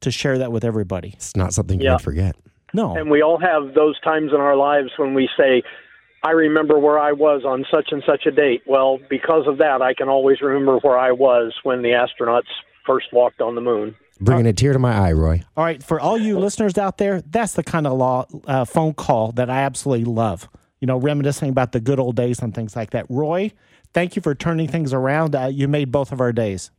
to 0.00 0.10
share 0.10 0.36
that 0.38 0.52
with 0.52 0.62
everybody. 0.62 1.14
It's 1.14 1.34
not 1.34 1.54
something 1.54 1.80
you 1.80 1.90
yep. 1.90 2.02
forget. 2.02 2.36
No. 2.72 2.96
And 2.96 3.10
we 3.10 3.22
all 3.22 3.38
have 3.38 3.74
those 3.74 3.98
times 4.00 4.32
in 4.32 4.40
our 4.40 4.56
lives 4.56 4.90
when 4.96 5.14
we 5.14 5.28
say, 5.36 5.62
I 6.22 6.32
remember 6.32 6.78
where 6.78 6.98
I 6.98 7.12
was 7.12 7.42
on 7.44 7.64
such 7.70 7.88
and 7.92 8.02
such 8.06 8.26
a 8.26 8.30
date. 8.30 8.62
Well, 8.66 8.98
because 9.08 9.46
of 9.46 9.58
that, 9.58 9.82
I 9.82 9.94
can 9.94 10.08
always 10.08 10.40
remember 10.40 10.78
where 10.78 10.98
I 10.98 11.12
was 11.12 11.54
when 11.62 11.82
the 11.82 11.90
astronauts 11.90 12.48
first 12.84 13.06
walked 13.12 13.40
on 13.40 13.54
the 13.54 13.60
moon. 13.60 13.94
Bringing 14.20 14.46
a 14.46 14.52
tear 14.52 14.72
to 14.72 14.80
my 14.80 14.92
eye, 14.92 15.12
Roy. 15.12 15.44
All 15.56 15.64
right, 15.64 15.80
for 15.80 16.00
all 16.00 16.18
you 16.18 16.38
listeners 16.40 16.76
out 16.76 16.98
there, 16.98 17.20
that's 17.20 17.52
the 17.52 17.62
kind 17.62 17.86
of 17.86 17.92
law 17.92 18.26
uh, 18.48 18.64
phone 18.64 18.94
call 18.94 19.30
that 19.32 19.48
I 19.48 19.60
absolutely 19.60 20.06
love. 20.06 20.48
You 20.80 20.86
know, 20.86 20.96
reminiscing 20.96 21.50
about 21.50 21.70
the 21.70 21.80
good 21.80 22.00
old 22.00 22.16
days 22.16 22.40
and 22.40 22.52
things 22.52 22.74
like 22.74 22.90
that. 22.90 23.06
Roy, 23.08 23.52
thank 23.94 24.16
you 24.16 24.22
for 24.22 24.34
turning 24.34 24.66
things 24.66 24.92
around. 24.92 25.36
Uh, 25.36 25.46
you 25.46 25.68
made 25.68 25.92
both 25.92 26.10
of 26.10 26.20
our 26.20 26.32
days. 26.32 26.72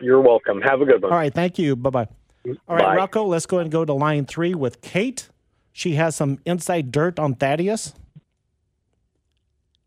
You're 0.00 0.20
welcome. 0.20 0.60
Have 0.60 0.80
a 0.80 0.84
good 0.84 1.02
one. 1.02 1.10
All 1.10 1.18
right, 1.18 1.34
thank 1.34 1.58
you. 1.58 1.74
Bye 1.74 1.90
bye. 1.90 2.08
All 2.68 2.76
right, 2.76 2.84
Bye. 2.84 2.96
Rocco, 2.96 3.24
let's 3.24 3.46
go 3.46 3.56
ahead 3.58 3.66
and 3.66 3.72
go 3.72 3.84
to 3.84 3.92
line 3.92 4.26
three 4.26 4.54
with 4.54 4.80
Kate. 4.80 5.28
She 5.72 5.94
has 5.94 6.16
some 6.16 6.38
inside 6.44 6.90
dirt 6.90 7.18
on 7.18 7.34
Thaddeus. 7.34 7.94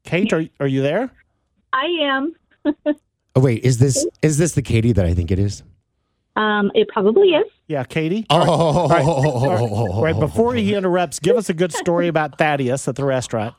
Kate, 0.04 0.32
are 0.34 0.44
are 0.60 0.68
you 0.68 0.82
there? 0.82 1.12
I 1.74 1.86
am. 2.02 2.36
Oh 3.34 3.40
wait, 3.40 3.64
is 3.64 3.78
this 3.78 4.06
is 4.22 4.38
this 4.38 4.56
the 4.56 4.62
Katie 4.62 4.92
that 4.92 5.06
I 5.06 5.14
think 5.14 5.32
it 5.32 5.40
is? 5.40 5.64
Um, 6.36 6.70
it 6.76 6.90
probably 6.90 7.30
is. 7.30 7.46
Yeah, 7.68 7.86
Katie. 7.86 8.26
Oh, 8.30 8.38
All 8.38 8.90
right, 8.90 9.06
all 9.06 10.04
right, 10.04 10.20
before 10.20 10.54
he 10.54 10.76
interrupts, 10.76 11.20
give 11.20 11.38
us 11.38 11.50
a 11.50 11.54
good 11.54 11.72
story 11.72 12.10
about 12.10 12.38
Thaddeus 12.38 12.90
at 12.90 12.98
the 12.98 13.06
restaurant. 13.06 13.56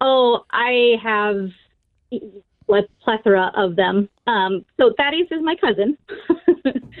Oh, 0.00 0.44
I 0.50 0.96
have 1.02 1.50
a 2.12 2.82
plethora 3.02 3.52
of 3.54 3.76
them. 3.76 4.08
Um, 4.26 4.64
so 4.80 4.94
Thaddeus 4.96 5.28
is 5.30 5.42
my 5.42 5.56
cousin. 5.56 5.98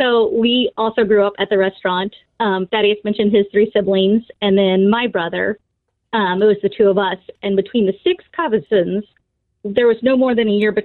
so 0.00 0.30
we 0.32 0.70
also 0.76 1.04
grew 1.04 1.24
up 1.24 1.34
at 1.38 1.48
the 1.50 1.58
restaurant. 1.58 2.14
Um, 2.40 2.66
Thaddeus 2.66 2.98
mentioned 3.04 3.32
his 3.32 3.46
three 3.52 3.70
siblings, 3.72 4.22
and 4.42 4.56
then 4.56 4.88
my 4.88 5.06
brother. 5.06 5.58
Um, 6.12 6.40
it 6.42 6.46
was 6.46 6.56
the 6.62 6.68
two 6.68 6.88
of 6.88 6.96
us, 6.98 7.18
and 7.42 7.56
between 7.56 7.86
the 7.86 7.94
six 8.04 8.24
cousins, 8.36 9.04
there 9.64 9.86
was 9.86 9.96
no 10.02 10.16
more 10.16 10.34
than 10.34 10.48
a 10.48 10.52
year 10.52 10.70
be- 10.70 10.82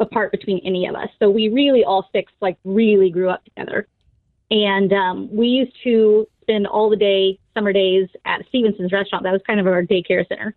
apart 0.00 0.32
between 0.32 0.60
any 0.64 0.86
of 0.86 0.94
us. 0.94 1.08
So 1.18 1.30
we 1.30 1.48
really 1.48 1.84
all 1.84 2.08
six 2.12 2.32
like 2.40 2.58
really 2.64 3.10
grew 3.10 3.30
up 3.30 3.44
together. 3.44 3.86
And 4.50 4.92
um, 4.92 5.28
we 5.34 5.48
used 5.48 5.76
to 5.84 6.26
spend 6.42 6.66
all 6.66 6.88
the 6.88 6.96
day, 6.96 7.38
summer 7.54 7.72
days 7.72 8.08
at 8.24 8.46
Stephenson's 8.48 8.92
restaurant. 8.92 9.24
That 9.24 9.32
was 9.32 9.42
kind 9.46 9.60
of 9.60 9.66
our 9.66 9.82
daycare 9.82 10.26
center. 10.28 10.54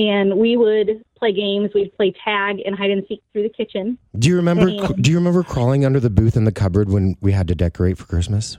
And 0.00 0.38
we 0.38 0.56
would 0.56 1.04
play 1.14 1.30
games. 1.30 1.72
We'd 1.74 1.94
play 1.94 2.14
tag 2.24 2.62
and 2.64 2.74
hide 2.74 2.90
and 2.90 3.04
seek 3.06 3.22
through 3.32 3.42
the 3.42 3.50
kitchen. 3.50 3.98
Do 4.18 4.30
you 4.30 4.36
remember? 4.36 4.68
And- 4.68 5.02
Do 5.02 5.10
you 5.10 5.18
remember 5.18 5.42
crawling 5.42 5.84
under 5.84 6.00
the 6.00 6.08
booth 6.08 6.38
in 6.38 6.44
the 6.44 6.52
cupboard 6.52 6.88
when 6.88 7.16
we 7.20 7.32
had 7.32 7.46
to 7.48 7.54
decorate 7.54 7.98
for 7.98 8.06
Christmas? 8.06 8.56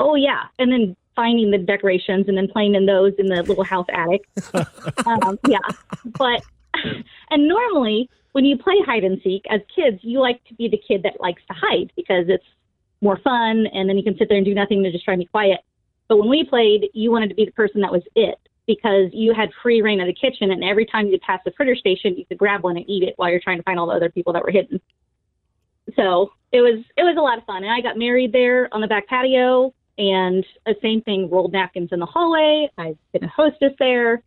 Oh 0.00 0.16
yeah, 0.16 0.42
and 0.58 0.72
then 0.72 0.96
finding 1.14 1.52
the 1.52 1.58
decorations 1.58 2.26
and 2.26 2.36
then 2.36 2.48
playing 2.48 2.74
in 2.74 2.86
those 2.86 3.12
in 3.18 3.26
the 3.26 3.44
little 3.44 3.62
house 3.62 3.86
attic. 3.92 4.26
um, 5.06 5.38
yeah, 5.46 5.58
but 6.18 6.42
and 7.30 7.46
normally 7.46 8.10
when 8.32 8.44
you 8.44 8.58
play 8.58 8.74
hide 8.84 9.04
and 9.04 9.20
seek 9.22 9.44
as 9.48 9.60
kids, 9.72 10.00
you 10.02 10.18
like 10.18 10.42
to 10.46 10.54
be 10.54 10.68
the 10.68 10.76
kid 10.88 11.04
that 11.04 11.20
likes 11.20 11.42
to 11.46 11.54
hide 11.54 11.92
because 11.94 12.24
it's 12.26 12.44
more 13.00 13.16
fun, 13.18 13.68
and 13.72 13.88
then 13.88 13.96
you 13.96 14.02
can 14.02 14.18
sit 14.18 14.28
there 14.28 14.38
and 14.38 14.44
do 14.44 14.54
nothing 14.54 14.82
to 14.82 14.90
just 14.90 15.04
try 15.04 15.14
and 15.14 15.20
be 15.20 15.26
quiet. 15.26 15.60
But 16.08 16.16
when 16.16 16.28
we 16.28 16.42
played, 16.42 16.88
you 16.94 17.12
wanted 17.12 17.28
to 17.28 17.36
be 17.36 17.44
the 17.44 17.52
person 17.52 17.80
that 17.82 17.92
was 17.92 18.02
it 18.16 18.40
because 18.66 19.10
you 19.12 19.34
had 19.34 19.50
free 19.62 19.82
rein 19.82 20.00
of 20.00 20.06
the 20.06 20.14
kitchen, 20.14 20.50
and 20.50 20.64
every 20.64 20.86
time 20.86 21.08
you 21.08 21.18
pass 21.20 21.40
the 21.44 21.52
fritter 21.52 21.76
station, 21.76 22.16
you 22.16 22.24
could 22.26 22.38
grab 22.38 22.62
one 22.62 22.76
and 22.76 22.88
eat 22.88 23.02
it 23.02 23.14
while 23.16 23.30
you're 23.30 23.40
trying 23.40 23.58
to 23.58 23.62
find 23.62 23.78
all 23.78 23.86
the 23.86 23.92
other 23.92 24.10
people 24.10 24.32
that 24.32 24.42
were 24.42 24.50
hidden. 24.50 24.80
So 25.96 26.32
it 26.52 26.60
was 26.60 26.82
it 26.96 27.02
was 27.02 27.16
a 27.18 27.20
lot 27.20 27.38
of 27.38 27.44
fun, 27.44 27.62
and 27.62 27.72
I 27.72 27.80
got 27.80 27.98
married 27.98 28.32
there 28.32 28.72
on 28.72 28.80
the 28.80 28.86
back 28.86 29.06
patio, 29.06 29.74
and 29.98 30.44
the 30.66 30.74
same 30.82 31.02
thing, 31.02 31.28
rolled 31.30 31.52
napkins 31.52 31.90
in 31.92 32.00
the 32.00 32.06
hallway. 32.06 32.70
I've 32.78 32.98
been 33.12 33.24
a 33.24 33.28
hostess 33.28 33.72
there. 33.78 34.22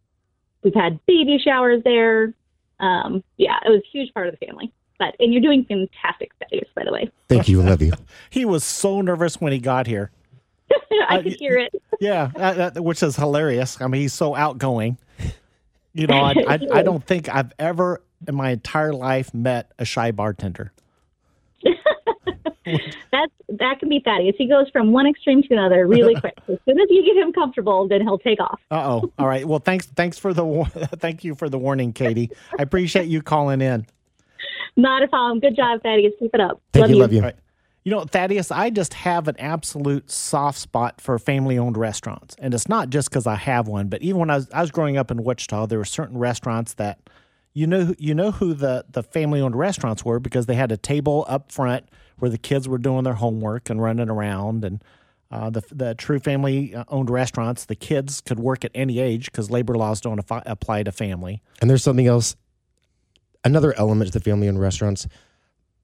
We've 0.63 0.73
had 0.73 1.00
baby 1.06 1.39
showers 1.43 1.84
there. 1.84 2.34
Um, 2.80 3.23
yeah, 3.38 3.58
it 3.65 3.69
was 3.69 3.82
a 3.82 3.89
huge 3.91 4.13
part 4.13 4.28
of 4.28 4.38
the 4.38 4.45
family. 4.45 4.71
But 5.00 5.15
and 5.19 5.32
you're 5.32 5.41
doing 5.41 5.65
fantastic 5.65 6.32
studies, 6.36 6.65
by 6.76 6.84
the 6.84 6.91
way. 6.91 7.12
Thank 7.30 7.47
you, 7.47 7.62
love 7.62 7.82
you. 7.82 7.93
He 8.30 8.45
was 8.45 8.63
so 8.63 9.02
nervous 9.02 9.39
when 9.39 9.52
he 9.52 9.60
got 9.60 9.88
here. 9.88 10.12
I 11.10 11.17
Uh, 11.17 11.21
could 11.23 11.34
hear 11.34 11.58
it. 11.58 11.73
Yeah, 11.99 12.32
uh, 12.36 12.82
which 12.82 13.01
is 13.03 13.15
hilarious. 13.15 13.80
I 13.82 13.88
mean, 13.88 14.01
he's 14.01 14.13
so 14.13 14.36
outgoing. 14.36 14.97
You 15.93 16.06
know, 16.08 16.17
I, 16.17 16.34
I, 16.47 16.60
I 16.73 16.82
don't 16.84 17.03
think 17.03 17.27
I've 17.27 17.51
ever 17.58 18.01
in 18.27 18.36
my 18.36 18.51
entire 18.51 18.93
life 18.93 19.34
met 19.34 19.71
a 19.80 19.86
shy 19.86 20.12
bartender. 20.12 20.71
That's 22.65 23.32
that 23.49 23.80
can 23.80 23.88
be 23.88 24.01
Thaddeus. 24.03 24.36
He 24.38 24.47
goes 24.47 24.69
from 24.71 24.91
one 24.91 25.08
extreme 25.08 25.41
to 25.43 25.53
another 25.53 25.88
really 25.88 26.15
quick. 26.19 26.34
As 26.49 26.58
soon 26.65 26.80
as 26.80 26.88
you 26.89 27.03
get 27.06 27.15
him 27.15 27.32
comfortable, 27.32 27.88
then 27.88 28.01
he'll 28.01 28.17
take 28.19 28.39
off. 28.41 28.60
Uh 28.69 28.84
oh. 28.99 29.12
All 29.17 29.27
right. 29.27 29.45
Well, 29.47 29.60
thanks. 29.60 29.86
Thanks 29.88 30.17
for 30.19 30.34
the 30.34 30.43
thank 30.99 31.23
you 31.23 31.34
for 31.34 31.49
the 31.49 31.58
warning, 31.58 31.93
Katie. 31.93 32.30
I 32.60 32.63
appreciate 32.63 33.08
you 33.08 33.21
calling 33.21 33.62
in. 33.62 33.86
Not 34.75 35.01
a 35.01 35.08
problem. 35.08 35.39
Good 35.39 35.56
job, 35.56 35.82
Thaddeus. 35.82 36.13
Keep 36.19 36.36
it 36.36 36.41
up. 36.41 36.62
Thank 36.73 36.89
you, 36.89 36.97
love 36.97 37.13
you. 37.13 37.19
All 37.19 37.25
right. 37.25 37.36
You 37.36 37.41
know, 37.91 38.04
Thaddeus, 38.04 38.52
I 38.52 38.69
just 38.69 38.93
have 38.95 39.28
an 39.28 39.36
absolute 39.39 40.12
soft 40.12 40.60
spot 40.60 41.00
for 41.00 41.17
family 41.19 41.58
owned 41.58 41.78
restaurants. 41.78 42.36
And 42.39 42.54
it's 42.54 42.67
not 42.67 42.89
just 42.89 43.10
because 43.10 43.28
I 43.28 43.36
have 43.36 43.67
one, 43.67 43.88
but 43.88 44.02
even 44.02 44.19
when 44.19 44.30
I 44.30 44.36
was, 44.36 44.50
I 44.52 44.62
was 44.62 44.71
growing 44.71 44.97
up 44.97 45.12
in 45.12 45.23
Wichita, 45.23 45.67
there 45.67 45.78
were 45.78 45.86
certain 45.86 46.17
restaurants 46.17 46.73
that 46.76 47.00
you 47.54 47.65
know 47.65 47.95
you 47.97 48.13
know 48.13 48.32
who 48.32 48.54
the, 48.54 48.86
the 48.89 49.04
family 49.04 49.41
owned 49.41 49.56
restaurants 49.56 50.04
were 50.04 50.19
because 50.19 50.47
they 50.47 50.56
had 50.56 50.71
a 50.71 50.78
table 50.78 51.26
up 51.28 51.52
front 51.52 51.88
where 52.19 52.30
the 52.30 52.38
kids 52.38 52.67
were 52.67 52.78
doing 52.78 53.04
their 53.04 53.13
homework 53.13 53.69
and 53.69 53.82
running 53.82 54.10
around. 54.10 54.65
And 54.65 54.84
uh, 55.32 55.50
the, 55.50 55.63
the 55.71 55.95
true 55.95 56.19
family 56.19 56.76
owned 56.88 57.10
restaurants, 57.10 57.65
the 57.65 57.76
kids 57.76 58.21
could 58.21 58.39
work 58.39 58.65
at 58.65 58.71
any 58.73 59.00
age 59.00 59.32
because 59.32 59.52
labor 59.52 59.76
laws 59.76 60.02
don't 60.02 60.19
apply 60.30 60.84
to 60.84 60.91
family. 60.91 61.41
And 61.62 61.69
there's 61.69 61.84
something 61.84 62.08
else, 62.08 62.36
another 63.43 63.73
element 63.78 64.12
to 64.12 64.19
the 64.19 64.23
family 64.23 64.47
owned 64.47 64.60
restaurants. 64.60 65.08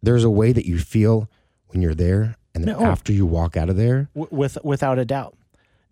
There's 0.01 0.23
a 0.23 0.29
way 0.29 0.51
that 0.51 0.65
you 0.65 0.79
feel 0.79 1.29
when 1.73 1.81
you're 1.81 1.95
there, 1.95 2.35
and 2.55 2.63
then 2.63 2.77
No. 2.77 2.85
after 2.85 3.11
you 3.11 3.25
walk 3.25 3.57
out 3.57 3.69
of 3.69 3.75
there, 3.77 4.09
w- 4.15 4.27
with 4.31 4.57
without 4.63 4.99
a 4.99 5.05
doubt. 5.05 5.35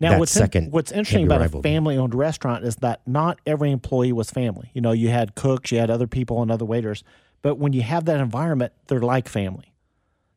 Now, 0.00 0.18
what's 0.18 0.32
second 0.32 0.72
what's 0.72 0.90
interesting 0.90 1.26
about 1.26 1.42
a 1.42 1.48
family-owned 1.62 2.14
restaurant 2.14 2.64
is 2.64 2.76
that 2.76 3.02
not 3.06 3.38
every 3.46 3.70
employee 3.70 4.12
was 4.12 4.30
family. 4.30 4.70
You 4.74 4.80
know, 4.80 4.90
you 4.92 5.08
had 5.10 5.34
cooks, 5.36 5.70
you 5.70 5.78
had 5.78 5.90
other 5.90 6.08
people, 6.08 6.42
and 6.42 6.50
other 6.50 6.64
waiters. 6.64 7.04
But 7.40 7.56
when 7.58 7.72
you 7.72 7.82
have 7.82 8.04
that 8.06 8.18
environment, 8.20 8.72
they're 8.88 9.00
like 9.00 9.28
family. 9.28 9.72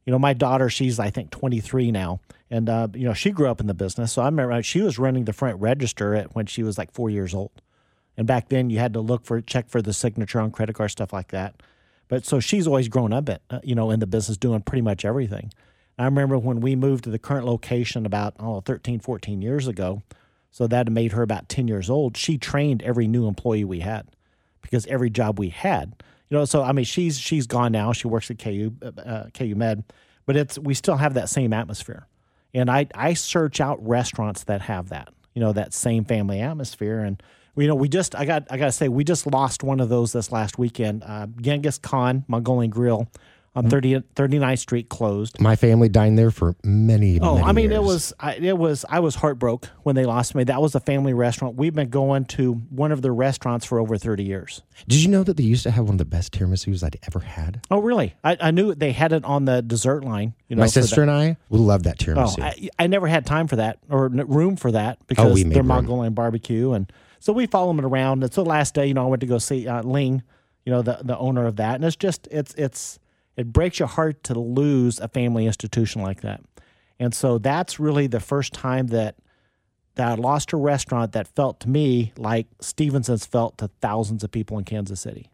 You 0.05 0.11
know, 0.11 0.19
my 0.19 0.33
daughter, 0.33 0.69
she's 0.69 0.99
I 0.99 1.09
think 1.09 1.31
23 1.31 1.91
now, 1.91 2.19
and 2.51 2.69
uh, 2.69 2.89
you 2.93 3.05
know 3.05 3.13
she 3.13 3.31
grew 3.31 3.47
up 3.47 3.59
in 3.59 3.65
the 3.65 3.73
business. 3.73 4.11
So 4.11 4.21
I 4.21 4.25
remember 4.25 4.61
she 4.61 4.81
was 4.81 4.99
running 4.99 5.25
the 5.25 5.33
front 5.33 5.59
register 5.59 6.13
at 6.13 6.35
when 6.35 6.45
she 6.45 6.61
was 6.61 6.77
like 6.77 6.91
four 6.91 7.09
years 7.09 7.33
old. 7.33 7.61
And 8.17 8.25
back 8.27 8.49
then, 8.49 8.69
you 8.69 8.77
had 8.79 8.93
to 8.93 9.01
look 9.01 9.25
for 9.25 9.41
check 9.41 9.67
for 9.69 9.81
the 9.81 9.93
signature 9.93 10.39
on 10.39 10.51
credit 10.51 10.73
card 10.75 10.91
stuff 10.91 11.11
like 11.11 11.29
that. 11.29 11.55
But 12.07 12.25
so 12.25 12.39
she's 12.39 12.67
always 12.67 12.87
grown 12.87 13.13
up 13.13 13.29
at 13.29 13.41
uh, 13.49 13.59
you 13.63 13.75
know 13.75 13.91
in 13.91 13.99
the 13.99 14.07
business 14.07 14.37
doing 14.37 14.61
pretty 14.61 14.81
much 14.81 15.05
everything. 15.05 15.51
I 15.97 16.05
remember 16.05 16.37
when 16.37 16.59
we 16.59 16.75
moved 16.75 17.05
to 17.05 17.09
the 17.09 17.19
current 17.19 17.45
location 17.45 18.05
about 18.05 18.35
oh 18.39 18.61
13 18.61 18.99
14 18.99 19.41
years 19.41 19.67
ago. 19.67 20.03
So 20.51 20.67
that 20.67 20.89
made 20.89 21.11
her 21.11 21.21
about 21.21 21.49
10 21.49 21.67
years 21.67 21.89
old. 21.89 22.15
She 22.15 22.37
trained 22.37 22.81
every 22.81 23.07
new 23.07 23.27
employee 23.27 23.65
we 23.65 23.81
had 23.81 24.07
because 24.61 24.85
every 24.87 25.09
job 25.09 25.37
we 25.37 25.49
had, 25.49 26.01
you 26.29 26.37
know, 26.37 26.45
so 26.45 26.63
I 26.63 26.71
mean 26.71 26.85
she's 26.85 27.19
she's 27.19 27.47
gone 27.47 27.71
now. 27.71 27.91
She 27.91 28.07
works 28.07 28.29
at 28.31 28.39
KU 28.39 28.71
uh, 28.83 29.25
KU 29.33 29.55
Med, 29.55 29.83
but 30.25 30.35
it's 30.35 30.57
we 30.57 30.73
still 30.73 30.97
have 30.97 31.13
that 31.15 31.29
same 31.29 31.53
atmosphere. 31.53 32.07
And 32.53 32.69
I 32.69 32.87
I 32.95 33.13
search 33.13 33.59
out 33.59 33.85
restaurants 33.85 34.43
that 34.45 34.61
have 34.61 34.89
that, 34.89 35.09
you 35.33 35.41
know, 35.41 35.53
that 35.53 35.73
same 35.73 36.05
family 36.05 36.39
atmosphere 36.39 36.99
and 36.99 37.21
you 37.57 37.67
know, 37.67 37.75
we 37.75 37.89
just 37.89 38.15
I 38.15 38.25
got 38.25 38.47
I 38.49 38.57
got 38.57 38.65
to 38.65 38.71
say 38.71 38.87
we 38.87 39.03
just 39.03 39.25
lost 39.27 39.63
one 39.63 39.79
of 39.79 39.89
those 39.89 40.11
this 40.13 40.31
last 40.31 40.57
weekend. 40.57 41.03
Uh, 41.05 41.27
Genghis 41.41 41.77
Khan 41.77 42.25
Mongolian 42.27 42.69
Grill 42.71 43.07
on 43.57 43.69
30, 43.69 44.01
39th 44.17 44.59
Street 44.59 44.89
closed. 44.89 45.39
my 45.39 45.55
family 45.55 45.87
dined 45.87 46.17
there 46.19 46.29
for 46.29 46.57
many. 46.65 47.21
Oh, 47.21 47.35
many 47.35 47.47
I 47.47 47.51
mean, 47.53 47.71
it 47.71 47.81
was, 47.81 48.11
I, 48.19 48.33
it 48.35 48.57
was, 48.57 48.83
I 48.89 48.99
was 48.99 49.15
heartbroken 49.15 49.69
when 49.83 49.95
they 49.95 50.03
lost 50.03 50.35
me. 50.35 50.43
That 50.43 50.61
was 50.61 50.75
a 50.75 50.81
family 50.81 51.13
restaurant. 51.13 51.55
We've 51.55 51.73
been 51.73 51.87
going 51.89 52.25
to 52.25 52.55
one 52.69 52.91
of 52.91 53.01
their 53.01 53.13
restaurants 53.13 53.65
for 53.65 53.79
over 53.79 53.97
30 53.97 54.25
years. 54.25 54.61
Did 54.89 55.01
you 55.01 55.07
know 55.07 55.23
that 55.23 55.37
they 55.37 55.43
used 55.43 55.63
to 55.63 55.71
have 55.71 55.85
one 55.85 55.93
of 55.93 55.99
the 55.99 56.03
best 56.03 56.33
tiramisu's 56.33 56.83
I'd 56.83 56.99
ever 57.07 57.21
had? 57.21 57.61
Oh, 57.71 57.79
really? 57.79 58.13
I, 58.25 58.35
I 58.41 58.51
knew 58.51 58.75
they 58.75 58.91
had 58.91 59.13
it 59.13 59.23
on 59.23 59.45
the 59.45 59.61
dessert 59.61 60.03
line. 60.03 60.33
You 60.49 60.57
know, 60.57 60.59
My 60.59 60.67
sister 60.67 61.01
and 61.01 61.09
I 61.09 61.37
would 61.47 61.61
love 61.61 61.83
that 61.83 61.95
Oh, 62.09 62.11
tiramisu. 62.11 62.41
I, 62.43 62.69
I 62.77 62.87
never 62.87 63.07
had 63.07 63.25
time 63.25 63.47
for 63.47 63.55
that 63.55 63.79
or 63.89 64.09
room 64.09 64.57
for 64.57 64.73
that 64.73 64.97
because 65.07 65.31
Oh, 65.31 65.43
they're 65.47 65.59
room. 65.59 65.67
Mongolian 65.67 66.13
barbecue, 66.13 66.73
and 66.73 66.91
so 67.25 67.33
we 67.33 67.47
follow 67.47 67.73
them 67.73 67.83
around. 67.83 68.23
It's 68.23 68.35
the 68.35 68.45
last 68.45 68.75
day, 68.75 68.85
you 68.85 68.93
know. 68.93 69.03
I 69.03 69.09
went 69.09 69.21
to 69.21 69.25
go 69.25 69.39
see 69.39 69.67
uh, 69.67 69.81
Ling, 69.81 70.21
you 70.63 70.71
know, 70.71 70.83
the 70.83 70.99
the 71.01 71.17
owner 71.17 71.47
of 71.47 71.55
that, 71.55 71.73
and 71.73 71.83
it's 71.83 71.95
just 71.95 72.27
it's 72.29 72.53
it's 72.53 72.99
it 73.35 73.51
breaks 73.51 73.79
your 73.79 73.87
heart 73.87 74.23
to 74.25 74.39
lose 74.39 74.99
a 74.99 75.07
family 75.07 75.47
institution 75.47 76.03
like 76.03 76.21
that, 76.21 76.43
and 76.99 77.15
so 77.15 77.39
that's 77.39 77.79
really 77.79 78.05
the 78.05 78.19
first 78.19 78.53
time 78.53 78.87
that 78.87 79.15
that 79.95 80.07
I 80.07 80.13
lost 80.13 80.53
a 80.53 80.57
restaurant 80.57 81.13
that 81.13 81.27
felt 81.27 81.59
to 81.61 81.69
me 81.69 82.13
like 82.15 82.45
Stephenson's 82.61 83.25
felt 83.25 83.57
to 83.57 83.71
thousands 83.81 84.23
of 84.23 84.29
people 84.29 84.59
in 84.59 84.63
Kansas 84.63 85.01
City. 85.01 85.31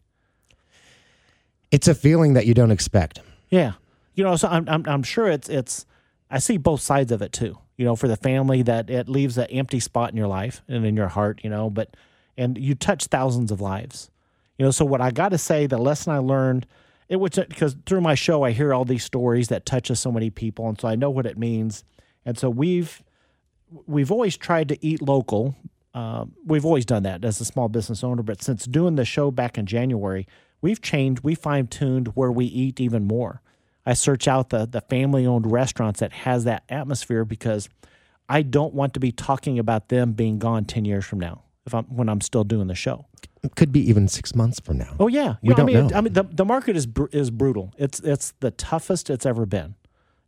it's 1.70 1.88
a 1.88 1.94
feeling 1.94 2.32
that 2.32 2.46
you 2.46 2.54
don't 2.54 2.70
expect. 2.70 3.20
Yeah, 3.50 3.72
you 4.14 4.24
know, 4.24 4.36
so 4.36 4.48
I'm, 4.48 4.66
I'm 4.66 4.84
I'm 4.86 5.02
sure 5.02 5.28
it's 5.28 5.50
it's 5.50 5.84
I 6.30 6.38
see 6.38 6.56
both 6.56 6.80
sides 6.80 7.12
of 7.12 7.20
it 7.20 7.32
too. 7.32 7.58
You 7.76 7.84
know, 7.84 7.96
for 7.96 8.06
the 8.06 8.16
family 8.16 8.62
that 8.62 8.90
it 8.90 9.08
leaves 9.08 9.38
an 9.38 9.46
empty 9.46 9.80
spot 9.80 10.10
in 10.10 10.16
your 10.16 10.28
life 10.28 10.62
and 10.68 10.84
in 10.84 10.96
your 10.96 11.08
heart. 11.08 11.40
You 11.42 11.50
know, 11.50 11.70
but 11.70 11.96
and 12.36 12.56
you 12.58 12.74
touch 12.74 13.06
thousands 13.06 13.50
of 13.50 13.60
lives. 13.60 14.10
You 14.58 14.64
know, 14.66 14.70
so 14.70 14.84
what 14.84 15.00
I 15.00 15.10
got 15.10 15.30
to 15.30 15.38
say, 15.38 15.66
the 15.66 15.78
lesson 15.78 16.12
I 16.12 16.18
learned 16.18 16.66
it 17.08 17.16
was 17.16 17.32
because 17.32 17.76
through 17.84 18.00
my 18.00 18.14
show 18.14 18.42
I 18.42 18.52
hear 18.52 18.72
all 18.72 18.84
these 18.84 19.04
stories 19.04 19.48
that 19.48 19.66
touches 19.66 20.00
so 20.00 20.10
many 20.10 20.30
people, 20.30 20.68
and 20.68 20.80
so 20.80 20.88
I 20.88 20.94
know 20.94 21.10
what 21.10 21.26
it 21.26 21.36
means. 21.36 21.84
And 22.24 22.38
so 22.38 22.48
we've 22.48 23.02
we've 23.86 24.10
always 24.10 24.36
tried 24.36 24.68
to 24.70 24.86
eat 24.86 25.02
local. 25.02 25.56
Um, 25.94 26.32
we've 26.46 26.64
always 26.64 26.86
done 26.86 27.02
that 27.02 27.24
as 27.24 27.40
a 27.40 27.44
small 27.44 27.68
business 27.68 28.02
owner, 28.02 28.22
but 28.22 28.42
since 28.42 28.64
doing 28.64 28.96
the 28.96 29.04
show 29.04 29.30
back 29.30 29.58
in 29.58 29.66
January, 29.66 30.26
we've 30.62 30.80
changed. 30.80 31.22
We 31.22 31.34
fine 31.34 31.66
tuned 31.66 32.08
where 32.14 32.32
we 32.32 32.46
eat 32.46 32.80
even 32.80 33.04
more. 33.06 33.42
I 33.84 33.94
search 33.94 34.28
out 34.28 34.50
the 34.50 34.66
the 34.66 34.80
family 34.80 35.26
owned 35.26 35.50
restaurants 35.50 36.00
that 36.00 36.12
has 36.12 36.44
that 36.44 36.64
atmosphere 36.68 37.24
because 37.24 37.68
I 38.28 38.42
don't 38.42 38.74
want 38.74 38.94
to 38.94 39.00
be 39.00 39.12
talking 39.12 39.58
about 39.58 39.88
them 39.88 40.12
being 40.12 40.38
gone 40.38 40.64
ten 40.64 40.84
years 40.84 41.04
from 41.04 41.20
now 41.20 41.42
if 41.66 41.74
I'm 41.74 41.84
when 41.84 42.08
I'm 42.08 42.20
still 42.20 42.44
doing 42.44 42.68
the 42.68 42.74
show. 42.74 43.06
It 43.42 43.56
could 43.56 43.72
be 43.72 43.80
even 43.88 44.06
six 44.06 44.34
months 44.36 44.60
from 44.60 44.78
now. 44.78 44.94
Oh 45.00 45.08
yeah, 45.08 45.36
We 45.42 45.48
You 45.48 45.50
know, 45.50 45.56
don't 45.56 45.60
I 45.60 45.72
mean, 45.72 45.86
know. 45.88 45.96
I 45.96 46.00
mean, 46.00 46.12
the, 46.12 46.22
the 46.22 46.44
market 46.44 46.76
is 46.76 46.86
br- 46.86 47.06
is 47.12 47.30
brutal. 47.30 47.72
It's 47.76 47.98
it's 48.00 48.34
the 48.40 48.52
toughest 48.52 49.10
it's 49.10 49.26
ever 49.26 49.46
been. 49.46 49.74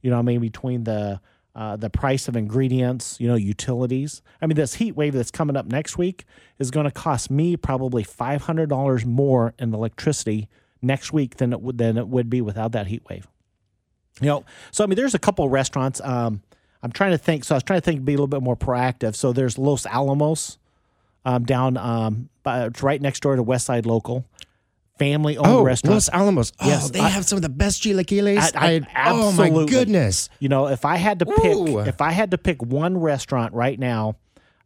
You 0.02 0.11
know, 0.11 0.18
I 0.18 0.22
mean, 0.22 0.40
between 0.40 0.84
the 0.84 1.20
uh, 1.55 1.76
the 1.76 1.88
price 1.88 2.26
of 2.26 2.34
ingredients, 2.34 3.16
you 3.20 3.28
know, 3.28 3.36
utilities. 3.36 4.20
I 4.42 4.46
mean, 4.46 4.57
this 4.57 4.74
heat 4.74 4.96
wave 4.96 5.12
that's 5.12 5.30
coming 5.30 5.57
up 5.57 5.66
next 5.66 5.96
week 5.96 6.24
is 6.59 6.72
going 6.72 6.84
to 6.84 6.90
cost 6.90 7.30
me 7.30 7.57
probably 7.57 8.02
five 8.02 8.42
hundred 8.42 8.68
dollars 8.68 9.07
more 9.07 9.55
in 9.61 9.72
electricity 9.72 10.48
next 10.82 11.12
week 11.12 11.36
than 11.36 11.52
it 11.52 11.61
would 11.61 11.78
than 11.78 11.96
it 11.96 12.09
would 12.09 12.28
be 12.28 12.40
without 12.40 12.72
that 12.72 12.88
heat 12.88 13.02
wave. 13.09 13.28
You 14.20 14.28
know, 14.28 14.44
so 14.70 14.84
I 14.84 14.86
mean, 14.86 14.96
there's 14.96 15.14
a 15.14 15.18
couple 15.18 15.48
restaurants. 15.48 16.00
Um, 16.02 16.42
I'm 16.82 16.92
trying 16.92 17.10
to 17.12 17.18
think. 17.18 17.44
So 17.44 17.54
I 17.54 17.56
was 17.56 17.62
trying 17.64 17.80
to 17.80 17.84
think, 17.84 17.98
to 18.00 18.02
be 18.04 18.12
a 18.12 18.16
little 18.16 18.26
bit 18.28 18.42
more 18.42 18.56
proactive. 18.56 19.14
So 19.16 19.32
there's 19.32 19.58
Los 19.58 19.86
Alamos 19.86 20.58
um, 21.24 21.44
down, 21.44 21.76
um, 21.76 22.28
by, 22.42 22.68
right 22.82 23.00
next 23.00 23.20
door 23.20 23.34
to 23.36 23.42
West 23.42 23.66
Side 23.66 23.86
Local, 23.86 24.24
family 24.98 25.36
owned 25.38 25.46
Oh, 25.48 25.62
restaurant. 25.62 25.94
Los 25.94 26.08
Alamos. 26.10 26.52
Oh, 26.60 26.66
Yes, 26.68 26.90
they 26.90 27.00
I- 27.00 27.08
have 27.08 27.24
some 27.24 27.36
of 27.36 27.42
the 27.42 27.48
best 27.48 27.82
chilaquiles. 27.82 28.52
I- 28.54 28.82
I- 28.94 29.10
oh 29.10 29.32
my 29.32 29.48
goodness. 29.48 30.28
You 30.38 30.48
know, 30.50 30.68
if 30.68 30.84
I 30.84 30.96
had 30.96 31.18
to 31.20 31.26
pick, 31.26 31.56
Ooh. 31.56 31.78
if 31.80 32.00
I 32.00 32.12
had 32.12 32.30
to 32.32 32.38
pick 32.38 32.62
one 32.62 32.98
restaurant 32.98 33.52
right 33.54 33.78
now 33.78 34.16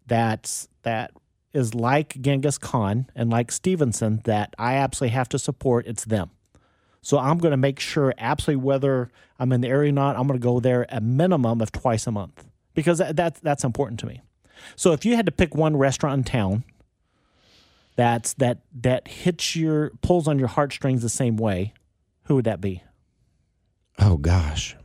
that's 0.07 0.69
that 0.83 1.13
is 1.55 1.75
like 1.75 2.21
Genghis 2.21 2.59
Khan 2.59 3.07
and 3.15 3.31
like 3.31 3.51
Stephenson 3.53 4.21
that 4.25 4.55
I 4.59 4.75
absolutely 4.75 5.15
have 5.15 5.29
to 5.31 5.39
support, 5.39 5.87
it's 5.87 6.05
them. 6.05 6.31
So 7.03 7.19
I'm 7.19 7.39
going 7.39 7.53
to 7.53 7.57
make 7.57 7.79
sure, 7.81 8.13
absolutely, 8.19 8.65
whether 8.65 9.11
I'm 9.39 9.53
in 9.53 9.61
the 9.61 9.69
area 9.69 9.91
or 9.91 9.93
not, 9.93 10.17
I'm 10.17 10.27
going 10.27 10.39
to 10.39 10.45
go 10.45 10.61
there 10.61 10.87
a 10.91 11.01
minimum 11.01 11.61
of 11.61 11.71
twice 11.73 12.07
a 12.07 12.11
month 12.13 12.45
because 12.75 12.99
that, 12.99 13.17
that's 13.17 13.41
that's 13.41 13.65
important 13.65 14.01
to 14.01 14.07
me. 14.07 14.21
So 14.77 14.93
if 14.93 15.05
you 15.05 15.15
had 15.17 15.27
to 15.27 15.33
pick 15.33 15.55
one 15.55 15.77
restaurant 15.77 16.19
in 16.19 16.25
town 16.25 16.65
that's 17.97 18.35
that 18.35 18.59
that 18.81 19.09
hits 19.09 19.57
your 19.57 19.91
pulls 20.03 20.29
on 20.29 20.39
your 20.39 20.49
heartstrings 20.49 21.03
the 21.03 21.09
same 21.09 21.37
way, 21.37 21.73
who 22.25 22.35
would 22.37 22.45
that 22.45 22.61
be? 22.61 22.83
Oh 23.99 24.17
gosh. 24.17 24.77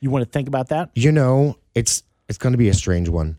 You 0.00 0.10
want 0.10 0.24
to 0.24 0.30
think 0.30 0.48
about 0.48 0.68
that? 0.68 0.90
You 0.94 1.12
know, 1.12 1.56
it's 1.74 2.02
it's 2.28 2.38
going 2.38 2.52
to 2.52 2.58
be 2.58 2.68
a 2.68 2.74
strange 2.74 3.08
one. 3.08 3.38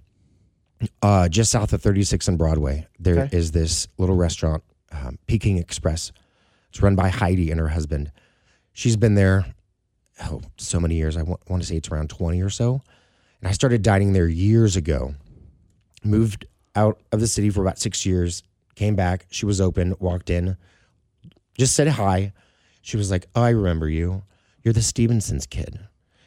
Uh, 1.02 1.28
just 1.30 1.52
south 1.52 1.72
of 1.74 1.82
36 1.82 2.28
and 2.28 2.38
Broadway, 2.38 2.86
there 3.00 3.30
is 3.32 3.50
Okay. 3.50 3.60
this 3.60 3.88
little 3.98 4.16
restaurant, 4.16 4.62
um, 4.92 5.18
Peking 5.26 5.58
Express. 5.58 6.12
It's 6.76 6.82
run 6.82 6.98
by 6.98 7.08
Heidi 7.08 7.52
and 7.52 7.60
her 7.62 7.70
husband. 7.70 8.12
She's 8.74 8.98
been 8.98 9.16
there 9.16 9.46
oh, 10.26 10.42
so 10.58 10.78
many 10.78 10.96
years. 10.96 11.16
I 11.16 11.22
wa- 11.22 11.38
want 11.48 11.64
to 11.64 11.66
say 11.70 11.78
it's 11.78 11.88
around 11.88 12.10
20 12.10 12.42
or 12.42 12.50
so. 12.50 12.82
And 13.40 13.48
I 13.48 13.54
started 13.54 13.82
dining 13.82 14.12
there 14.12 14.28
years 14.28 14.76
ago. 14.76 15.16
Moved 16.04 16.46
out 16.76 17.00
of 17.14 17.22
the 17.22 17.28
city 17.28 17.50
for 17.50 17.62
about 17.62 17.80
six 17.80 18.06
years. 18.06 18.44
Came 18.76 18.94
back. 18.94 19.26
She 19.32 19.46
was 19.46 19.62
open. 19.62 19.96
Walked 20.02 20.30
in. 20.30 20.58
Just 21.58 21.76
said 21.78 21.88
hi. 21.88 22.34
She 22.82 22.98
was 22.98 23.10
like, 23.10 23.26
"Oh, 23.36 23.42
I 23.44 23.52
remember 23.52 23.88
you. 23.88 24.24
You're 24.62 24.74
the 24.74 24.82
Stephensons 24.82 25.46
kid." 25.46 25.80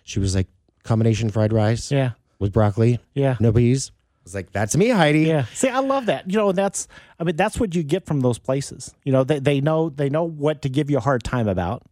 She 0.03 0.19
was 0.19 0.35
like, 0.35 0.49
"Combination 0.83 1.29
fried 1.29 1.53
rice 1.53 1.93
Yeah. 1.93 2.13
with 2.39 2.55
broccoli, 2.55 3.01
Yeah. 3.13 3.37
no 3.39 3.53
peas." 3.53 3.93
I 4.29 4.31
was 4.31 4.35
like, 4.35 4.53
"That's 4.53 4.77
me, 4.77 4.91
Heidi." 4.91 5.21
Yeah. 5.21 5.47
See, 5.55 5.69
I 5.69 5.79
love 5.79 6.07
that. 6.07 6.31
You 6.31 6.37
know, 6.37 6.53
that's 6.53 6.87
I 7.19 7.25
mean, 7.25 7.37
that's 7.37 7.59
what 7.59 7.75
you 7.75 7.83
get 7.83 8.05
from 8.05 8.21
those 8.21 8.39
places. 8.39 8.95
You 9.05 9.13
know, 9.13 9.25
they 9.25 9.39
they 9.39 9.61
know 9.63 9.89
they 9.89 10.11
know 10.11 10.25
what 10.25 10.61
to 10.63 10.69
give 10.69 10.91
you 10.91 10.99
a 10.99 11.01
hard 11.01 11.25
time 11.25 11.49
about. 11.49 11.83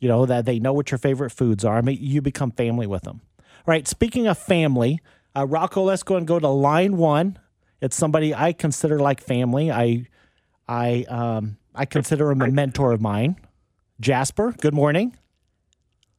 You 0.00 0.08
know, 0.08 0.26
that 0.26 0.44
they 0.44 0.58
know 0.58 0.72
what 0.72 0.90
your 0.90 0.98
favorite 0.98 1.30
foods 1.30 1.64
are. 1.64 1.76
I 1.76 1.80
mean, 1.80 1.98
you 2.00 2.20
become 2.20 2.50
family 2.50 2.86
with 2.86 3.02
them. 3.02 3.20
All 3.38 3.64
right. 3.66 3.86
Speaking 3.86 4.26
of 4.26 4.38
family, 4.38 5.00
uh, 5.36 5.46
Rocco, 5.46 5.82
let's 5.84 6.02
go 6.02 6.16
and 6.16 6.26
go 6.26 6.38
to 6.38 6.48
line 6.48 6.96
one. 6.96 7.38
It's 7.80 7.94
somebody 7.94 8.34
I 8.34 8.52
consider 8.52 8.98
like 8.98 9.20
family. 9.20 9.70
I 9.70 10.06
I 10.66 11.04
um 11.08 11.58
I 11.76 11.84
consider 11.84 12.30
him 12.32 12.42
a 12.42 12.48
mentor 12.48 12.92
of 12.92 13.00
mine. 13.00 13.36
Jasper, 14.00 14.52
good 14.60 14.74
morning. 14.74 15.16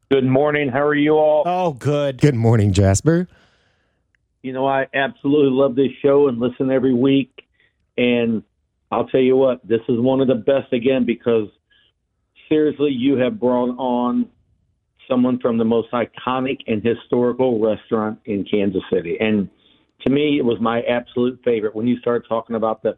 Good 0.10 0.26
morning. 0.26 0.70
How 0.70 0.86
are 0.86 0.95
you 0.95 1.14
all? 1.14 1.43
Oh, 1.45 1.74
good. 1.74 2.20
Good 2.20 2.36
morning, 2.36 2.72
Jasper. 2.74 3.28
You 4.42 4.54
know, 4.54 4.68
I 4.68 4.88
absolutely 4.94 5.52
love 5.52 5.76
this 5.76 5.92
show 6.02 6.28
and 6.28 6.40
listen 6.40 6.72
every 6.72 6.94
week. 6.94 7.44
And 7.98 8.44
I'll 8.92 9.08
tell 9.08 9.20
you 9.20 9.36
what, 9.36 9.66
this 9.68 9.82
is 9.90 10.00
one 10.00 10.22
of 10.22 10.28
the 10.28 10.36
best 10.36 10.72
again 10.72 11.06
because 11.06 11.50
seriously, 12.48 12.92
you 12.92 13.18
have 13.18 13.40
brought 13.40 13.76
on 13.78 14.28
someone 15.08 15.40
from 15.40 15.58
the 15.58 15.66
most 15.66 15.90
iconic 15.92 16.60
and 16.68 16.84
historical 16.84 17.60
restaurant 17.60 18.20
in 18.26 18.46
Kansas 18.46 18.84
City. 18.92 19.18
And 19.20 19.50
to 20.02 20.10
me, 20.10 20.38
it 20.38 20.46
was 20.46 20.60
my 20.60 20.82
absolute 20.82 21.40
favorite 21.44 21.76
when 21.76 21.88
you 21.88 21.98
started 22.00 22.28
talking 22.28 22.56
about 22.56 22.84
the 22.84 22.98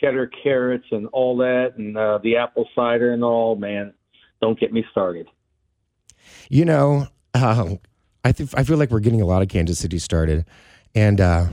cheddar 0.00 0.30
carrots 0.42 0.86
and 0.90 1.06
all 1.08 1.36
that 1.38 1.74
and 1.76 1.96
uh, 1.96 2.18
the 2.22 2.36
apple 2.36 2.68
cider 2.74 3.12
and 3.12 3.24
all, 3.24 3.56
man. 3.56 3.92
Don't 4.40 4.58
get 4.58 4.72
me 4.72 4.84
started. 4.90 5.26
You 6.48 6.64
know, 6.64 7.06
uh, 7.34 7.76
I 8.24 8.32
think 8.32 8.50
I 8.56 8.64
feel 8.64 8.76
like 8.76 8.90
we're 8.90 9.00
getting 9.00 9.20
a 9.20 9.26
lot 9.26 9.42
of 9.42 9.48
Kansas 9.48 9.78
City 9.78 9.98
started, 9.98 10.44
and 10.94 11.20
uh, 11.20 11.46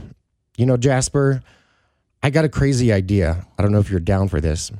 you 0.56 0.66
know, 0.66 0.76
Jasper, 0.76 1.42
I 2.22 2.30
got 2.30 2.44
a 2.44 2.48
crazy 2.48 2.92
idea. 2.92 3.46
I 3.58 3.62
don't 3.62 3.72
know 3.72 3.78
if 3.78 3.90
you're 3.90 4.00
down 4.00 4.28
for 4.28 4.40
this, 4.40 4.70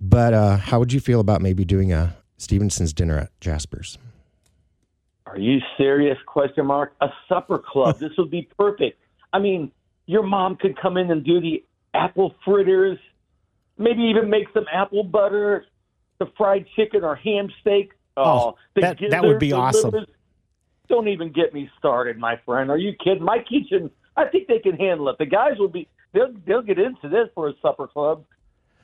but 0.00 0.32
uh, 0.34 0.56
how 0.58 0.78
would 0.78 0.92
you 0.92 1.00
feel 1.00 1.20
about 1.20 1.42
maybe 1.42 1.64
doing 1.64 1.92
a 1.92 2.16
Stephenson's 2.38 2.92
dinner 2.92 3.18
at 3.18 3.40
Jasper's? 3.40 3.98
Are 5.26 5.38
you 5.38 5.58
serious? 5.76 6.16
Question 6.26 6.66
mark. 6.66 6.94
A 7.00 7.08
supper 7.28 7.58
club. 7.58 7.98
this 8.00 8.12
would 8.16 8.30
be 8.30 8.48
perfect. 8.58 8.98
I 9.32 9.38
mean, 9.40 9.72
your 10.06 10.22
mom 10.22 10.56
could 10.56 10.80
come 10.80 10.96
in 10.96 11.10
and 11.10 11.24
do 11.24 11.40
the 11.40 11.64
apple 11.94 12.34
fritters, 12.44 12.98
maybe 13.76 14.02
even 14.02 14.30
make 14.30 14.46
some 14.54 14.66
apple 14.72 15.02
butter, 15.02 15.64
the 16.18 16.26
fried 16.36 16.66
chicken 16.76 17.02
or 17.02 17.16
ham 17.16 17.48
steak. 17.60 17.92
Oh, 18.16 18.54
the 18.74 18.82
that- 18.82 18.98
that 19.10 19.24
would 19.24 19.38
be 19.40 19.52
awesome. 19.52 19.90
livers. 19.90 20.08
Don't 20.88 21.08
even 21.08 21.32
get 21.32 21.52
me 21.52 21.70
started, 21.78 22.18
my 22.18 22.40
friend. 22.44 22.70
Are 22.70 22.78
you 22.78 22.94
kidding? 23.02 23.24
My 23.24 23.38
kitchen. 23.38 23.90
I 24.16 24.26
think 24.26 24.48
they 24.48 24.58
can 24.58 24.76
handle 24.76 25.08
it. 25.08 25.18
The 25.18 25.26
guys 25.26 25.58
will 25.58 25.68
be. 25.68 25.88
They'll 26.12 26.32
they'll 26.46 26.62
get 26.62 26.78
into 26.78 27.08
this 27.08 27.28
for 27.34 27.48
a 27.48 27.52
supper 27.60 27.86
club. 27.86 28.24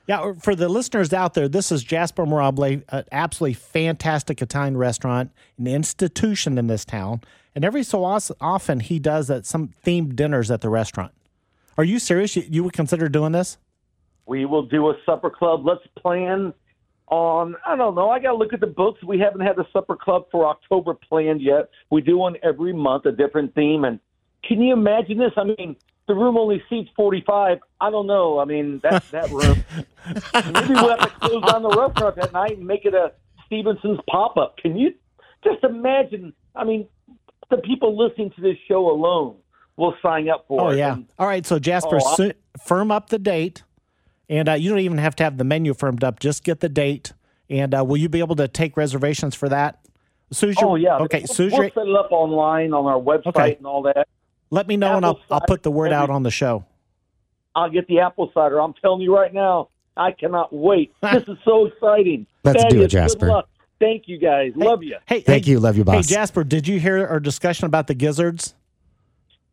Yeah, 0.07 0.33
for 0.41 0.57
the 0.57 0.69
listeners 0.69 1.13
out 1.13 1.35
there, 1.35 1.49
this 1.49 1.71
is 1.71 1.85
Jasper 1.85 2.27
Mirabile, 2.27 2.83
an 2.89 3.05
absolutely 3.13 3.55
fantastic 3.55 4.43
Italian 4.43 4.77
restaurant, 4.77 5.31
an 5.59 5.69
institution 5.69 6.59
in 6.59 6.67
this 6.67 6.85
town. 6.85 7.21
And 7.55 7.65
every 7.65 7.85
so 7.85 8.05
often, 8.05 8.81
he 8.81 8.99
does 8.99 9.31
some 9.47 9.71
themed 9.87 10.17
dinners 10.17 10.51
at 10.51 10.61
the 10.61 10.69
restaurant. 10.69 11.13
Are 11.79 11.85
you 11.85 12.01
serious? 12.01 12.35
You, 12.35 12.45
you 12.49 12.65
would 12.65 12.73
consider 12.73 13.09
doing 13.09 13.33
this? 13.33 13.59
We 14.27 14.45
will 14.45 14.63
do 14.63 14.91
a 14.91 14.95
supper 15.07 15.31
club. 15.31 15.65
Let's 15.65 15.87
plan 15.97 16.53
on, 17.13 17.57
I 17.67 17.77
don't 17.77 17.95
know, 17.95 18.09
I 18.09 18.19
got 18.19 18.31
to 18.31 18.37
look 18.37 18.55
at 18.55 18.61
the 18.61 18.67
books. 18.67 19.03
We 19.05 19.19
haven't 19.19 19.43
had 19.43 19.59
a 19.59 19.67
supper 19.71 19.97
club 19.97 20.25
for 20.33 20.47
October 20.47 20.95
planned 20.95 21.43
yet. 21.43 21.69
We 21.91 22.01
do 22.01 22.17
one 22.17 22.37
every 22.43 22.73
month, 22.73 23.05
a 23.05 23.13
different 23.13 23.55
theme. 23.55 23.85
And 23.85 24.01
can 24.43 24.63
you 24.63 24.73
imagine 24.73 25.19
this? 25.19 25.33
I 25.37 25.45
mean, 25.45 25.77
the 26.09 26.15
room 26.15 26.39
only 26.39 26.63
seats 26.71 26.89
45. 26.97 27.59
I 27.83 27.91
don't 27.91 28.07
know. 28.07 28.39
I 28.39 28.47
mean, 28.47 28.81
that, 28.83 29.05
that 29.11 29.31
room. 29.31 29.63
Maybe 30.35 30.73
we'll 30.73 30.97
have 30.97 31.01
to 31.01 31.13
close 31.21 31.45
down 31.45 31.63
the 31.63 31.69
restaurant 31.69 32.17
that 32.17 32.33
night 32.33 32.57
and 32.57 32.67
make 32.67 32.87
it 32.87 32.95
a 32.95 33.13
Stephenson's 33.45 34.01
pop 34.09 34.39
up. 34.39 34.57
Can 34.57 34.79
you 34.79 34.95
just 35.45 35.63
imagine? 35.65 36.33
I 36.57 36.65
mean, 36.65 36.89
the 37.51 37.59
people 37.59 37.95
listening 37.95 38.31
to 38.37 38.41
this 38.41 38.57
show 38.67 38.91
alone 38.91 39.37
will 39.77 39.95
sign 40.03 40.31
up 40.31 40.47
for 40.49 40.61
it. 40.61 40.65
Oh, 40.65 40.71
it. 40.71 40.79
yeah. 40.79 40.93
And 40.95 41.07
All 41.19 41.27
right. 41.27 41.45
So, 41.45 41.59
Jasper, 41.59 41.99
Oh, 42.03 42.33
firm 42.59 42.91
up 42.91 43.11
the 43.11 43.19
date. 43.19 43.65
And 44.33 44.49
uh, 44.49 44.53
you 44.55 44.71
don't 44.71 44.79
even 44.79 44.97
have 44.97 45.15
to 45.17 45.25
have 45.25 45.37
the 45.37 45.45
menu 45.45 45.75
firmed 45.75 46.03
up. 46.03 46.19
Just 46.19 46.43
get 46.43 46.61
the 46.61 46.69
date. 46.71 47.13
And 47.51 47.75
uh, 47.75 47.85
will 47.85 47.99
you 47.99 48.09
be 48.09 48.21
able 48.21 48.37
to 48.37 48.49
take 48.49 48.79
reservations 48.79 49.35
for 49.35 49.47
that? 49.51 49.81
As 50.31 50.39
soon 50.39 50.49
as 50.49 50.57
you 50.59 50.67
Oh 50.67 50.75
yeah. 50.75 50.97
Okay. 51.01 51.19
we'll, 51.19 51.27
Suzy. 51.27 51.55
We'll 51.55 51.65
you're, 51.65 51.73
set 51.75 51.87
it 51.87 51.95
up 51.95 52.11
online 52.13 52.73
on 52.73 52.87
our 52.87 52.99
website 52.99 53.37
Okay. 53.37 53.57
and 53.57 53.67
all 53.67 53.83
that. 53.83 54.09
let 54.49 54.67
me 54.67 54.79
know, 54.79 54.97
and 54.97 55.05
I'll, 55.05 55.21
I'll 55.31 55.43
put 55.43 55.63
the 55.63 55.71
word 55.71 55.93
out 55.93 56.09
on 56.09 56.23
the 56.23 56.31
show. 56.31 56.65
I'll 57.55 57.69
get 57.69 57.87
the 57.89 58.01
apple 58.01 58.31
cider. 58.33 58.59
I'm 58.59 58.73
telling 58.81 59.03
you 59.03 59.15
right 59.15 59.35
now, 59.35 59.69
I 59.99 60.13
cannot 60.13 60.51
wait. 60.51 60.95
this 61.03 61.25
is 61.29 61.37
so 61.45 61.67
exciting. 61.67 62.27
Let's 62.43 62.65
do 62.73 62.81
it, 62.81 62.89
Jasper. 62.89 63.27
Good 63.27 63.33
luck. 63.33 63.49
Thank 63.81 64.05
you 64.07 64.17
guys. 64.17 64.53
Love 64.57 64.83
you. 64.83 64.97
Hey, 65.05 65.21
Thank 65.21 65.45
hey, 65.45 65.51
you. 65.51 65.61
Love 65.61 65.77
you, 65.77 65.85
boss. 65.85 66.09
Hey. 66.09 66.15
Jasper, 66.15 66.43
did 66.43 66.67
you 66.67 66.81
hear 66.81 67.07
our 67.07 67.21
discussion 67.21 67.67
about 67.67 67.87
the 67.87 67.95
gizzards? 67.95 68.55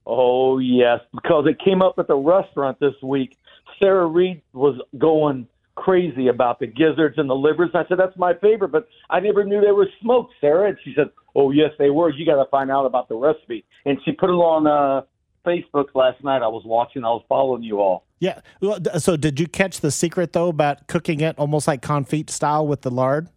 Oh 0.05 0.57
yes, 0.57 1.01
because 1.13 1.45
it 1.47 1.59
came 1.63 1.81
up 1.81 1.99
at 1.99 2.07
the 2.07 2.15
restaurant 2.15 2.79
this 2.79 2.95
week. 3.03 3.37
Sarah 3.79 4.07
Reed 4.07 4.41
was 4.53 4.79
going 4.97 5.47
crazy 5.75 6.27
about 6.27 6.59
the 6.59 6.67
gizzards 6.67 7.17
and 7.17 7.29
the 7.29 7.35
livers. 7.35 7.69
I 7.73 7.83
said, 7.87 7.97
that's 7.97 8.17
my 8.17 8.33
favorite, 8.35 8.69
but 8.69 8.87
I 9.09 9.19
never 9.19 9.43
knew 9.45 9.61
they 9.61 9.71
were 9.71 9.87
smoked, 10.01 10.33
Sarah. 10.41 10.69
And 10.69 10.77
she 10.83 10.93
said, 10.95 11.09
oh, 11.35 11.51
yes, 11.51 11.71
they 11.79 11.89
were. 11.89 12.09
You 12.09 12.25
got 12.25 12.43
to 12.43 12.49
find 12.49 12.69
out 12.69 12.85
about 12.85 13.07
the 13.07 13.15
recipe. 13.15 13.65
And 13.85 13.97
she 14.03 14.11
put 14.11 14.29
it 14.29 14.33
on 14.33 14.67
uh, 14.67 15.05
Facebook 15.45 15.87
last 15.95 16.23
night. 16.23 16.41
I 16.41 16.47
was 16.47 16.63
watching, 16.65 17.03
I 17.05 17.09
was 17.09 17.23
following 17.29 17.63
you 17.63 17.79
all. 17.79 18.05
Yeah. 18.19 18.41
Well, 18.61 18.79
So 18.97 19.15
did 19.15 19.39
you 19.39 19.47
catch 19.47 19.79
the 19.79 19.91
secret 19.91 20.33
though 20.33 20.49
about 20.49 20.87
cooking 20.87 21.21
it 21.21 21.39
almost 21.39 21.67
like 21.67 21.81
confit 21.81 22.29
style 22.29 22.67
with 22.67 22.81
the 22.81 22.91
lard? 22.91 23.29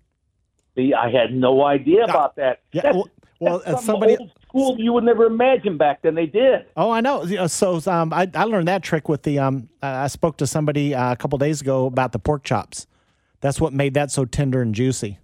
See, 0.75 0.93
I 0.95 1.11
had 1.11 1.33
no 1.33 1.65
idea 1.65 2.05
about 2.05 2.37
that. 2.37 2.63
Yeah. 2.73 2.93
Well, 2.93 3.09
well 3.43 3.59
that's 3.65 3.85
some 3.85 3.85
somebody. 3.95 4.17
old 4.19 4.31
school 4.49 4.77
you 4.79 4.93
would 4.93 5.05
never 5.05 5.25
imagine 5.27 5.77
back 5.77 6.03
then. 6.03 6.15
They 6.15 6.27
did. 6.27 6.67
Oh, 6.77 6.91
I 6.91 7.01
know. 7.01 7.25
So 7.47 7.81
um, 7.87 8.13
I, 8.13 8.31
I 8.35 8.45
learned 8.45 8.69
that 8.69 8.83
trick 8.83 9.09
with 9.09 9.23
the. 9.23 9.39
Um, 9.39 9.69
uh, 9.83 9.87
I 9.87 10.07
spoke 10.09 10.37
to 10.39 10.47
somebody 10.47 10.95
uh, 10.95 11.13
a 11.13 11.17
couple 11.17 11.39
days 11.39 11.61
ago 11.61 11.87
about 11.87 12.13
the 12.13 12.19
pork 12.19 12.45
chops. 12.45 12.87
That's 13.41 13.61
what 13.61 13.73
made 13.73 13.95
that 13.95 14.11
so 14.11 14.25
tender 14.25 14.63
and 14.63 14.75
juicy. 14.75 15.19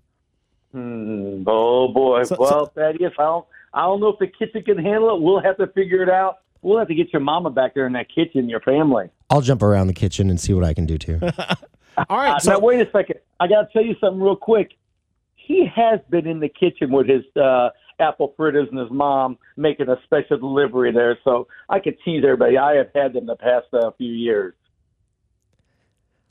Hmm, 0.73 1.45
oh 1.47 1.89
boy. 1.89 2.25
So- 2.25 2.37
well, 2.39 2.67
Thaddeus, 2.67 3.13
I 3.19 3.23
don't, 3.23 3.47
I 3.73 3.83
don't 3.83 4.01
know 4.01 4.09
if 4.09 4.19
the 4.19 4.27
kitchen 4.27 4.63
can 4.63 4.79
handle 4.79 5.15
it. 5.17 5.23
We'll 5.23 5.41
have 5.41 5.57
to 5.59 5.67
figure 5.69 6.03
it 6.03 6.11
out. 6.11 6.39
We'll 6.63 6.79
have 6.79 6.89
to 6.89 6.95
get 6.95 7.13
your 7.13 7.21
mama 7.21 7.51
back 7.51 7.75
there 7.75 7.87
in 7.87 7.93
that 7.93 8.09
kitchen, 8.13 8.49
your 8.49 8.61
family. 8.61 9.09
I'll 9.31 9.41
jump 9.41 9.63
around 9.63 9.87
the 9.87 9.93
kitchen 9.95 10.29
and 10.31 10.41
see 10.41 10.53
what 10.53 10.65
I 10.65 10.75
can 10.75 10.87
do 10.87 10.99
too. 10.99 11.21
All 12.09 12.17
right. 12.19 12.31
Uh, 12.35 12.39
So 12.41 12.53
now, 12.53 12.59
wait 12.59 12.81
a 12.87 12.91
second. 12.91 13.21
I 13.41 13.47
got 13.47 13.63
to 13.63 13.69
tell 13.73 13.85
you 13.85 13.95
something 14.01 14.21
real 14.21 14.37
quick. 14.37 14.73
He 15.37 15.67
has 15.75 16.01
been 16.11 16.27
in 16.27 16.41
the 16.41 16.49
kitchen 16.49 16.91
with 16.91 17.09
his 17.09 17.25
uh, 17.37 17.71
apple 18.01 18.35
fritters 18.37 18.69
and 18.71 18.79
his 18.79 18.91
mom 18.91 19.39
making 19.57 19.89
a 19.89 19.97
special 20.05 20.39
delivery 20.39 20.93
there. 20.93 21.19
So 21.25 21.49
I 21.69 21.81
could 21.81 21.97
tease 22.05 22.23
everybody. 22.25 22.57
I 22.59 22.75
have 22.77 22.89
had 22.95 23.13
them 23.13 23.27
the 23.27 23.37
past 23.37 23.67
uh, 23.73 23.91
few 23.99 24.13
years. 24.13 24.55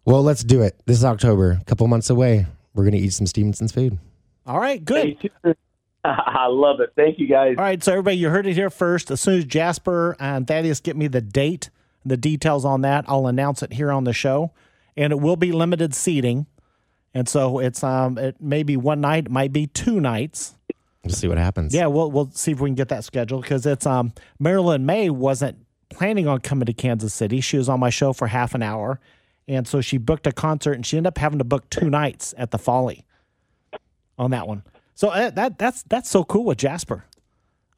well, 0.05 0.24
let's 0.24 0.43
do 0.43 0.61
it. 0.61 0.80
This 0.86 0.97
is 0.97 1.05
October, 1.05 1.57
a 1.61 1.63
couple 1.65 1.88
months 1.88 2.09
away. 2.09 2.45
We're 2.74 2.86
gonna 2.86 2.97
eat 2.97 3.13
some 3.13 3.28
Stephenson's 3.28 3.72
food. 3.72 3.97
all 4.45 4.59
right. 4.59 4.84
Good. 4.84 5.18
I 6.03 6.47
love 6.47 6.80
it. 6.80 6.93
Thank 6.95 7.20
you, 7.20 7.28
guys. 7.28 7.55
All 7.57 7.63
right, 7.63 7.84
so 7.84 7.91
everybody, 7.91 8.18
you 8.18 8.30
heard 8.30 8.47
it 8.47 8.53
here 8.53 8.70
first. 8.70 9.11
As 9.11 9.20
soon 9.20 9.39
as 9.39 9.45
Jasper 9.45 10.15
and 10.20 10.47
Thaddeus 10.47 10.80
get 10.80 10.95
me 10.95 11.07
the 11.07 11.20
date, 11.20 11.70
the 12.05 12.15
details 12.15 12.63
on 12.63 12.82
that, 12.82 13.03
I'll 13.07 13.28
announce 13.28 13.61
it 13.61 13.74
here 13.74 13.91
on 13.91 14.05
the 14.05 14.13
show, 14.13 14.51
and 14.95 15.11
it 15.11 15.20
will 15.20 15.36
be 15.36 15.51
limited 15.51 15.93
seating, 15.93 16.45
and 17.13 17.28
so 17.28 17.59
it's 17.59 17.84
um 17.84 18.18
it 18.18 18.39
may 18.39 18.63
be 18.63 18.78
one 18.78 19.01
night, 19.01 19.26
it 19.26 19.32
might 19.32 19.51
be 19.51 19.68
two 19.68 19.99
nights. 19.99 20.55
We'll 21.08 21.16
see 21.16 21.28
what 21.28 21.38
happens. 21.38 21.74
Yeah, 21.74 21.88
we'll 21.88 22.12
we'll 22.12 22.32
see 22.32 22.51
if 22.51 22.60
we 22.60 22.70
can 22.70 22.76
get 22.76 22.89
that 22.89 23.03
scheduled 23.03 23.43
because 23.43 23.66
it's 23.66 23.86
um 23.86 24.14
Marilyn 24.39 24.86
Maye 24.86 25.10
wasn't 25.10 25.58
planning 25.89 26.28
on 26.28 26.39
coming 26.41 26.66
to 26.66 26.74
Kansas 26.74 27.14
City. 27.14 27.41
She 27.41 27.58
was 27.58 27.70
on 27.70 27.80
my 27.80 27.89
show 27.89 28.14
for 28.14 28.28
half 28.28 28.53
an 28.55 28.62
hour, 28.64 28.99
and 29.47 29.68
so 29.68 29.82
she 29.82 29.97
booked 29.97 30.28
a 30.28 30.32
concert, 30.32 30.74
and 30.74 30.86
she 30.86 30.97
ended 30.97 31.08
up 31.08 31.18
having 31.18 31.39
to 31.39 31.45
book 31.45 31.70
two 31.70 31.89
nights 31.89 32.34
at 32.38 32.51
the 32.51 32.58
Folly 32.58 33.05
on 34.18 34.32
that 34.32 34.47
one. 34.47 34.64
So 34.95 35.10
uh, 35.10 35.30
that 35.32 35.58
that's 35.60 35.84
that's 35.84 36.10
so 36.10 36.24
cool 36.24 36.43
with 36.45 36.58
Jasper. 36.58 37.05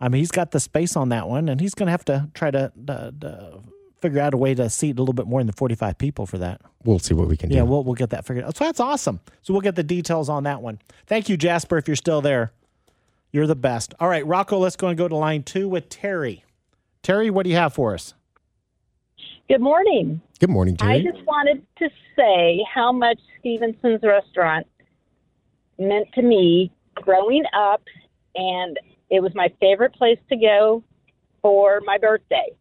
I 0.02 0.08
mean, 0.08 0.20
he's 0.20 0.32
got 0.32 0.52
the 0.52 0.60
space 0.60 0.96
on 0.96 1.10
that 1.10 1.28
one, 1.28 1.50
and 1.50 1.60
he's 1.60 1.74
going 1.74 1.88
to 1.88 1.92
have 1.92 2.06
to 2.06 2.30
try 2.34 2.52
to 2.52 2.72
uh, 2.88 3.12
uh, 3.22 3.58
figure 4.02 4.22
out 4.22 4.34
a 4.34 4.38
way 4.38 4.56
to 4.56 4.70
seat 4.70 4.98
a 4.98 5.02
little 5.02 5.14
bit 5.14 5.28
more 5.28 5.44
than 5.44 5.52
forty 5.52 5.76
five 5.76 5.98
people 5.98 6.26
for 6.26 6.38
that. 6.38 6.62
We'll 6.86 7.00
see 7.00 7.14
what 7.14 7.28
we 7.28 7.36
can 7.36 7.50
do. 7.50 7.56
Yeah, 7.56 7.64
we'll 7.64 7.84
we'll 7.84 7.96
get 7.96 8.12
that 8.12 8.26
figured 8.26 8.46
out. 8.46 8.56
So 8.56 8.64
that's 8.64 8.80
awesome. 8.80 9.20
So 9.42 9.54
we'll 9.54 9.62
get 9.62 9.76
the 9.76 9.84
details 9.84 10.30
on 10.30 10.44
that 10.44 10.62
one. 10.62 10.80
Thank 11.08 11.28
you, 11.28 11.36
Jasper, 11.36 11.78
if 11.78 11.88
you're 11.88 11.98
still 11.98 12.22
there. 12.22 12.54
You're 13.32 13.48
the 13.48 13.56
best. 13.56 13.94
All 14.00 14.08
right, 14.08 14.26
Rocco, 14.26 14.58
let's 14.58 14.76
go 14.76 14.88
and 14.88 14.98
go 14.98 15.08
to 15.08 15.16
line 15.16 15.44
two 15.44 15.70
with 15.70 15.90
Terry. 15.90 16.44
Terry, 17.04 17.30
what 17.30 17.44
do 17.44 17.50
you 17.50 17.56
have 17.56 17.74
for 17.74 17.94
us? 17.94 18.14
Good 19.48 19.62
morning. 19.62 20.22
Good 20.40 20.50
morning, 20.50 20.78
Terry. 20.78 20.94
I 20.94 21.02
just 21.02 21.26
wanted 21.26 21.66
to 21.78 21.90
say 22.16 22.64
how 22.74 22.92
much 22.92 23.20
Stephenson's 23.40 24.02
restaurant 24.04 24.68
meant 25.78 26.08
to 26.14 26.22
me 26.22 26.72
growing 26.96 27.44
up, 27.56 27.82
and 28.36 28.78
it 29.10 29.22
was 29.22 29.34
my 29.36 29.52
favorite 29.60 29.94
place 29.94 30.20
to 30.30 30.36
go 30.36 30.84
for 31.42 31.82
my 31.86 31.98
birthday. 31.98 32.52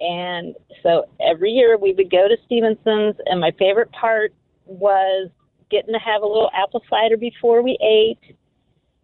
And 0.00 0.54
so 0.82 1.04
every 1.20 1.50
year 1.50 1.78
we 1.78 1.92
would 1.92 2.10
go 2.10 2.28
to 2.28 2.36
Stephenson's, 2.46 3.14
and 3.26 3.40
my 3.40 3.52
favorite 3.58 3.92
part 3.92 4.34
was 4.64 5.30
getting 5.70 5.92
to 5.92 6.00
have 6.00 6.22
a 6.22 6.26
little 6.26 6.50
apple 6.54 6.82
cider 6.90 7.16
before 7.16 7.62
we 7.62 7.78
ate. 7.80 8.36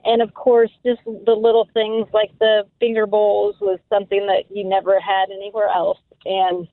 And 0.05 0.23
of 0.23 0.33
course, 0.35 0.71
just 0.85 1.01
the 1.05 1.35
little 1.35 1.69
things 1.75 2.07
like 2.13 2.31
the 2.39 2.65
finger 2.81 3.07
bowls 3.07 3.57
was 3.61 3.79
something 3.89 4.27
that 4.27 4.45
you 4.55 4.65
never 4.65 5.01
had 5.01 5.31
anywhere 5.31 5.69
else. 5.69 5.99
And 6.25 6.69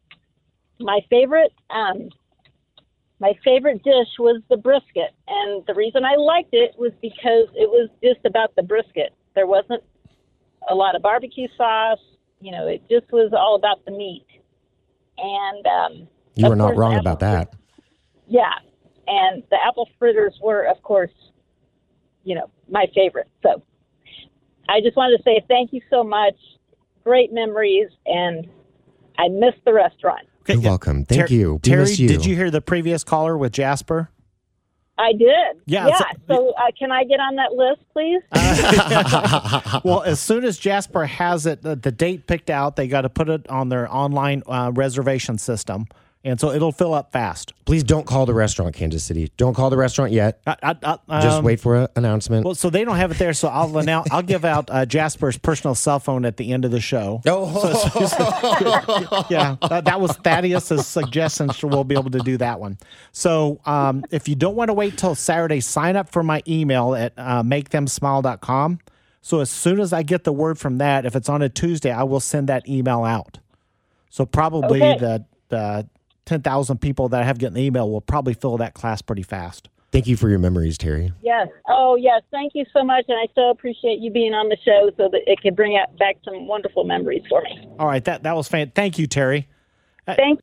my 0.80 1.00
favorite 1.10 1.52
um, 1.70 2.10
my 3.20 3.34
favorite 3.44 3.82
dish 3.84 4.10
was 4.20 4.42
the 4.50 4.58
brisket, 4.58 5.16
and 5.28 5.66
the 5.68 5.74
reason 5.74 6.04
I 6.04 6.16
liked 6.16 6.54
it 6.54 6.76
was 6.78 6.92
because 7.02 7.48
it 7.56 7.70
was 7.70 7.90
just 8.04 8.20
about 8.26 8.56
the 8.56 8.64
brisket. 8.64 9.14
There 9.36 9.48
wasn't 9.48 9.84
a 10.70 10.76
lot 10.76 10.96
of 10.96 11.02
barbecue 11.02 11.48
sauce. 11.58 12.00
You 12.42 12.52
know, 12.52 12.68
it 12.68 12.84
just 12.90 13.12
was 13.12 13.32
all 13.34 13.56
about 13.56 13.84
the 13.86 13.92
meat. 13.92 14.26
And 15.18 15.66
um, 15.66 16.08
you 16.36 16.52
are 16.52 16.56
not 16.56 16.76
wrong 16.76 16.98
about 16.98 17.22
that. 17.22 17.54
yeah, 18.28 18.52
and 19.08 19.44
the 19.50 19.58
apple 19.66 19.88
fritters 19.98 20.38
were, 20.44 20.64
of 20.64 20.82
course, 20.84 21.12
you 22.26 22.36
know, 22.36 22.50
my 22.70 22.88
favorite. 22.94 23.30
So 23.42 23.62
I 24.68 24.82
just 24.82 24.98
wanted 24.98 25.18
to 25.18 25.24
say 25.24 25.42
thank 25.48 25.72
you 25.72 25.80
so 25.90 26.04
much. 26.04 26.36
Great 27.06 27.32
memories, 27.32 27.88
and 28.06 28.48
I 29.18 29.30
miss 29.30 29.54
the 29.64 29.72
restaurant. 29.74 30.28
Okay, 30.42 30.54
You're 30.54 30.64
yeah. 30.64 30.70
welcome. 30.70 31.06
Thank 31.06 31.28
Ter- 31.30 31.34
you. 31.34 31.54
We 31.54 31.60
Terry, 31.60 31.92
you. 31.94 32.08
did 32.08 32.26
you 32.26 32.36
hear 32.36 32.52
the 32.52 32.62
previous 32.62 33.04
caller 33.04 33.38
with 33.38 33.52
Jasper? 33.54 34.10
I 34.98 35.12
did. 35.12 35.62
Yeah, 35.66 35.88
Yeah. 35.88 35.98
so- 35.98 36.06
So, 36.28 36.50
uh, 36.52 36.72
can 36.80 36.92
I 36.92 37.04
get 37.04 37.20
on 37.20 37.36
that 37.36 37.52
list, 37.54 37.82
please? 37.94 38.22
well, 39.84 40.04
as 40.04 40.20
soon 40.20 40.46
as 40.46 40.58
Jasper 40.58 41.06
has 41.06 41.46
it, 41.46 41.62
the, 41.62 41.76
the 41.76 41.92
date 41.92 42.28
picked 42.28 42.50
out, 42.50 42.76
they 42.76 42.88
got 42.88 43.02
to 43.02 43.10
put 43.10 43.28
it 43.30 43.48
on 43.50 43.70
their 43.70 43.94
online 43.94 44.42
uh, 44.48 44.72
reservation 44.74 45.38
system, 45.38 45.88
and 46.26 46.40
so 46.40 46.52
it'll 46.52 46.72
fill 46.72 46.94
up 46.96 47.12
fast. 47.12 47.54
Please 47.66 47.84
don't 47.84 48.06
call 48.08 48.26
the 48.26 48.34
restaurant, 48.34 48.74
Kansas 48.74 49.04
City. 49.04 49.32
Don't 49.38 49.54
call 49.54 49.70
the 49.70 49.78
restaurant 49.78 50.12
yet. 50.12 50.42
I, 50.48 50.56
I, 50.64 50.98
I, 51.08 51.22
Just 51.22 51.38
um, 51.38 51.46
wait 51.46 51.60
for 51.60 51.76
an 51.76 51.88
announcement. 51.96 52.44
Well, 52.46 52.56
so 52.56 52.72
they 52.72 52.84
don't 52.84 52.98
have 52.98 53.12
it 53.12 53.18
there, 53.20 53.34
so 53.34 53.48
I'll 53.48 53.78
announce. 53.78 54.10
I'll 54.12 54.24
give 54.24 54.44
out 54.44 54.70
uh, 54.72 54.86
Jasper's 54.88 55.38
personal 55.38 55.76
cell 55.76 56.00
phone 56.00 56.26
at 56.26 56.38
the 56.38 56.52
end 56.52 56.66
of 56.66 56.72
the 56.72 56.82
show. 56.82 57.22
oh, 57.28 59.26
yeah, 59.30 59.56
that, 59.70 59.86
that 59.86 60.02
was 60.02 60.12
Thaddeus's 60.18 60.88
suggestion, 60.88 61.50
so 61.52 61.68
we'll 61.68 61.84
be 61.84 61.96
able 61.96 62.12
to 62.12 62.20
do 62.20 62.38
that 62.38 62.60
one. 62.60 62.78
So 63.12 63.60
um, 63.66 64.04
if 64.10 64.28
you 64.28 64.36
don't 64.36 64.56
want 64.56 64.70
to 64.70 64.74
wait 64.74 64.98
till 64.98 65.14
Saturday, 65.16 65.60
sign 65.60 65.96
up 65.96 66.12
for 66.12 66.24
my 66.24 66.42
email 66.48 66.96
at 66.96 67.14
uh, 67.18 67.44
makethemsmile.com. 67.44 68.80
So 69.22 69.40
as 69.40 69.50
soon 69.50 69.80
as 69.80 69.94
I 69.94 70.04
get 70.04 70.24
the 70.24 70.34
word 70.34 70.58
from 70.60 70.78
that, 70.80 71.06
if 71.06 71.16
it's 71.16 71.30
on 71.30 71.42
a 71.42 71.50
Tuesday, 71.50 71.92
I 71.92 72.04
will 72.04 72.20
send 72.20 72.48
that 72.50 72.68
email 72.68 73.04
out. 73.04 73.40
So 74.10 74.26
probably 74.26 74.82
Okay. 74.82 74.98
the 75.00 75.26
the 75.50 75.88
ten 76.26 76.42
thousand 76.42 76.80
people 76.80 77.10
that 77.10 77.22
I 77.22 77.26
have 77.26 77.38
getting 77.38 77.56
the 77.56 77.62
email 77.62 77.90
will 77.90 78.02
probably 78.02 78.34
fill 78.34 78.58
that 78.58 78.74
class 78.74 79.02
pretty 79.02 79.24
fast. 79.24 79.70
Thank 79.92 80.08
you 80.08 80.18
for 80.18 80.28
your 80.28 80.40
memories, 80.40 80.78
Terry. 80.78 81.14
yes. 81.22 81.48
Oh, 81.70 81.96
yes. 81.96 82.22
Thank 82.30 82.52
you 82.54 82.66
so 82.74 82.84
much, 82.84 83.06
and 83.08 83.18
I 83.18 83.32
so 83.34 83.50
appreciate 83.50 84.00
you 84.00 84.12
being 84.12 84.34
on 84.34 84.50
the 84.50 84.58
show 84.66 84.92
so 84.98 85.08
that 85.10 85.22
it 85.26 85.40
could 85.42 85.56
bring 85.56 85.78
out 85.78 85.98
back 85.98 86.18
some 86.26 86.48
wonderful 86.48 86.84
memories 86.84 87.24
for 87.30 87.42
me. 87.44 87.66
All 87.80 87.88
right, 87.88 88.04
that 88.04 88.24
that 88.24 88.36
was 88.36 88.50
fan. 88.50 88.72
Thank 88.76 89.00
you, 89.00 89.08
Terry. 89.08 89.48
Uh, 90.06 90.16
thank. 90.16 90.42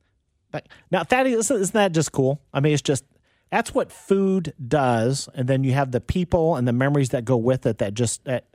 But 0.50 0.68
now, 0.90 1.04
Thaddeus, 1.04 1.46
isn't 1.46 1.60
isn't 1.60 1.74
that 1.74 1.92
just 1.92 2.12
cool? 2.12 2.40
I 2.54 2.60
mean, 2.60 2.72
it's 2.72 2.82
just 2.82 3.04
that's 3.50 3.74
what 3.74 3.92
food 3.92 4.54
does, 4.66 5.28
and 5.34 5.46
then 5.48 5.64
you 5.64 5.72
have 5.72 5.92
the 5.92 6.00
people 6.00 6.56
and 6.56 6.66
the 6.66 6.72
memories 6.72 7.10
that 7.10 7.26
go 7.26 7.36
with 7.36 7.66
it. 7.66 7.78
That 7.78 7.92
just 7.92 8.24
that 8.24 8.46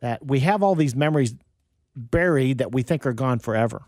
that 0.00 0.24
we 0.24 0.40
have 0.40 0.62
all 0.62 0.74
these 0.74 0.96
memories 0.96 1.34
buried 1.94 2.58
that 2.58 2.72
we 2.72 2.82
think 2.82 3.04
are 3.04 3.12
gone 3.12 3.40
forever. 3.40 3.82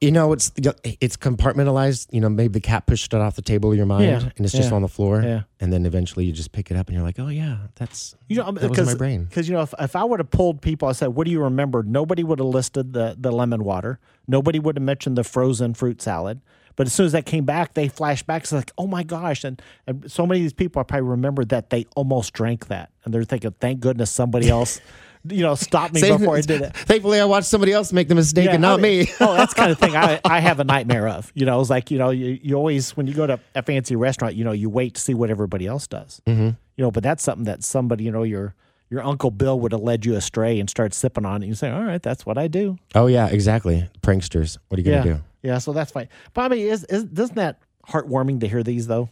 You 0.00 0.10
know, 0.10 0.32
it's 0.32 0.52
it's 0.84 1.16
compartmentalized. 1.16 2.08
You 2.10 2.20
know, 2.20 2.28
maybe 2.28 2.52
the 2.52 2.60
cat 2.60 2.86
pushed 2.86 3.12
it 3.12 3.20
off 3.20 3.36
the 3.36 3.42
table 3.42 3.70
of 3.70 3.76
your 3.76 3.86
mind, 3.86 4.04
Yeah, 4.04 4.30
and 4.36 4.44
it's 4.46 4.54
just 4.54 4.70
yeah, 4.70 4.76
on 4.76 4.82
the 4.82 4.88
floor. 4.88 5.22
yeah. 5.22 5.42
And 5.60 5.72
then 5.72 5.84
eventually 5.86 6.24
you 6.24 6.32
just 6.32 6.52
pick 6.52 6.70
it 6.70 6.76
up, 6.76 6.88
and 6.88 6.94
you're 6.96 7.04
like, 7.04 7.18
oh 7.18 7.28
yeah, 7.28 7.58
that's 7.74 8.14
You 8.28 8.36
know, 8.36 8.50
that 8.52 8.70
was 8.70 8.86
my 8.86 8.94
brain. 8.94 9.24
Because 9.24 9.48
you 9.48 9.54
know, 9.54 9.62
if, 9.62 9.74
if 9.78 9.96
I 9.96 10.04
would 10.04 10.20
have 10.20 10.30
pulled 10.30 10.62
people, 10.62 10.88
I 10.88 10.92
said, 10.92 11.08
"What 11.08 11.24
do 11.26 11.30
you 11.30 11.42
remember?" 11.42 11.82
Nobody 11.82 12.24
would 12.24 12.38
have 12.38 12.48
listed 12.48 12.92
the 12.92 13.16
the 13.18 13.30
lemon 13.32 13.64
water. 13.64 13.98
Nobody 14.26 14.58
would 14.58 14.76
have 14.76 14.82
mentioned 14.82 15.16
the 15.18 15.24
frozen 15.24 15.74
fruit 15.74 16.00
salad. 16.00 16.40
But 16.76 16.86
as 16.86 16.94
soon 16.94 17.04
as 17.06 17.12
that 17.12 17.26
came 17.26 17.44
back, 17.44 17.74
they 17.74 17.88
flashed 17.88 18.26
back. 18.26 18.42
It's 18.42 18.52
like, 18.52 18.72
oh 18.78 18.86
my 18.86 19.02
gosh! 19.02 19.44
And, 19.44 19.60
and 19.86 20.10
so 20.10 20.26
many 20.26 20.40
of 20.40 20.44
these 20.44 20.52
people, 20.54 20.80
I 20.80 20.84
probably 20.84 21.08
remembered 21.08 21.50
that 21.50 21.68
they 21.68 21.84
almost 21.94 22.32
drank 22.32 22.68
that, 22.68 22.90
and 23.04 23.12
they're 23.12 23.24
thinking, 23.24 23.54
"Thank 23.60 23.80
goodness 23.80 24.10
somebody 24.10 24.48
else, 24.48 24.80
you 25.28 25.42
know, 25.42 25.54
stop 25.54 25.92
me 25.92 26.00
before 26.00 26.36
I 26.36 26.40
did 26.40 26.62
it." 26.62 26.76
Thankfully, 26.76 27.20
I 27.20 27.24
watched 27.24 27.48
somebody 27.48 27.72
else 27.72 27.92
make 27.92 28.08
the 28.08 28.14
mistake 28.14 28.46
Yeah, 28.46 28.52
and 28.52 28.62
not 28.62 28.78
I 28.78 28.82
mean, 28.82 29.04
me. 29.04 29.12
oh, 29.20 29.34
that's 29.34 29.54
the 29.54 29.60
kind 29.60 29.72
of 29.72 29.78
thing 29.78 29.96
I, 29.96 30.20
I 30.24 30.40
have 30.40 30.60
a 30.60 30.64
nightmare 30.64 31.08
of. 31.08 31.32
You 31.34 31.46
know, 31.46 31.60
it's 31.60 31.70
like, 31.70 31.90
you 31.90 31.98
know, 31.98 32.10
you, 32.10 32.38
you 32.42 32.54
always, 32.54 32.96
when 32.96 33.06
you 33.06 33.14
go 33.14 33.26
to 33.26 33.40
a 33.54 33.62
fancy 33.62 33.96
restaurant, 33.96 34.34
you 34.34 34.44
know, 34.44 34.52
you 34.52 34.70
wait 34.70 34.94
to 34.94 35.00
see 35.00 35.14
what 35.14 35.30
everybody 35.30 35.66
else 35.66 35.86
does. 35.86 36.20
Mm-hmm. 36.26 36.50
You 36.76 36.84
know, 36.84 36.90
but 36.90 37.02
that's 37.02 37.22
something 37.22 37.44
that 37.44 37.62
somebody, 37.64 38.04
you 38.04 38.10
know, 38.10 38.22
your 38.22 38.54
your 38.90 39.02
Uncle 39.04 39.30
Bill 39.30 39.58
would 39.60 39.72
have 39.72 39.82
led 39.82 40.04
you 40.04 40.16
astray 40.16 40.58
and 40.58 40.68
start 40.68 40.92
sipping 40.92 41.24
on 41.24 41.42
it. 41.42 41.46
You 41.46 41.54
say, 41.54 41.70
all 41.70 41.84
right, 41.84 42.02
that's 42.02 42.26
what 42.26 42.36
I 42.36 42.48
do. 42.48 42.76
oh 42.94 43.06
yeah, 43.06 43.28
exactly. 43.28 43.88
Pranksters. 44.02 44.58
What 44.68 44.78
are 44.78 44.82
you 44.82 44.90
gonna 44.90 45.04
do? 45.04 45.20
Yeah, 45.42 45.58
so 45.58 45.72
that's 45.72 45.92
fine. 45.92 46.08
Bobby, 46.34 46.64
is, 46.64 46.84
is, 46.84 47.04
isn't 47.04 47.36
that 47.36 47.60
heartwarming 47.88 48.40
to 48.40 48.48
hear 48.48 48.62
these, 48.62 48.86
though? 48.86 49.08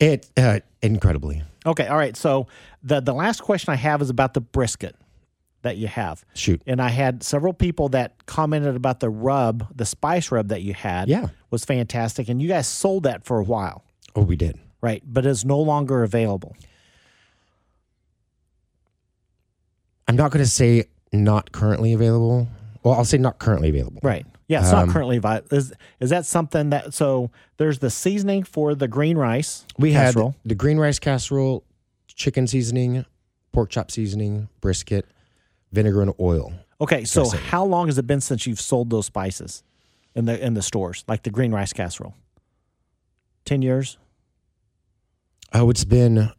It 0.00 0.28
uh, 0.36 0.60
incredibly. 0.80 1.42
Okay, 1.66 1.86
all 1.86 1.96
right. 1.96 2.16
So 2.16 2.46
the 2.82 3.00
the 3.00 3.12
last 3.12 3.42
question 3.42 3.72
I 3.72 3.76
have 3.76 4.02
is 4.02 4.10
about 4.10 4.34
the 4.34 4.40
brisket 4.40 4.96
that 5.62 5.76
you 5.76 5.86
have. 5.88 6.24
Shoot. 6.34 6.62
And 6.66 6.80
I 6.80 6.88
had 6.90 7.22
several 7.22 7.52
people 7.52 7.88
that 7.90 8.26
commented 8.26 8.76
about 8.76 9.00
the 9.00 9.08
rub, 9.10 9.66
the 9.76 9.84
spice 9.86 10.30
rub 10.30 10.48
that 10.48 10.62
you 10.62 10.74
had. 10.74 11.08
Yeah. 11.08 11.28
Was 11.50 11.64
fantastic. 11.64 12.28
And 12.28 12.40
you 12.42 12.48
guys 12.48 12.66
sold 12.66 13.04
that 13.04 13.24
for 13.24 13.38
a 13.38 13.44
while, 13.44 13.84
Oh, 14.14 14.22
we 14.22 14.36
did. 14.36 14.58
right? 14.80 15.02
But 15.06 15.24
it's 15.26 15.44
no 15.44 15.60
longer 15.60 16.02
available. 16.02 16.56
I'm 20.08 20.16
not 20.16 20.30
going 20.32 20.44
to 20.44 20.50
say 20.50 20.84
not 21.12 21.52
currently 21.52 21.92
available. 21.92 22.48
Well, 22.82 22.94
I'll 22.94 23.04
say 23.04 23.18
not 23.18 23.38
currently 23.38 23.68
available. 23.68 24.00
Right. 24.02 24.26
Yeah, 24.48 24.60
it's 24.60 24.72
Um, 24.72 24.86
not 24.86 24.92
currently 24.92 25.16
available. 25.18 25.46
Is 25.56 25.72
is 26.00 26.10
that 26.10 26.26
something 26.26 26.70
that 26.70 26.92
so 26.92 27.30
there's 27.56 27.78
the 27.78 27.90
seasoning 27.90 28.42
for 28.42 28.74
the 28.74 28.88
green 28.88 29.16
rice 29.16 29.64
We 29.78 29.92
casserole. 29.92 30.30
had 30.30 30.36
the 30.44 30.54
green 30.54 30.78
rice 30.78 30.98
casserole, 30.98 31.64
chicken 32.08 32.46
seasoning, 32.46 33.04
pork 33.52 33.70
chop 33.70 33.90
seasoning, 33.90 34.48
brisket, 34.60 35.06
vinegar 35.72 36.02
and 36.02 36.12
oil. 36.20 36.52
Okay, 36.80 37.04
so 37.04 37.22
dressing. 37.22 37.40
how 37.40 37.64
long 37.64 37.86
has 37.86 37.98
it 37.98 38.06
been 38.06 38.20
since 38.20 38.46
you've 38.46 38.60
sold 38.60 38.90
those 38.90 39.06
spices 39.06 39.62
in 40.14 40.24
the 40.26 40.44
in 40.44 40.54
the 40.54 40.62
stores, 40.62 41.04
like 41.08 41.22
the 41.22 41.30
green 41.30 41.52
rice 41.52 41.72
casserole? 41.72 42.14
Ten 43.44 43.62
years. 43.62 43.98
Oh, 45.52 45.70
it's 45.70 45.84
been 45.84 46.30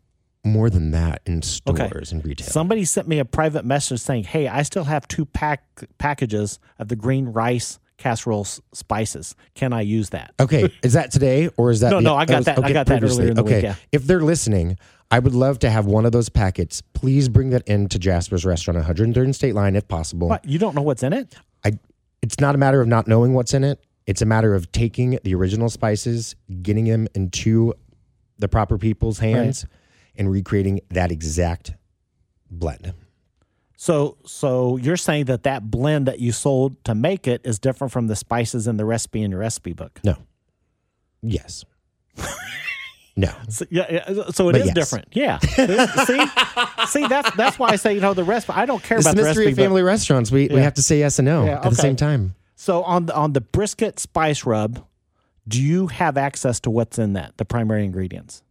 more 0.43 0.69
than 0.69 0.91
that 0.91 1.21
in 1.25 1.41
stores 1.41 2.11
and 2.11 2.23
retail. 2.25 2.47
Somebody 2.47 2.84
sent 2.86 3.07
me 3.07 3.19
a 3.19 3.25
private 3.25 3.63
message 3.65 3.99
saying, 4.01 4.25
"Hey, 4.25 4.47
I 4.47 4.63
still 4.63 4.84
have 4.86 5.07
two 5.07 5.25
pack 5.25 5.63
packages 5.97 6.59
of 6.79 6.88
the 6.89 6.95
green 6.95 7.27
rice 7.27 7.79
casserole 7.97 8.45
spices. 8.73 9.36
Can 9.55 9.71
I 9.71 9.81
use 9.81 10.09
that?" 10.09 10.34
Okay, 10.39 10.69
is 10.84 10.93
that 10.93 11.11
today 11.11 11.49
or 11.57 11.71
is 11.71 11.79
that? 11.81 11.91
No, 11.91 11.97
the- 11.97 12.01
no, 12.03 12.15
I 12.15 12.25
got 12.25 12.38
was- 12.38 12.45
that- 12.47 12.63
I 12.63 12.73
got 12.73 12.88
that 12.88 12.99
previously. 12.99 13.19
earlier 13.25 13.29
in 13.31 13.36
the 13.36 13.43
okay. 13.43 13.55
week, 13.55 13.63
yeah. 13.63 13.75
if 13.91 14.05
they're 14.05 14.21
listening, 14.21 14.77
I 15.14 15.20
would 15.20 15.36
love 15.36 15.59
to 15.59 15.70
have 15.70 15.86
one 15.86 16.07
of 16.07 16.11
those 16.11 16.28
packets. 16.28 16.82
Please 16.82 17.30
bring 17.30 17.51
that 17.51 17.68
into 17.68 17.99
Jasper's 17.99 18.45
restaurant, 18.45 18.84
103rd 18.84 19.16
and 19.24 19.36
State 19.36 19.53
Line, 19.53 19.76
if 19.76 19.88
possible. 19.88 20.28
What? 20.28 20.43
You 20.43 20.57
don't 20.57 20.74
know 20.74 20.82
what's 20.82 21.03
in 21.03 21.14
it? 21.14 21.36
I. 21.64 21.74
It's 22.24 22.39
not 22.39 22.55
a 22.55 22.57
matter 22.57 22.82
of 22.82 22.88
not 22.88 23.07
knowing 23.07 23.36
what's 23.36 23.53
in 23.53 23.64
it. 23.64 23.86
It's 24.07 24.24
a 24.24 24.26
matter 24.26 24.55
of 24.55 24.72
taking 24.72 25.20
the 25.24 25.36
original 25.36 25.70
spices, 25.70 26.36
getting 26.64 26.86
them 26.86 27.07
into 27.14 27.76
the 28.39 28.47
proper 28.47 28.80
people's 28.80 29.20
hands, 29.20 29.68
and 30.16 30.32
recreating 30.32 30.80
that 30.89 31.11
exact 31.11 31.76
blend. 32.49 32.95
So, 33.78 34.18
so 34.26 34.78
you're 34.78 34.97
saying 34.97 35.26
that 35.26 35.43
that 35.43 35.70
blend 35.70 36.07
that 36.07 36.22
you 36.22 36.32
sold 36.32 36.84
to 36.86 36.95
make 36.95 37.28
it 37.28 37.41
is 37.43 37.59
different 37.59 37.93
from 37.93 38.07
the 38.07 38.16
spices 38.16 38.66
in 38.66 38.78
the 38.78 38.86
recipe 38.86 39.22
in 39.22 39.30
your 39.30 39.41
recipe 39.41 39.74
book? 39.74 39.99
No. 40.03 40.18
Yes. 41.22 41.66
no. 43.16 43.32
So, 43.49 43.66
yeah, 43.70 43.86
yeah, 43.91 44.24
so 44.32 44.49
it 44.49 44.53
But 44.53 44.61
is 44.61 44.66
yes. 44.68 44.76
different. 44.76 45.07
Yeah. 45.11 45.38
see, 45.39 46.20
see, 47.01 47.07
that's 47.07 47.36
that's 47.36 47.59
why 47.59 47.70
I 47.70 47.76
say 47.76 47.93
you 47.93 48.01
know 48.01 48.14
the 48.14 48.24
recipe. 48.24 48.53
I 48.53 48.66
don't 48.66 48.82
care 48.84 48.97
It's 48.97 49.05
about 49.07 49.16
the 49.16 49.22
the 49.22 49.28
mystery 49.28 49.45
recipe. 49.45 49.51
of 49.51 49.57
but- 49.57 49.64
family 49.64 49.82
restaurants. 49.84 50.32
We, 50.32 50.47
we 50.47 50.59
have 50.61 50.74
to 50.76 50.84
say 50.84 50.99
yes 50.99 51.20
and 51.20 51.26
no 51.28 51.45
Yeah, 51.45 51.57
at 51.64 51.70
the 51.70 51.76
same 51.76 51.95
time. 51.95 52.36
So 52.55 52.84
on 52.84 53.05
the 53.07 53.16
on 53.16 53.34
the 53.34 53.41
brisket 53.41 53.99
spice 53.99 54.45
rub, 54.45 54.86
do 55.47 55.61
you 55.61 55.88
have 55.88 56.18
access 56.18 56.59
to 56.61 56.70
what's 56.70 56.97
in 56.97 57.14
that, 57.14 57.38
the 57.38 57.45
primary 57.45 57.84
ingredients? 57.86 58.41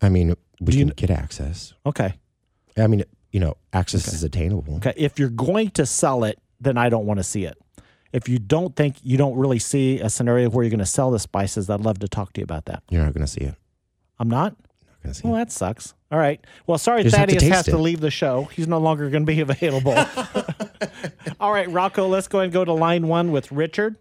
I 0.00 0.08
mean, 0.08 0.34
we 0.60 0.72
Do 0.72 0.78
can 0.78 0.88
kn- 0.88 0.94
get 0.96 1.10
access. 1.10 1.74
Okay. 1.86 2.14
I 2.76 2.86
mean, 2.86 3.04
you 3.30 3.38
know, 3.40 3.56
access 3.72 4.12
is 4.12 4.24
attainable. 4.24 4.76
Okay. 4.76 4.94
If 4.96 5.18
you're 5.18 5.28
going 5.28 5.70
to 5.72 5.84
sell 5.86 6.24
it, 6.24 6.38
then 6.60 6.76
I 6.78 6.88
don't 6.88 7.06
want 7.06 7.18
to 7.18 7.24
see 7.24 7.44
it. 7.44 7.56
If 8.12 8.28
you 8.28 8.38
don't 8.38 8.76
think 8.76 8.96
you 9.02 9.16
don't 9.16 9.36
really 9.36 9.58
see 9.58 9.98
a 10.00 10.10
scenario 10.10 10.50
where 10.50 10.62
you're 10.64 10.70
going 10.70 10.78
to 10.80 10.86
sell 10.86 11.10
the 11.10 11.18
spices, 11.18 11.70
I'd 11.70 11.80
love 11.80 11.98
to 12.00 12.08
talk 12.08 12.32
to 12.34 12.40
you 12.40 12.44
about 12.44 12.66
that. 12.66 12.82
You're 12.90 13.02
not 13.02 13.14
going 13.14 13.24
to 13.24 13.30
see 13.32 13.40
it. 13.40 13.54
I'm 14.18 14.28
not. 14.28 14.52
Not 14.52 15.02
going 15.02 15.14
to 15.14 15.20
see 15.20 15.26
Well, 15.28 15.36
it. 15.36 15.46
that 15.46 15.52
sucks. 15.52 15.94
All 16.10 16.18
right. 16.18 16.38
Well, 16.66 16.76
sorry, 16.76 17.00
You 17.00 17.04
just 17.04 17.16
have 17.16 17.28
to 17.30 17.34
Thaddeus 17.36 17.50
has 17.54 17.64
taste 17.64 17.74
to 17.74 17.80
leave 17.82 18.00
the 18.00 18.10
show. 18.10 18.44
He's 18.52 18.68
no 18.68 18.78
longer 18.78 19.08
going 19.08 19.24
to 19.24 19.32
be 19.32 19.40
available. 19.40 19.92
All 21.40 21.52
right, 21.52 21.68
Rocco, 21.70 22.06
let's 22.06 22.28
go 22.28 22.38
ahead 22.38 22.46
and 22.46 22.52
go 22.52 22.64
to 22.66 22.72
line 22.72 23.08
one 23.08 23.32
with 23.32 23.50
Richard. 23.50 23.96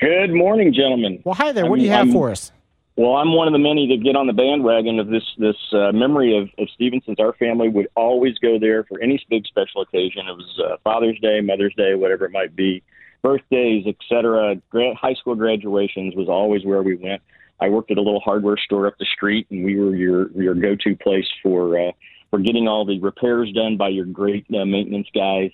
Good 0.00 0.32
morning, 0.32 0.74
gentlemen. 0.74 1.22
Well, 1.24 1.34
hi 1.34 1.52
there. 1.52 1.64
I'm- 1.64 1.70
What 1.70 1.78
do 1.78 1.84
you 1.84 1.90
have 1.90 2.06
I'm- 2.08 2.12
for 2.12 2.30
us? 2.30 2.50
Well, 2.96 3.16
I'm 3.16 3.34
one 3.34 3.46
of 3.46 3.52
the 3.52 3.58
many 3.58 3.86
that 3.88 4.02
get 4.02 4.16
on 4.16 4.26
the 4.26 4.32
bandwagon 4.32 4.98
of 4.98 5.08
this 5.08 5.22
this 5.36 5.56
uh, 5.72 5.92
memory 5.92 6.38
of, 6.38 6.48
of 6.58 6.70
Stephenson's. 6.74 7.20
Our 7.20 7.34
family 7.34 7.68
would 7.68 7.88
always 7.94 8.38
go 8.38 8.58
there 8.58 8.84
for 8.84 9.02
any 9.02 9.22
big 9.28 9.46
special 9.46 9.82
occasion. 9.82 10.26
It 10.26 10.32
was 10.32 10.60
uh, 10.64 10.76
Father's 10.82 11.20
Day, 11.20 11.42
Mother's 11.42 11.74
Day, 11.76 11.94
whatever 11.94 12.24
it 12.24 12.32
might 12.32 12.56
be, 12.56 12.82
birthdays, 13.22 13.84
etc. 13.86 14.56
Gra- 14.70 14.94
high 14.94 15.12
school 15.12 15.34
graduations 15.34 16.14
was 16.16 16.28
always 16.30 16.64
where 16.64 16.82
we 16.82 16.96
went. 16.96 17.20
I 17.60 17.68
worked 17.68 17.90
at 17.90 17.98
a 17.98 18.02
little 18.02 18.20
hardware 18.20 18.56
store 18.56 18.86
up 18.86 18.96
the 18.98 19.06
street, 19.14 19.46
and 19.50 19.62
we 19.62 19.78
were 19.78 19.94
your 19.94 20.30
your 20.30 20.54
go 20.54 20.74
to 20.74 20.96
place 20.96 21.28
for 21.42 21.78
uh, 21.78 21.92
for 22.30 22.38
getting 22.38 22.66
all 22.66 22.86
the 22.86 22.98
repairs 23.00 23.52
done 23.52 23.76
by 23.76 23.88
your 23.88 24.06
great 24.06 24.46
uh, 24.58 24.64
maintenance 24.64 25.08
guys. 25.14 25.50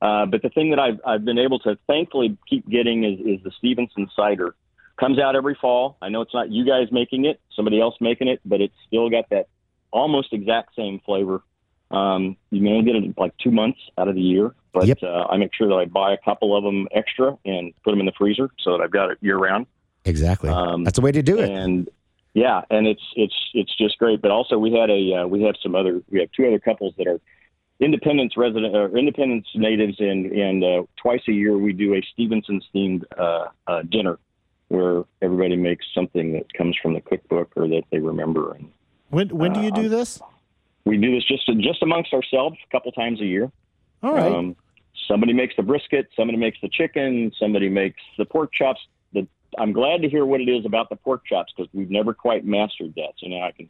Uh, 0.00 0.24
but 0.24 0.40
the 0.40 0.48
thing 0.48 0.70
that 0.70 0.78
I've 0.78 1.00
I've 1.06 1.26
been 1.26 1.38
able 1.38 1.58
to 1.60 1.76
thankfully 1.86 2.38
keep 2.48 2.66
getting 2.70 3.04
is, 3.04 3.20
is 3.20 3.44
the 3.44 3.50
Stephenson 3.58 4.08
cider 4.16 4.54
comes 4.98 5.18
out 5.18 5.36
every 5.36 5.56
fall. 5.60 5.96
I 6.00 6.08
know 6.08 6.20
it's 6.22 6.34
not 6.34 6.50
you 6.50 6.64
guys 6.64 6.88
making 6.90 7.24
it, 7.24 7.40
somebody 7.54 7.80
else 7.80 7.94
making 8.00 8.28
it, 8.28 8.40
but 8.44 8.60
it's 8.60 8.74
still 8.86 9.10
got 9.10 9.28
that 9.30 9.48
almost 9.90 10.32
exact 10.32 10.74
same 10.74 11.00
flavor. 11.04 11.42
Um, 11.90 12.36
you 12.50 12.62
may 12.62 12.70
only 12.70 12.84
get 12.84 12.96
it 12.96 13.18
like 13.18 13.36
two 13.38 13.50
months 13.50 13.78
out 13.96 14.08
of 14.08 14.14
the 14.14 14.20
year, 14.20 14.54
but 14.72 14.86
Yep. 14.86 15.02
uh, 15.02 15.26
I 15.30 15.36
make 15.36 15.54
sure 15.54 15.68
that 15.68 15.74
I 15.74 15.84
buy 15.84 16.12
a 16.12 16.18
couple 16.18 16.56
of 16.56 16.64
them 16.64 16.88
extra 16.92 17.38
and 17.44 17.72
put 17.84 17.92
them 17.92 18.00
in 18.00 18.06
the 18.06 18.12
freezer 18.18 18.50
so 18.58 18.72
that 18.72 18.82
I've 18.82 18.90
got 18.90 19.10
it 19.10 19.18
year 19.20 19.36
round. 19.36 19.66
Exactly. 20.04 20.50
Um, 20.50 20.84
That's 20.84 20.96
the 20.96 21.02
way 21.02 21.12
to 21.12 21.22
do 21.22 21.38
it. 21.38 21.48
And 21.50 21.88
yeah, 22.34 22.62
and 22.70 22.86
it's 22.86 23.02
it's 23.14 23.34
it's 23.54 23.74
just 23.76 23.98
great. 23.98 24.20
But 24.20 24.30
also 24.30 24.58
we 24.58 24.72
had 24.72 24.90
a 24.90 25.14
uh, 25.22 25.26
we 25.26 25.42
have 25.44 25.54
some 25.62 25.74
other 25.74 26.02
we 26.10 26.20
have 26.20 26.30
two 26.32 26.46
other 26.46 26.58
couples 26.58 26.94
that 26.98 27.06
are 27.06 27.20
Independence 27.80 28.36
resident 28.36 28.74
or 28.74 28.96
Independence 28.96 29.46
natives, 29.54 29.96
and 30.00 30.26
and 30.32 30.64
uh, 30.64 30.82
twice 30.96 31.22
a 31.28 31.32
year 31.32 31.56
we 31.56 31.72
do 31.72 31.94
a 31.94 32.02
Stephenson's 32.12 32.64
themed 32.74 33.04
uh, 33.18 33.46
uh, 33.66 33.82
dinner 33.82 34.18
where 34.68 35.04
everybody 35.22 35.56
makes 35.56 35.86
something 35.94 36.32
that 36.32 36.52
comes 36.54 36.76
from 36.82 36.94
the 36.94 37.00
cookbook 37.00 37.52
or 37.56 37.68
that 37.68 37.82
they 37.90 37.98
remember, 37.98 38.52
and 38.54 38.70
When 39.10 39.28
when 39.28 39.52
do 39.52 39.60
you 39.60 39.68
Uh, 39.68 39.82
do 39.82 39.88
this? 39.88 40.20
we 40.84 40.96
do 40.98 41.12
this 41.14 41.24
just 41.24 41.46
just 41.60 41.82
amongst 41.82 42.12
ourselves 42.12 42.56
a 42.66 42.70
couple 42.70 42.90
times 42.92 43.20
a 43.20 43.26
year. 43.26 43.50
All 44.02 44.12
right. 44.14 44.32
Um, 44.32 44.56
somebody 45.08 45.32
makes 45.32 45.54
the 45.56 45.62
brisket, 45.62 46.08
somebody 46.16 46.38
makes 46.38 46.58
the 46.60 46.68
chicken, 46.68 47.32
somebody 47.38 47.68
makes 47.68 48.00
the 48.18 48.24
pork 48.24 48.52
chops. 48.52 48.80
The, 49.12 49.26
I'm 49.58 49.72
glad 49.72 50.02
to 50.02 50.08
hear 50.08 50.24
what 50.24 50.40
it 50.40 50.48
is 50.48 50.64
about 50.66 50.88
the 50.90 50.96
pork 50.96 51.24
chops 51.26 51.52
because 51.56 51.72
we've 51.72 51.90
never 51.90 52.12
quite 52.14 52.44
mastered 52.44 52.94
that. 52.96 53.12
So 53.18 53.26
now 53.28 53.42
I 53.42 53.52
can 53.52 53.68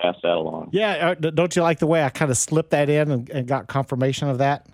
pass 0.00 0.14
that 0.22 0.32
along. 0.32 0.70
yeah. 0.72 1.10
uh, 1.10 1.14
don't 1.14 1.56
you 1.56 1.62
like 1.62 1.80
the 1.80 1.86
way 1.86 2.04
I 2.04 2.08
kind 2.10 2.30
of 2.30 2.36
slipped 2.36 2.70
that 2.70 2.88
in 2.88 3.10
and, 3.10 3.28
and 3.30 3.46
got 3.48 3.66
confirmation 3.66 4.28
of 4.28 4.38
that? 4.38 4.66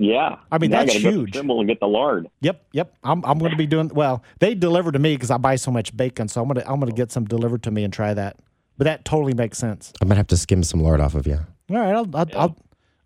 Yeah, 0.00 0.36
I 0.52 0.58
mean, 0.58 0.70
Now 0.70 0.84
that's 0.84 0.92
gotta 0.92 1.02
go 1.02 1.10
to 1.10 1.16
huge. 1.18 1.32
Trimble 1.32 1.58
and 1.58 1.68
get 1.68 1.80
the 1.80 1.88
lard. 1.88 2.28
Yep, 2.40 2.64
yep. 2.72 2.94
I'm 3.02 3.24
I'm 3.24 3.38
going 3.38 3.50
to 3.50 3.56
be 3.56 3.66
doing 3.66 3.88
well. 3.92 4.22
They 4.38 4.54
deliver 4.54 4.92
to 4.92 4.98
me 4.98 5.14
because 5.16 5.30
I 5.32 5.38
buy 5.38 5.56
so 5.56 5.72
much 5.72 5.96
bacon, 5.96 6.28
so 6.28 6.40
I'm 6.40 6.46
gonna 6.46 6.62
I'm 6.66 6.78
gonna 6.78 6.92
get 6.92 7.10
some 7.10 7.24
delivered 7.24 7.64
to 7.64 7.72
me 7.72 7.82
and 7.82 7.92
try 7.92 8.14
that. 8.14 8.36
But 8.76 8.84
that 8.84 9.04
totally 9.04 9.34
makes 9.34 9.58
sense. 9.58 9.92
I'm 10.00 10.06
gonna 10.06 10.18
have 10.18 10.28
to 10.28 10.36
skim 10.36 10.62
some 10.62 10.80
lard 10.84 11.00
off 11.00 11.14
of 11.16 11.26
you. 11.26 11.40
All 11.70 11.76
right, 11.76 11.94
I'll, 11.94 12.08
I'll, 12.14 12.26
I'll 12.34 12.48
all 12.48 12.56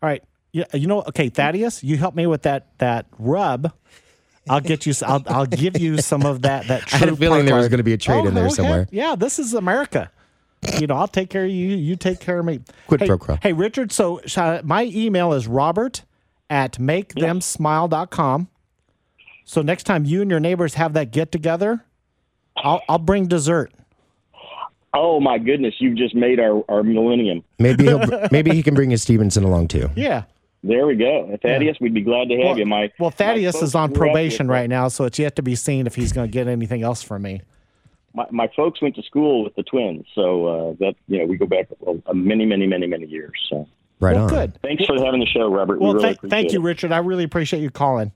right. 0.02 0.22
Yeah, 0.52 0.64
you 0.74 0.86
know, 0.86 1.00
okay, 1.04 1.30
Thaddeus, 1.30 1.82
you 1.82 1.96
help 1.96 2.14
me 2.14 2.26
with 2.26 2.42
that 2.42 2.76
that 2.78 3.06
rub. 3.18 3.72
I'll 4.50 4.60
get 4.60 4.84
you. 4.84 4.90
s- 4.90 5.02
I'll 5.02 5.22
I'll 5.28 5.46
give 5.46 5.78
you 5.78 5.96
some 5.98 6.26
of 6.26 6.42
that. 6.42 6.66
That 6.68 6.82
I 6.92 6.98
had 6.98 7.08
a 7.08 7.16
feeling 7.16 7.38
pork 7.40 7.46
there 7.46 7.56
was 7.56 7.68
going 7.68 7.78
to 7.78 7.84
be 7.84 7.94
a 7.94 7.96
trade 7.96 8.24
Oh, 8.24 8.28
in 8.28 8.34
there 8.34 8.44
okay. 8.46 8.54
somewhere. 8.54 8.86
Yeah, 8.90 9.14
this 9.16 9.38
is 9.38 9.54
America. 9.54 10.10
You 10.78 10.86
know, 10.86 10.96
I'll 10.96 11.08
take 11.08 11.30
care 11.30 11.44
of 11.44 11.50
you. 11.50 11.74
You 11.76 11.96
take 11.96 12.20
care 12.20 12.38
of 12.38 12.44
me. 12.44 12.60
Quid 12.86 13.00
hey, 13.00 13.06
pro 13.06 13.16
quo. 13.18 13.38
Hey, 13.42 13.52
Richard. 13.54 13.92
So 13.92 14.20
uh, 14.36 14.60
my 14.62 14.84
email 14.84 15.32
is 15.32 15.48
robert 15.48 16.02
at 16.52 16.74
makethemsmile.com. 16.78 18.48
So 19.44 19.62
next 19.62 19.84
time 19.84 20.04
you 20.04 20.20
and 20.22 20.30
your 20.30 20.38
neighbors 20.40 20.74
have 20.74 20.92
that 20.92 21.10
get 21.10 21.32
together, 21.32 21.84
I'll 22.56 22.82
I'll 22.88 22.98
bring 22.98 23.26
dessert. 23.26 23.72
Oh 24.94 25.18
my 25.20 25.38
goodness, 25.38 25.74
you've 25.78 25.96
just 25.96 26.14
made 26.14 26.38
our, 26.38 26.62
our 26.70 26.82
millennium. 26.82 27.42
Maybe 27.58 27.84
he'll, 27.84 28.02
maybe 28.30 28.50
he 28.54 28.62
can 28.62 28.74
bring 28.74 28.90
his 28.90 29.02
Stephenson 29.02 29.42
along 29.42 29.68
too. 29.68 29.88
Yeah. 29.96 30.24
There 30.62 30.86
we 30.86 30.94
go. 30.94 31.36
Thaddeus, 31.42 31.78
we'd 31.80 31.94
be 31.94 32.02
glad 32.02 32.28
to 32.28 32.36
have 32.36 32.44
Well, 32.44 32.58
you. 32.58 32.66
My 32.66 32.92
well, 33.00 33.10
Thaddeus 33.10 33.60
is 33.62 33.74
on 33.74 33.88
grew 33.88 33.96
up 33.96 34.00
with- 34.02 34.12
probation 34.12 34.48
right 34.48 34.68
now, 34.68 34.88
so 34.88 35.04
it's 35.04 35.18
yet 35.18 35.34
to 35.36 35.42
be 35.42 35.56
seen 35.56 35.86
if 35.88 35.94
he's 35.96 36.12
going 36.12 36.28
to 36.28 36.32
get 36.32 36.46
anything 36.46 36.82
else 36.82 37.02
from 37.02 37.22
me. 37.22 37.40
my, 38.14 38.26
my 38.30 38.48
folks 38.54 38.80
went 38.80 38.94
to 38.96 39.02
school 39.02 39.42
with 39.42 39.56
the 39.56 39.64
twins, 39.64 40.04
so 40.14 40.46
uh, 40.46 40.72
that 40.78 40.94
you 41.08 41.18
know 41.18 41.24
we 41.24 41.36
go 41.36 41.46
back 41.46 41.66
uh, 41.86 42.12
many, 42.12 42.44
many, 42.46 42.66
many, 42.68 42.86
many 42.86 43.06
years. 43.06 43.32
So 43.50 43.66
Right 44.02 44.16
well, 44.16 44.24
on. 44.24 44.30
good. 44.30 44.58
thanks 44.62 44.84
for 44.84 44.96
having 45.02 45.20
the 45.20 45.26
show, 45.26 45.48
Robert. 45.48 45.80
Well, 45.80 45.94
we 45.94 46.02
really 46.02 46.14
thank, 46.16 46.30
thank 46.30 46.52
you, 46.52 46.58
it. 46.58 46.64
Richard. 46.64 46.90
I 46.90 46.98
really 46.98 47.22
appreciate 47.22 47.60
you 47.62 47.70
calling. 47.70 48.10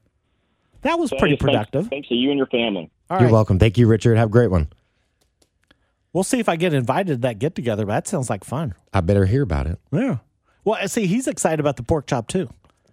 That 0.82 0.98
was 0.98 1.10
pretty 1.10 1.36
Thaddeus, 1.36 1.38
thanks- 1.38 1.42
productive. 1.70 1.88
Thanks, 1.88 2.08
to 2.08 2.14
you 2.16 2.30
and 2.30 2.36
your 2.36 2.48
family. 2.48 2.90
All 3.08 3.18
You're 3.18 3.26
right. 3.28 3.32
welcome. 3.32 3.58
Thank 3.60 3.78
you, 3.78 3.86
Richard. 3.86 4.16
Have 4.16 4.28
a 4.28 4.32
great 4.32 4.50
one. 4.50 4.68
We'll 6.12 6.24
see 6.24 6.40
if 6.40 6.48
I 6.48 6.56
get 6.56 6.74
invited 6.74 7.12
to 7.12 7.16
that 7.18 7.38
get 7.38 7.54
together, 7.54 7.86
but 7.86 7.92
that 7.92 8.08
sounds 8.08 8.28
like 8.28 8.42
fun. 8.42 8.74
I 8.92 9.00
better 9.00 9.26
hear 9.26 9.42
about 9.42 9.66
it. 9.66 9.78
Yeah. 9.92 10.18
Well, 10.64 10.88
see, 10.88 11.06
he's 11.06 11.28
excited 11.28 11.60
about 11.60 11.76
the 11.76 11.82
pork 11.84 12.06
chop 12.08 12.26
too, 12.26 12.48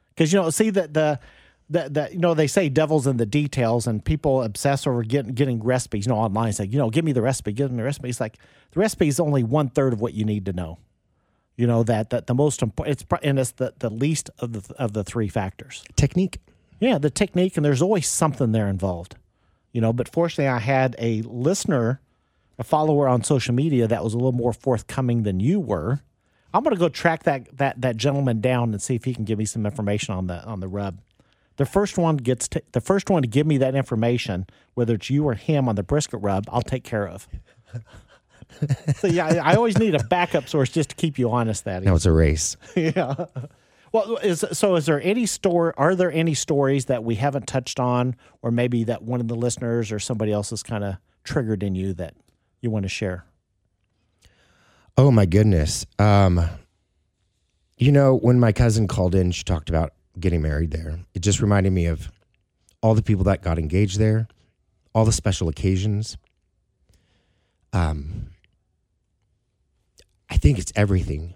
because 0.09 0.31
you 0.31 0.39
know, 0.39 0.49
see 0.51 0.69
that 0.69 0.93
the 0.93 1.19
that 1.69 1.93
that 1.95 2.13
you 2.13 2.19
know 2.19 2.35
they 2.35 2.45
say 2.47 2.69
devil's 2.69 3.07
in 3.07 3.17
the 3.17 3.25
details, 3.25 3.87
and 3.87 4.03
people 4.05 4.43
obsess 4.43 4.85
over 4.85 5.01
getting 5.03 5.33
getting 5.33 5.63
recipes. 5.63 6.05
You 6.05 6.11
know, 6.11 6.19
online 6.19 6.53
say, 6.53 6.65
you 6.65 6.77
know, 6.77 6.91
give 6.91 7.05
me 7.05 7.11
the 7.13 7.21
recipe, 7.23 7.53
give 7.53 7.71
me 7.71 7.77
the 7.77 7.83
recipe. 7.83 8.09
It's 8.09 8.19
like 8.19 8.37
the 8.71 8.79
recipe 8.79 9.07
is 9.07 9.19
only 9.19 9.43
one 9.43 9.69
third 9.69 9.93
of 9.93 10.01
what 10.01 10.13
you 10.13 10.25
need 10.25 10.45
to 10.45 10.53
know. 10.53 10.77
You 11.55 11.67
know 11.67 11.83
that 11.83 12.09
that 12.09 12.27
the 12.27 12.33
most 12.33 12.61
important 12.61 13.01
it's 13.01 13.05
and 13.21 13.37
it's 13.37 13.51
the 13.51 13.73
the 13.79 13.89
least 13.89 14.29
of 14.39 14.53
the 14.53 14.73
of 14.75 14.93
the 14.93 15.03
three 15.03 15.27
factors. 15.27 15.83
Technique. 15.95 16.39
Yeah, 16.79 16.97
the 16.97 17.09
technique, 17.09 17.55
and 17.55 17.65
there's 17.65 17.81
always 17.81 18.07
something 18.07 18.51
there 18.51 18.67
involved. 18.67 19.15
You 19.71 19.81
know, 19.81 19.93
but 19.93 20.09
fortunately, 20.09 20.49
I 20.49 20.59
had 20.59 20.95
a 20.99 21.21
listener, 21.21 22.01
a 22.57 22.63
follower 22.63 23.07
on 23.07 23.23
social 23.23 23.53
media 23.53 23.87
that 23.87 24.03
was 24.03 24.13
a 24.13 24.17
little 24.17 24.31
more 24.31 24.53
forthcoming 24.53 25.23
than 25.23 25.39
you 25.39 25.59
were. 25.59 26.01
I'm 26.53 26.63
going 26.63 26.75
to 26.75 26.79
go 26.79 26.89
track 26.89 27.23
that 27.23 27.57
that 27.57 27.81
that 27.81 27.97
gentleman 27.97 28.41
down 28.41 28.71
and 28.71 28.81
see 28.81 28.95
if 28.95 29.03
he 29.03 29.13
can 29.13 29.23
give 29.23 29.39
me 29.39 29.45
some 29.45 29.65
information 29.65 30.13
on 30.13 30.27
the 30.27 30.43
on 30.45 30.59
the 30.59 30.67
rub. 30.67 30.99
The 31.57 31.65
first 31.65 31.97
one 31.97 32.17
gets 32.17 32.47
to, 32.49 32.63
the 32.71 32.81
first 32.81 33.09
one 33.09 33.21
to 33.21 33.27
give 33.27 33.45
me 33.45 33.57
that 33.59 33.75
information, 33.75 34.47
whether 34.73 34.95
it's 34.95 35.09
you 35.09 35.25
or 35.25 35.35
him 35.35 35.69
on 35.69 35.75
the 35.75 35.83
brisket 35.83 36.19
rub, 36.21 36.45
I'll 36.51 36.63
take 36.63 36.83
care 36.83 37.07
of. 37.07 37.27
so 38.95 39.07
yeah, 39.07 39.41
I, 39.43 39.55
always 39.55 39.77
need 39.77 39.95
a 39.95 40.03
backup 40.03 40.47
source 40.47 40.69
just 40.69 40.89
to 40.89 40.95
keep 40.95 41.17
you 41.19 41.31
honest. 41.31 41.65
That 41.65 41.83
Now 41.83 41.95
it's 41.95 42.05
a 42.05 42.11
race. 42.11 42.57
yeah. 42.75 43.25
Well, 43.91 44.17
is 44.17 44.43
so? 44.53 44.75
Is 44.75 44.85
there 44.85 45.01
any 45.01 45.25
store? 45.25 45.73
Are 45.77 45.95
there 45.95 46.11
any 46.11 46.33
stories 46.33 46.85
that 46.85 47.03
we 47.03 47.15
haven't 47.15 47.47
touched 47.47 47.79
on, 47.79 48.15
or 48.41 48.51
maybe 48.51 48.83
that 48.85 49.03
one 49.03 49.21
of 49.21 49.27
the 49.27 49.35
listeners 49.35 49.91
or 49.91 49.99
somebody 49.99 50.31
else 50.31 50.49
has 50.49 50.63
kind 50.63 50.83
of 50.83 50.95
triggered 51.23 51.63
in 51.63 51.75
you 51.75 51.93
that 51.93 52.15
you 52.61 52.71
want 52.71 52.83
to 52.83 52.89
share? 52.89 53.25
Oh 54.97 55.11
my 55.11 55.25
goodness. 55.25 55.85
Um, 55.99 56.41
you 57.77 57.91
know, 57.91 58.17
when 58.17 58.39
my 58.39 58.51
cousin 58.51 58.87
called 58.87 59.15
in, 59.15 59.31
she 59.31 59.43
talked 59.43 59.69
about 59.69 59.93
getting 60.19 60.41
married 60.41 60.71
there. 60.71 60.99
It 61.13 61.21
just 61.21 61.41
reminded 61.41 61.73
me 61.73 61.87
of 61.87 62.11
all 62.81 62.93
the 62.93 63.01
people 63.01 63.23
that 63.25 63.41
got 63.41 63.57
engaged 63.57 63.97
there, 63.97 64.27
all 64.93 65.05
the 65.05 65.11
special 65.11 65.49
occasions. 65.49 66.17
Um, 67.71 68.29
I 70.29 70.37
think 70.37 70.57
it's 70.59 70.71
everything. 70.75 71.35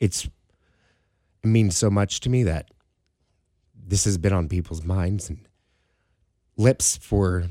It's 0.00 0.24
it 0.24 1.48
means 1.48 1.76
so 1.76 1.90
much 1.90 2.20
to 2.20 2.30
me 2.30 2.44
that 2.44 2.70
this 3.74 4.04
has 4.04 4.16
been 4.18 4.32
on 4.32 4.48
people's 4.48 4.82
minds 4.84 5.28
and 5.28 5.46
lips 6.56 6.96
for 6.96 7.44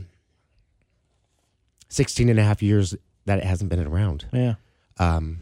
16 1.90 2.30
and 2.30 2.40
a 2.40 2.44
half 2.44 2.62
years 2.64 2.96
that 3.26 3.38
it 3.40 3.44
hasn't 3.44 3.70
been 3.70 3.86
around. 3.86 4.26
Yeah. 4.32 4.56
Um, 4.98 5.40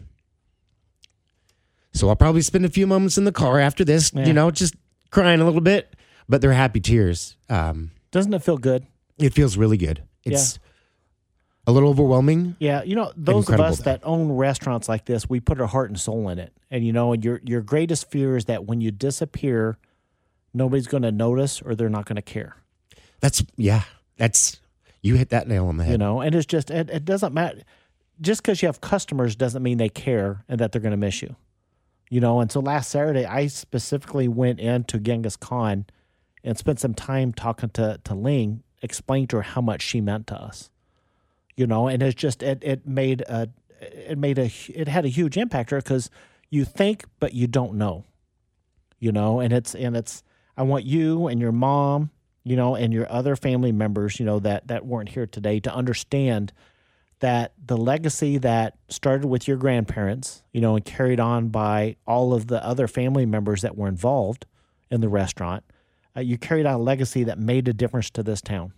so 1.93 2.09
I'll 2.09 2.15
probably 2.15 2.41
spend 2.41 2.65
a 2.65 2.69
few 2.69 2.87
moments 2.87 3.17
in 3.17 3.23
the 3.25 3.31
car 3.31 3.59
after 3.59 3.83
this, 3.85 4.11
Yeah. 4.13 4.25
you 4.25 4.33
know, 4.33 4.51
just 4.51 4.75
crying 5.11 5.41
a 5.41 5.45
little 5.45 5.61
bit, 5.61 5.95
but 6.27 6.41
they're 6.41 6.53
happy 6.53 6.79
tears. 6.79 7.35
Um, 7.49 7.91
Doesn't 8.11 8.33
it 8.33 8.43
feel 8.43 8.57
good? 8.57 8.85
it 9.17 9.33
feels 9.33 9.57
really 9.57 9.77
good. 9.77 10.03
It's 10.23 10.59
a 11.67 11.71
little 11.71 11.89
overwhelming. 11.89 12.55
Yeah, 12.59 12.83
you 12.83 12.95
know, 12.95 13.11
those 13.15 13.49
of 13.49 13.59
us 13.59 13.79
that 13.79 14.01
own 14.03 14.31
restaurants 14.31 14.89
like 14.89 15.05
this, 15.05 15.29
we 15.29 15.39
put 15.39 15.61
our 15.61 15.67
heart 15.67 15.89
and 15.89 15.99
soul 15.99 16.29
in 16.29 16.39
it. 16.39 16.53
And 16.71 16.85
you 16.85 16.93
know, 16.93 17.13
your 17.13 17.41
your 17.43 17.61
greatest 17.61 18.09
fear 18.09 18.35
is 18.37 18.45
that 18.45 18.65
when 18.65 18.81
you 18.81 18.91
disappear, 18.91 19.77
nobody's 20.53 20.87
going 20.87 21.03
to 21.03 21.11
notice 21.11 21.61
or 21.61 21.75
they're 21.75 21.89
not 21.89 22.05
going 22.05 22.15
to 22.15 22.21
care. 22.21 22.55
That's 23.19 23.43
yeah. 23.55 23.83
That's 24.17 24.59
you 25.01 25.15
hit 25.15 25.29
that 25.29 25.47
nail 25.47 25.67
on 25.67 25.77
the 25.77 25.83
head. 25.83 25.93
You 25.93 25.97
know, 25.97 26.21
and 26.21 26.33
it's 26.35 26.45
just 26.45 26.71
it, 26.71 26.89
it 26.89 27.05
doesn't 27.05 27.33
matter. 27.33 27.61
Just 28.21 28.41
because 28.41 28.61
you 28.61 28.67
have 28.67 28.81
customers 28.81 29.35
doesn't 29.35 29.63
mean 29.63 29.77
they 29.77 29.89
care 29.89 30.43
and 30.49 30.59
that 30.59 30.71
they're 30.71 30.81
going 30.81 30.91
to 30.91 30.97
miss 30.97 31.21
you. 31.21 31.35
You 32.09 32.19
know, 32.19 32.41
and 32.41 32.51
so 32.51 32.59
last 32.59 32.89
Saturday 32.89 33.25
I 33.25 33.47
specifically 33.47 34.27
went 34.27 34.59
into 34.59 34.99
Genghis 34.99 35.35
Khan 35.35 35.85
and 36.43 36.57
spent 36.57 36.79
some 36.79 36.93
time 36.93 37.33
talking 37.33 37.69
to 37.71 37.99
to 38.03 38.15
Ling, 38.15 38.63
explained 38.81 39.29
to 39.29 39.37
her 39.37 39.41
how 39.43 39.61
much 39.61 39.81
she 39.81 40.01
meant 40.01 40.27
to 40.27 40.35
us. 40.35 40.69
You 41.59 41.67
know, 41.67 41.89
and 41.89 42.01
it's 42.01 42.15
just 42.15 42.41
it 42.41 42.63
it 42.63 42.87
made 42.87 43.19
a 43.27 43.49
it 43.81 44.17
made 44.17 44.39
a 44.39 44.49
it 44.69 44.87
had 44.87 45.03
a 45.03 45.09
huge 45.09 45.35
impact 45.35 45.71
her 45.71 45.79
because 45.79 46.09
you 46.49 46.63
think 46.63 47.03
but 47.19 47.33
you 47.33 47.47
don't 47.47 47.73
know. 47.73 48.05
You 48.97 49.11
know, 49.11 49.41
and 49.41 49.51
it's 49.51 49.75
and 49.75 49.97
it's 49.97 50.23
I 50.55 50.63
want 50.63 50.85
you 50.85 51.27
and 51.27 51.41
your 51.41 51.51
mom, 51.51 52.11
you 52.45 52.55
know, 52.55 52.75
and 52.75 52.93
your 52.93 53.11
other 53.11 53.35
family 53.35 53.73
members, 53.73 54.21
you 54.21 54.25
know, 54.25 54.39
that 54.39 54.69
that 54.69 54.85
weren't 54.85 55.09
here 55.09 55.27
today 55.27 55.59
to 55.59 55.75
understand 55.75 56.53
that 57.19 57.51
the 57.65 57.75
legacy 57.75 58.37
that 58.37 58.77
started 58.87 59.27
with 59.27 59.45
your 59.45 59.57
grandparents, 59.57 60.43
you 60.53 60.61
know, 60.61 60.77
and 60.77 60.85
carried 60.85 61.19
on 61.19 61.49
by 61.49 61.97
all 62.07 62.33
of 62.33 62.47
the 62.47 62.65
other 62.65 62.87
family 62.87 63.25
members 63.25 63.63
that 63.63 63.75
were 63.75 63.89
involved 63.89 64.45
in 64.89 65.01
the 65.01 65.09
restaurant, 65.09 65.65
uh, 66.15 66.21
you 66.21 66.37
carried 66.37 66.65
on 66.65 66.75
a 66.75 66.77
legacy 66.81 67.25
that 67.25 67.37
made 67.37 67.67
a 67.67 67.73
difference 67.73 68.09
to 68.11 68.23
this 68.23 68.41
town. 68.41 68.71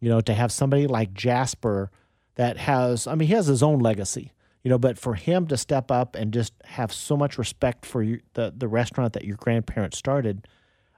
You 0.00 0.08
know, 0.08 0.20
to 0.20 0.34
have 0.34 0.52
somebody 0.52 0.86
like 0.86 1.12
Jasper 1.12 1.90
that 2.36 2.56
has, 2.56 3.06
I 3.06 3.14
mean, 3.14 3.28
he 3.28 3.34
has 3.34 3.46
his 3.46 3.62
own 3.62 3.80
legacy, 3.80 4.32
you 4.62 4.70
know, 4.70 4.78
but 4.78 4.96
for 4.98 5.14
him 5.14 5.46
to 5.48 5.56
step 5.56 5.90
up 5.90 6.14
and 6.14 6.32
just 6.32 6.52
have 6.64 6.92
so 6.92 7.16
much 7.16 7.36
respect 7.36 7.84
for 7.84 8.02
you, 8.02 8.20
the, 8.34 8.54
the 8.56 8.68
restaurant 8.68 9.12
that 9.14 9.24
your 9.24 9.36
grandparents 9.36 9.98
started, 9.98 10.46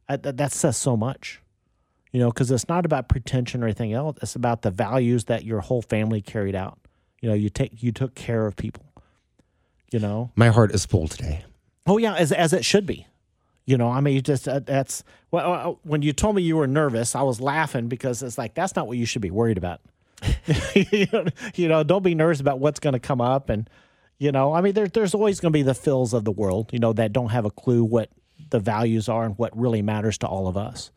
uh, 0.09 0.19
that, 0.19 0.37
that 0.37 0.53
says 0.53 0.77
so 0.77 0.97
much 0.97 1.41
you 2.13 2.19
know, 2.19 2.31
because 2.31 2.51
it's 2.51 2.69
not 2.69 2.85
about 2.85 3.09
pretension 3.09 3.63
or 3.63 3.67
anything 3.67 3.93
else. 3.93 4.19
It's 4.23 4.35
about 4.35 4.63
the 4.63 4.71
values 4.71 5.27
that 5.27 5.45
your 5.45 5.61
whole 5.61 5.83
family 5.83 6.21
carried 6.21 6.55
out. 6.55 6.79
You 7.21 7.29
know, 7.29 7.35
you 7.35 7.51
take 7.51 7.83
you 7.83 7.93
took 7.93 8.15
care 8.15 8.47
of 8.47 8.57
people. 8.57 8.85
You 9.93 9.99
know, 9.99 10.31
My 10.37 10.49
heart 10.49 10.73
is 10.73 10.87
full 10.87 11.09
today. 11.09 11.45
oh 11.87 11.99
yeah, 11.99 12.15
as 12.15 12.33
as 12.33 12.53
it 12.53 12.65
should 12.65 12.87
be. 12.87 13.07
You 13.67 13.77
know, 13.77 13.89
I 13.91 14.01
mean, 14.01 14.21
just 14.23 14.49
uh, 14.49 14.61
that's 14.61 15.05
well. 15.31 15.53
uh, 15.53 15.75
When 15.83 16.03
you 16.03 16.13
told 16.13 16.35
me 16.35 16.43
you 16.43 16.57
were 16.57 16.67
nervous, 16.67 17.15
I 17.15 17.23
was 17.23 17.41
laughing 17.41 17.89
because 17.89 18.23
it's 18.23 18.39
like 18.39 18.55
that's 18.55 18.75
not 18.75 18.87
what 18.89 18.97
you 18.99 19.07
should 19.07 19.23
be 19.23 19.31
worried 19.31 19.59
about. 19.59 19.81
you, 21.55 21.69
know, 21.69 21.83
don't 21.83 22.03
be 22.03 22.15
nervous 22.15 22.41
about 22.41 22.59
what's 22.59 22.81
going 22.81 22.93
to 22.93 22.99
come 23.01 23.21
up, 23.21 23.49
and 23.49 23.69
you 24.19 24.33
know, 24.33 24.53
I 24.53 24.61
mean, 24.61 24.75
there, 24.75 24.87
there's 24.87 25.15
always 25.15 25.41
going 25.41 25.53
to 25.53 25.57
be 25.57 25.63
the 25.63 25.75
fills 25.75 26.13
of 26.13 26.25
the 26.25 26.33
world, 26.33 26.71
you 26.73 26.79
know, 26.79 26.93
that 26.93 27.13
don't 27.13 27.31
have 27.31 27.45
a 27.47 27.51
clue 27.51 27.83
what 27.85 28.11
the 28.51 28.59
values 28.61 29.09
are 29.09 29.25
and 29.25 29.39
what 29.39 29.57
really 29.59 29.83
matters 29.83 30.19
to 30.19 30.27
all 30.27 30.47
of 30.47 30.57
us. 30.57 30.91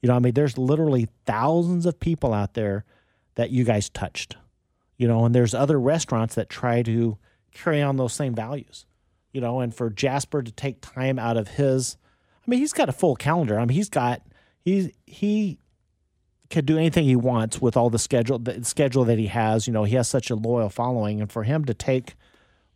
You 0.00 0.08
know, 0.08 0.16
I 0.16 0.20
mean, 0.20 0.34
there's 0.34 0.56
literally 0.56 1.08
thousands 1.26 1.86
of 1.86 2.00
people 2.00 2.32
out 2.32 2.54
there 2.54 2.84
that 3.34 3.50
you 3.50 3.64
guys 3.64 3.88
touched. 3.90 4.36
You 4.96 5.08
know, 5.08 5.24
and 5.24 5.34
there's 5.34 5.54
other 5.54 5.80
restaurants 5.80 6.34
that 6.36 6.48
try 6.48 6.82
to 6.82 7.18
carry 7.52 7.82
on 7.82 7.96
those 7.96 8.12
same 8.12 8.34
values. 8.34 8.86
You 9.32 9.40
know, 9.40 9.60
and 9.60 9.74
for 9.74 9.90
Jasper 9.90 10.42
to 10.42 10.52
take 10.52 10.80
time 10.80 11.18
out 11.18 11.36
of 11.36 11.48
his, 11.48 11.96
I 12.46 12.50
mean, 12.50 12.60
he's 12.60 12.72
got 12.72 12.88
a 12.88 12.92
full 12.92 13.16
calendar. 13.16 13.58
I 13.58 13.64
mean, 13.64 13.76
he's 13.76 13.88
got 13.88 14.22
he's 14.64 14.90
he 15.06 15.58
could 16.50 16.66
do 16.66 16.76
anything 16.76 17.04
he 17.04 17.16
wants 17.16 17.60
with 17.60 17.76
all 17.76 17.88
the 17.90 17.98
schedule 17.98 18.38
the 18.38 18.64
schedule 18.64 19.04
that 19.04 19.18
he 19.18 19.28
has. 19.28 19.66
You 19.66 19.72
know, 19.72 19.84
he 19.84 19.94
has 19.96 20.08
such 20.08 20.30
a 20.30 20.34
loyal 20.34 20.68
following, 20.68 21.20
and 21.20 21.30
for 21.30 21.44
him 21.44 21.64
to 21.66 21.74
take 21.74 22.14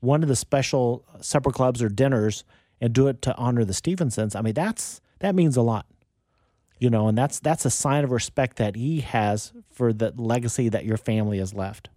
one 0.00 0.22
of 0.22 0.28
the 0.28 0.36
special 0.36 1.04
supper 1.20 1.50
clubs 1.50 1.82
or 1.82 1.88
dinners 1.88 2.44
and 2.80 2.92
do 2.92 3.08
it 3.08 3.22
to 3.22 3.34
honor 3.36 3.64
the 3.64 3.74
Stephensons, 3.74 4.34
I 4.34 4.42
mean, 4.42 4.54
that's 4.54 5.00
that 5.20 5.34
means 5.34 5.56
a 5.56 5.62
lot. 5.62 5.86
You 6.78 6.90
know 6.90 7.08
and 7.08 7.16
that's 7.16 7.40
that's 7.40 7.64
a 7.64 7.70
sign 7.70 8.04
of 8.04 8.12
respect 8.12 8.58
that 8.58 8.76
he 8.76 9.00
has 9.00 9.52
for 9.70 9.94
the 9.94 10.12
legacy 10.16 10.68
that 10.68 10.84
your 10.84 10.98
family 10.98 11.38
has 11.38 11.54
left. 11.54 11.88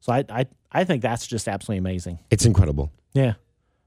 So 0.00 0.12
i 0.12 0.24
i, 0.28 0.46
I 0.70 0.84
think 0.84 1.02
that's 1.02 1.26
just 1.26 1.48
absolutely 1.48 1.78
amazing. 1.78 2.20
It's 2.30 2.46
incredible. 2.46 2.92
yeah. 3.12 3.34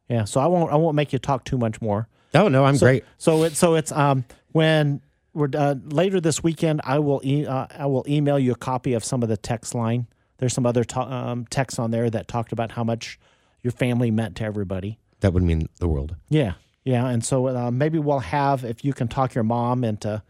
Yeah. 0.09 0.25
So 0.25 0.41
i 0.41 0.47
won't 0.47 0.71
i 0.71 0.75
won't 0.75 0.95
make 0.95 1.13
you 1.13 1.19
talk 1.19 1.45
too 1.45 1.57
much 1.57 1.81
more 1.81 2.09
Oh 2.35 2.47
no, 2.49 2.65
I'm 2.65 2.75
so, 2.77 2.85
great. 2.85 3.03
so 3.17 3.43
it's 3.43 3.57
so 3.57 3.75
it's 3.75 3.91
um 3.91 4.25
when 4.51 5.01
we're 5.33 5.49
uh, 5.55 5.75
later 5.85 6.21
this 6.21 6.41
weekend 6.43 6.79
i 6.85 6.97
will 6.99 7.19
e- 7.23 7.45
uh, 7.45 7.67
i 7.77 7.85
will 7.85 8.05
email 8.07 8.39
you 8.39 8.51
a 8.53 8.55
copy 8.55 8.93
of 8.93 9.03
some 9.03 9.21
of 9.21 9.27
the 9.27 9.35
text 9.35 9.75
line 9.75 10.07
there's 10.37 10.53
some 10.53 10.65
other 10.65 10.83
to- 10.85 10.99
um, 11.01 11.45
texts 11.49 11.77
on 11.79 11.91
there 11.91 12.09
that 12.09 12.27
talked 12.27 12.51
about 12.53 12.71
how 12.71 12.83
much 12.83 13.19
your 13.63 13.71
family 13.71 14.11
meant 14.11 14.35
to 14.37 14.43
everybody 14.45 14.97
That 15.21 15.33
would 15.33 15.43
mean 15.43 15.67
the 15.79 15.87
world. 15.87 16.15
yeah, 16.29 16.53
yeah, 16.83 17.07
and 17.07 17.23
so 17.25 17.47
uh, 17.47 17.71
maybe 17.71 17.99
we'll 17.99 18.19
have 18.19 18.63
if 18.63 18.85
you 18.85 18.93
can 18.93 19.07
talk 19.07 19.33
your 19.33 19.43
mom 19.43 19.83
into 19.83 20.21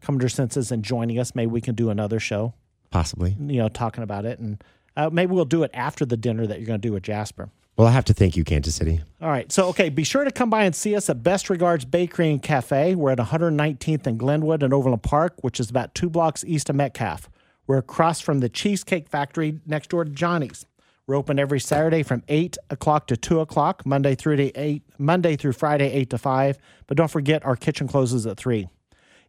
coming 0.00 0.18
to 0.20 0.24
her 0.26 0.28
senses 0.30 0.70
and 0.70 0.82
joining 0.84 1.18
us. 1.18 1.34
Maybe 1.34 1.50
we 1.50 1.60
can 1.62 1.74
do 1.74 1.88
another 1.90 2.20
show, 2.20 2.52
Possibly. 2.90 3.36
you 3.40 3.56
know, 3.58 3.68
talking 3.68 4.04
about 4.04 4.24
it, 4.26 4.38
and 4.38 4.62
uh, 4.96 5.10
maybe 5.10 5.32
we'll 5.32 5.44
do 5.46 5.62
it 5.64 5.70
after 5.74 6.04
the 6.04 6.16
dinner 6.16 6.46
that 6.46 6.58
you're 6.58 6.66
going 6.66 6.80
to 6.80 6.86
do 6.88 6.92
with 6.92 7.02
Jasper. 7.02 7.48
Well, 7.76 7.88
I 7.88 7.90
have 7.90 8.04
to 8.04 8.14
thank 8.14 8.36
you, 8.36 8.44
Kansas 8.44 8.76
City. 8.76 9.00
All 9.20 9.28
right, 9.28 9.50
so 9.50 9.66
okay, 9.68 9.88
be 9.88 10.04
sure 10.04 10.22
to 10.22 10.30
come 10.30 10.48
by 10.48 10.64
and 10.64 10.74
see 10.74 10.94
us 10.94 11.10
at 11.10 11.24
Best 11.24 11.50
Regards 11.50 11.84
Bakery 11.84 12.30
and 12.30 12.40
Cafe. 12.40 12.94
We're 12.94 13.10
at 13.10 13.18
119th 13.18 14.06
and 14.06 14.16
Glenwood 14.16 14.62
in 14.62 14.72
Overland 14.72 15.02
Park, 15.02 15.34
which 15.42 15.58
is 15.58 15.70
about 15.70 15.92
two 15.92 16.08
blocks 16.08 16.44
east 16.44 16.70
of 16.70 16.76
Metcalf. 16.76 17.28
We're 17.66 17.78
across 17.78 18.20
from 18.20 18.38
the 18.38 18.48
Cheesecake 18.48 19.08
Factory 19.08 19.58
next 19.66 19.90
door 19.90 20.04
to 20.04 20.10
Johnny's. 20.10 20.66
We're 21.06 21.16
open 21.16 21.38
every 21.38 21.58
Saturday 21.58 22.04
from 22.04 22.22
eight 22.28 22.56
o'clock 22.70 23.08
to 23.08 23.16
two 23.16 23.40
o'clock, 23.40 23.84
Monday 23.84 24.14
through 24.14 24.36
to 24.36 24.52
eight, 24.52 24.84
Monday 24.96 25.34
through 25.34 25.52
Friday, 25.52 25.90
eight 25.90 26.10
to 26.10 26.18
five. 26.18 26.58
But 26.86 26.96
don't 26.96 27.10
forget, 27.10 27.44
our 27.44 27.56
kitchen 27.56 27.88
closes 27.88 28.24
at 28.24 28.36
three. 28.36 28.68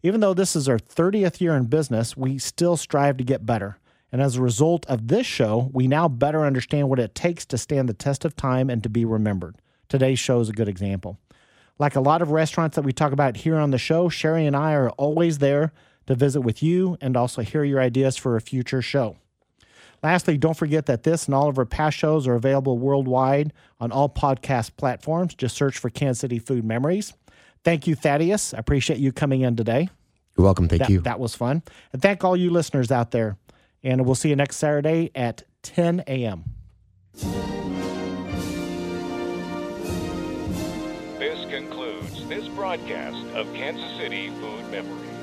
Even 0.04 0.22
though 0.22 0.36
this 0.36 0.56
is 0.56 0.70
our 0.70 0.78
30th 0.78 1.42
year 1.42 1.56
in 1.56 1.66
business, 1.66 2.16
we 2.16 2.38
still 2.38 2.78
strive 2.78 3.18
to 3.18 3.24
get 3.24 3.46
better. 3.46 3.80
And 4.16 4.22
as 4.22 4.38
a 4.38 4.42
result 4.42 4.86
of 4.86 5.10
this 5.10 5.26
show, 5.26 5.70
we 5.74 5.90
now 5.90 6.08
better 6.08 6.46
understand 6.46 6.88
what 6.88 7.00
it 7.00 7.16
takes 7.16 7.46
to 7.48 7.58
stand 7.58 7.90
the 7.90 7.94
test 7.94 8.24
of 8.24 8.34
time 8.34 8.70
and 8.70 8.82
to 8.82 8.88
be 8.88 9.04
remembered. 9.04 9.58
Today's 9.90 10.20
show 10.20 10.40
is 10.40 10.48
a 10.48 10.54
good 10.54 10.70
example. 10.70 11.20
Like 11.80 11.98
a 11.98 12.00
lot 12.00 12.22
of 12.22 12.32
restaurants 12.32 12.78
that 12.78 12.84
we 12.84 12.94
talk 12.94 13.12
about 13.12 13.36
here 13.36 13.58
on 13.58 13.72
the 13.72 13.78
show, 13.78 14.08
Sherry 14.08 14.46
and 14.46 14.56
I 14.56 14.72
are 14.72 14.90
always 14.92 15.40
there 15.40 15.74
to 16.08 16.16
visit 16.16 16.40
with 16.40 16.64
you 16.64 16.98
and 17.02 17.18
also 17.18 17.42
hear 17.42 17.66
your 17.66 17.82
ideas 17.82 18.16
for 18.16 18.38
a 18.38 18.40
future 18.40 18.82
show. 18.82 19.18
Lastly, 20.02 20.38
don't 20.38 20.56
forget 20.56 20.86
that 20.86 21.04
this 21.04 21.26
and 21.26 21.36
all 21.36 21.50
of 21.50 21.58
our 21.58 21.66
past 21.66 21.98
shows 21.98 22.26
are 22.26 22.36
available 22.36 22.78
worldwide 22.78 23.52
on 23.82 23.92
all 23.92 24.08
podcast 24.08 24.78
platforms. 24.78 25.36
Just 25.36 25.58
search 25.58 25.78
for 25.78 25.90
Kansas 25.90 26.22
City 26.22 26.40
Food 26.40 26.64
Memories. 26.64 27.12
Thank 27.66 27.86
you, 27.86 27.96
Thaddeus. 27.96 28.54
I 28.54 28.60
appreciate 28.60 29.00
you 29.00 29.12
coming 29.12 29.42
in 29.42 29.58
today. 29.58 29.90
You're 30.38 30.46
welcome. 30.46 30.70
Thank 30.70 30.84
that, 30.84 30.90
you. 30.90 31.02
That 31.02 31.20
was 31.20 31.36
fun. 31.36 31.64
And 31.92 32.02
thank 32.02 32.24
all 32.24 32.38
you 32.38 32.50
listeners 32.50 32.94
out 32.94 33.12
there. 33.12 33.38
And 33.86 34.04
we'll 34.04 34.16
see 34.16 34.30
you 34.30 34.36
next 34.36 34.58
Saturday 34.58 35.12
at 35.14 35.44
10 35.62 36.06
a.m. 36.08 36.44
This 41.20 41.46
concludes 41.52 42.28
this 42.28 42.48
broadcast 42.50 43.16
of 43.36 43.54
Kansas 43.54 43.96
City 43.98 44.32
Food 44.42 44.72
Memories. 44.72 45.15